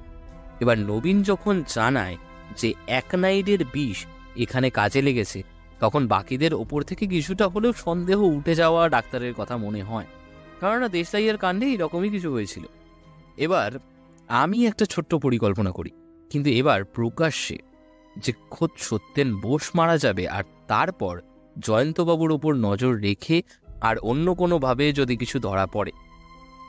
[0.61, 2.17] এবার নবীন যখন জানায়
[2.57, 4.07] যে একনাইডের বিষ
[4.37, 5.43] এখানে কাজে লেগেছে
[5.81, 10.09] তখন বাকিদের ওপর থেকে কিছুটা হলেও সন্দেহ উঠে যাওয়া ডাক্তারের কথা মনে হয়।
[10.61, 12.65] কেননা দেশাইয়ের কাণ্ডে এরকমই কিছু হয়েছিল।
[13.37, 13.71] এবার
[14.29, 15.91] আমি একটা ছোট্ট পরিকল্পনা করি,
[16.31, 17.57] কিন্তু এবার প্রকাশ্যে
[18.17, 21.15] যে খোদ সত্যেন বোস মারা যাবে আর তারপর
[21.57, 23.39] জয়ন্তবাবুর ওপর নজর রেখে
[23.81, 25.93] আর অন্য কোনোভাবে যদি কিছু ধরা পড়ে।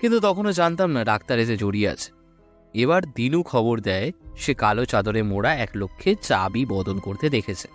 [0.01, 2.09] কিন্তু তখনও জানতাম না ডাক্তার এসে জড়িয়ে আছে।
[2.73, 4.07] এবার দিনু খবর দেয়,
[4.37, 7.67] সে কালো চাদরে মোড়া এক লক্ষ্যে চাবি বদল করতে দেখেছে।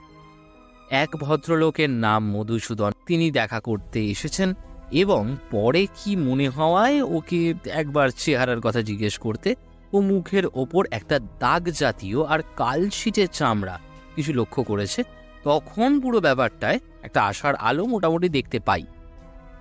[0.91, 4.55] এক ভদ্রলোকের নাম মধুসূদন। তিনি দেখা করতে এসেছেন
[4.93, 9.55] এবং পরে কি মনে হওয়ায় ওকে একবার চেহারার কথা জিজ্ঞেস করতে
[9.93, 13.81] ও মুখের ওপর একটা দাগ জাতীয় আর কালশিটের চামড়া
[14.17, 15.05] কিছু লক্ষ্য করেছে,
[15.45, 18.83] তখন পুরো ব্যাপারটায় একটা আশার আলো মোটামুটি দেখতে পাই।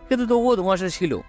[0.09, 1.19] কিন্তু তবুও ধোঁয়াশা ছিল।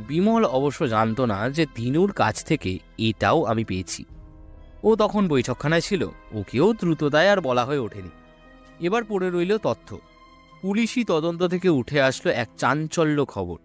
[0.00, 4.04] বিমল অবশ্য জানত না যে দিনুর কাছ থেকে এটাও আমি পেয়েছি।
[4.84, 8.08] ও তখন বৈঠকখানায় ছিল। ওকেও দ্রুততায় আর বলা হয়ে ওঠেনি।
[8.80, 9.98] এবার পড়ে রইল তথ্য।
[10.62, 13.58] পুলিশি তদন্ত থেকে উঠে আসলো এক চাঞ্চল্য খবর।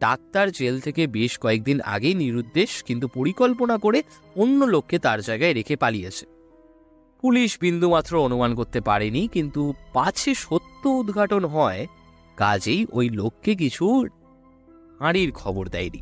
[0.00, 4.02] ডাক্তার জেল থেকে বেশ কয়েকদিন আগেই নিরুদ্দেশ, কিন্তু পরিকল্পনা করে
[4.36, 6.26] অন্য লোককে তার জায়গায় রেখে পালিয়েছে।
[7.20, 11.86] পুলিশ বিন্দুমাত্র অনুমান করতে পারেনি, কিন্তু পাছে সত্য উদ্ঘাটন হয়,
[12.36, 14.08] কাজেই ওই লোককে কিছু
[15.00, 16.00] হাঁড়ির খবর দেয়নি।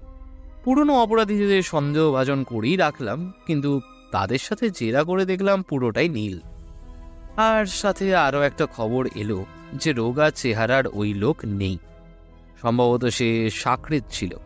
[0.65, 3.81] পুরনো অপরাধীদের সন্দেহভাজন করেই রাখলাম, কিন্তু
[4.13, 6.41] তাদের সাথে জেরা করে দেখলাম পুরোটাই নীল।
[7.39, 11.79] আর সাথে আরও একটা খবর এলো যে রোগা চেহারার ওই লোক নেই।
[12.63, 14.37] সম্ভবত সে সাকৃত ছিল।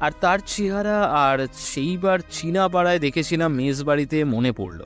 [0.00, 4.82] আর তার চেহারা আর সেইবার চীনা পাড়ায় দেখেছিলাম মেজ বাড়িতে মনে পড়ল।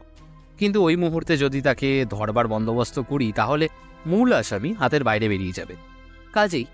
[0.58, 3.68] কিন্তু ওই মুহূর্তে যদি তাকে ধরবার বন্দোবস্ত করি, তাহলে
[4.06, 5.74] মূল আসামি হাতের বাইরে বেরিয়ে যাবে।
[6.32, 6.64] কাজেই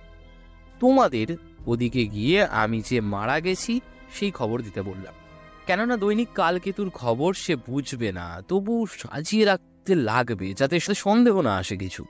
[0.81, 1.37] তোমাদের
[1.67, 3.81] ওদিকে গিয়ে আমি যে মারা গেছি,
[4.15, 5.15] সেই খবর দিতে বললাম।
[5.67, 9.47] কেননা দৈনিক কালকেতুর খবর সে বুঝবে না, তবু সাজিয়ে
[9.89, 12.05] রাখতে লাগবে যাতে সন্দেহ না আসে কিছু।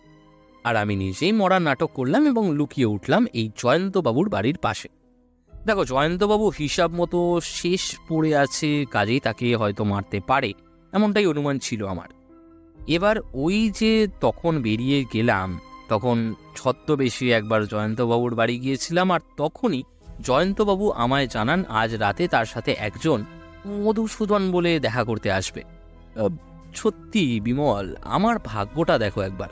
[0.65, 4.89] আর আমি নিজেই মরা নাটক করলাম এবং লুকিয়ে উঠলাম এই জয়ন্তবাবুর বাড়ির পাশে।
[5.67, 10.53] দেখো, জয়ন্তবাবু হিসাব মতো শেষ পড়ে আছে, কাজেই তাকে হয়তো মারতে পারে,
[10.93, 12.09] এমনটাই অনুমান ছিল আমার।
[12.87, 19.83] এবার ওই যে তখন বেরিয়ে গেলাম, তখন ছদ্মবেশী একবার জয়ন্তবাবুর বাড়ি গিয়েছিলাম আর তখনই
[20.21, 23.25] জয়ন্তবাবু আমায় জানান আজ রাতে তার সাথে একজন
[23.67, 25.63] মধুসূদন বলে দেখা করতে আসবে।
[26.79, 27.87] সত্যি বিমল,
[28.17, 29.49] আমার ভাগ্যটা দেখো একবার।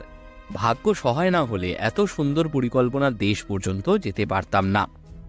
[0.53, 4.83] ভাগ্য সহায় না হলে এত সুন্দর পরিকল্পনার দেশ পর্যন্ত যেতে পারতাম না।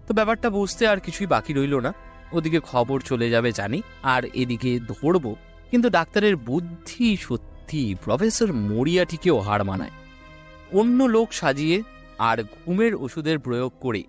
[0.07, 1.93] তো ব্যাপারটা বুঝতে আর কিছুই বাকি রইল না।
[2.31, 5.35] ওদিকে খবর চলে যাবে জানি, আর এদিকে ধরবো।
[5.71, 9.95] কিন্তু ডাক্তারের বুদ্ধি সত্যি, প্রফেসর মরিয়াটিকেও হার মানায়।
[10.71, 11.77] অন্য লোক সাজিয়ে
[12.17, 14.03] আর ঘুমের ওষুধের প্রয়োগ করে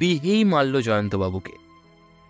[0.00, 1.54] গৃহেই মারল জয়ন্তবাবুকে।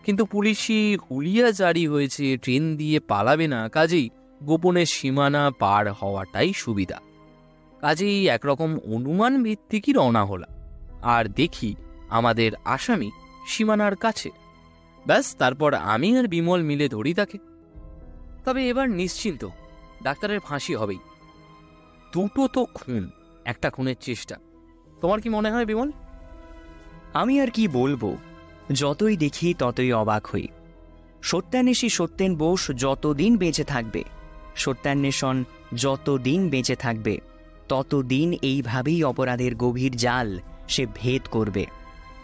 [0.04, 0.78] কিন্তু পুলিশি
[1.10, 4.08] হুলিয়া জারি হয়েছে, ট্রেন দিয়ে পালাবে না, কাজেই
[4.42, 7.00] গোপনে সীমানা পার হওয়াটাই সুবিধা।
[7.80, 10.56] কাজেই একরকম অনুমান ভিত্তিকই রওনা হলাম।
[11.02, 11.74] আর দেখি
[12.08, 13.10] আমাদের আসামি
[13.48, 14.30] সীমানার কাছে।
[15.06, 17.38] ব্যাস, তারপর আমি আর বিমল মিলে ধরি তাকে।
[18.44, 19.48] তবে এবার নিশ্চিন্ত,
[20.02, 20.98] ডাক্তারের ফাঁসি হবেই।
[22.12, 23.10] দুটো তো খুন,
[23.44, 24.36] একটা খুনের চেষ্টা।
[25.00, 25.90] তোমার কি মনে হয় বিমল?
[27.14, 28.16] আমি আর কি বলব?
[28.72, 30.48] যতই দেখি ততই অবাক হই।
[31.22, 34.04] সত্যান্বেষী সত্যেন বোস যতদিন বেঁচে থাকবে।
[34.56, 37.18] সত্যান্বেষণ যতদিন বেঁচে থাকবে,
[37.68, 41.66] ততদিন এইভাবেই অপরাধের গভীর জাল সে ভেদ করবে।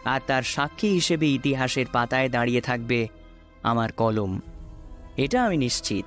[0.05, 3.09] আর তার সাক্ষী হিসেবে ইতিহাসের পাতায় দাঁড়িয়ে থাকবে
[3.63, 4.41] আমার কলম।
[5.17, 6.05] এটা আমি নিশ্চিত।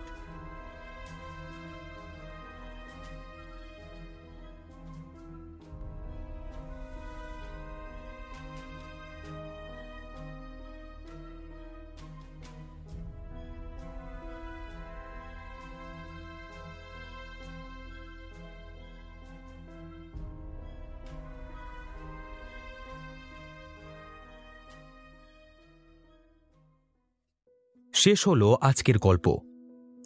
[28.05, 29.37] শেষ হল আজকের গল্প।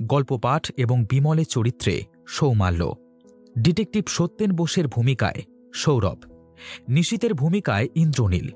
[0.02, 2.96] গল্প পাঠ এবং বিমলের চরিত্রে সৌমাল্য।
[3.58, 5.44] ডিটেকটিভ সত্যেন বোসের ভূমিকায়
[5.74, 6.18] সৌরভ।
[6.90, 8.52] নিশীতের ভূমিকায় ইন্দ্রনীল।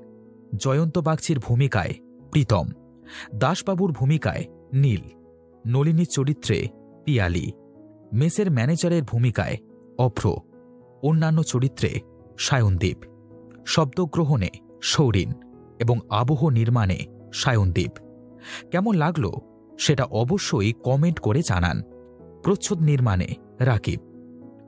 [0.56, 1.94] জয়ন্ত বাগচির ভূমিকায়
[2.30, 2.68] প্রীতম।
[3.34, 5.00] দাসবাবুর ভূমিকায় নীল।
[5.66, 6.68] নলিনীর চরিত্রে
[7.04, 7.52] পিয়ালি।
[8.12, 9.56] মেসের ম্যানেজারের ভূমিকায়
[9.98, 10.36] অভ্র।
[11.02, 12.00] অন্যান্য চরিত্রে
[12.38, 12.96] সায়নদীপ।
[13.66, 14.48] শব্দগ্রহণে
[14.82, 15.32] সৌরিন
[15.78, 16.98] এবং আবহ নির্মাণে
[17.34, 17.90] সায়নদীপ।
[18.70, 19.30] কেমন লাগল
[19.78, 21.82] সেটা অবশ্যই কমেন্ট করে জানান।
[22.42, 23.26] প্রচ্ছদ নির্মাণে
[23.60, 24.00] রাকিব।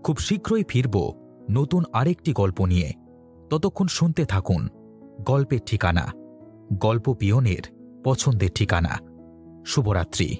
[0.05, 1.12] খুব শীঘ্রই ফিরব
[1.51, 2.93] নতুন আরেকটি গল্প নিয়ে।
[3.51, 4.69] ততক্ষণ শুনতে থাকুন
[5.27, 6.12] গল্পের ঠিকানা।
[6.73, 7.62] গল্প পিয়নের
[8.05, 8.98] পছন্দের ঠিকানা।
[9.66, 10.36] শুভরাত্রি।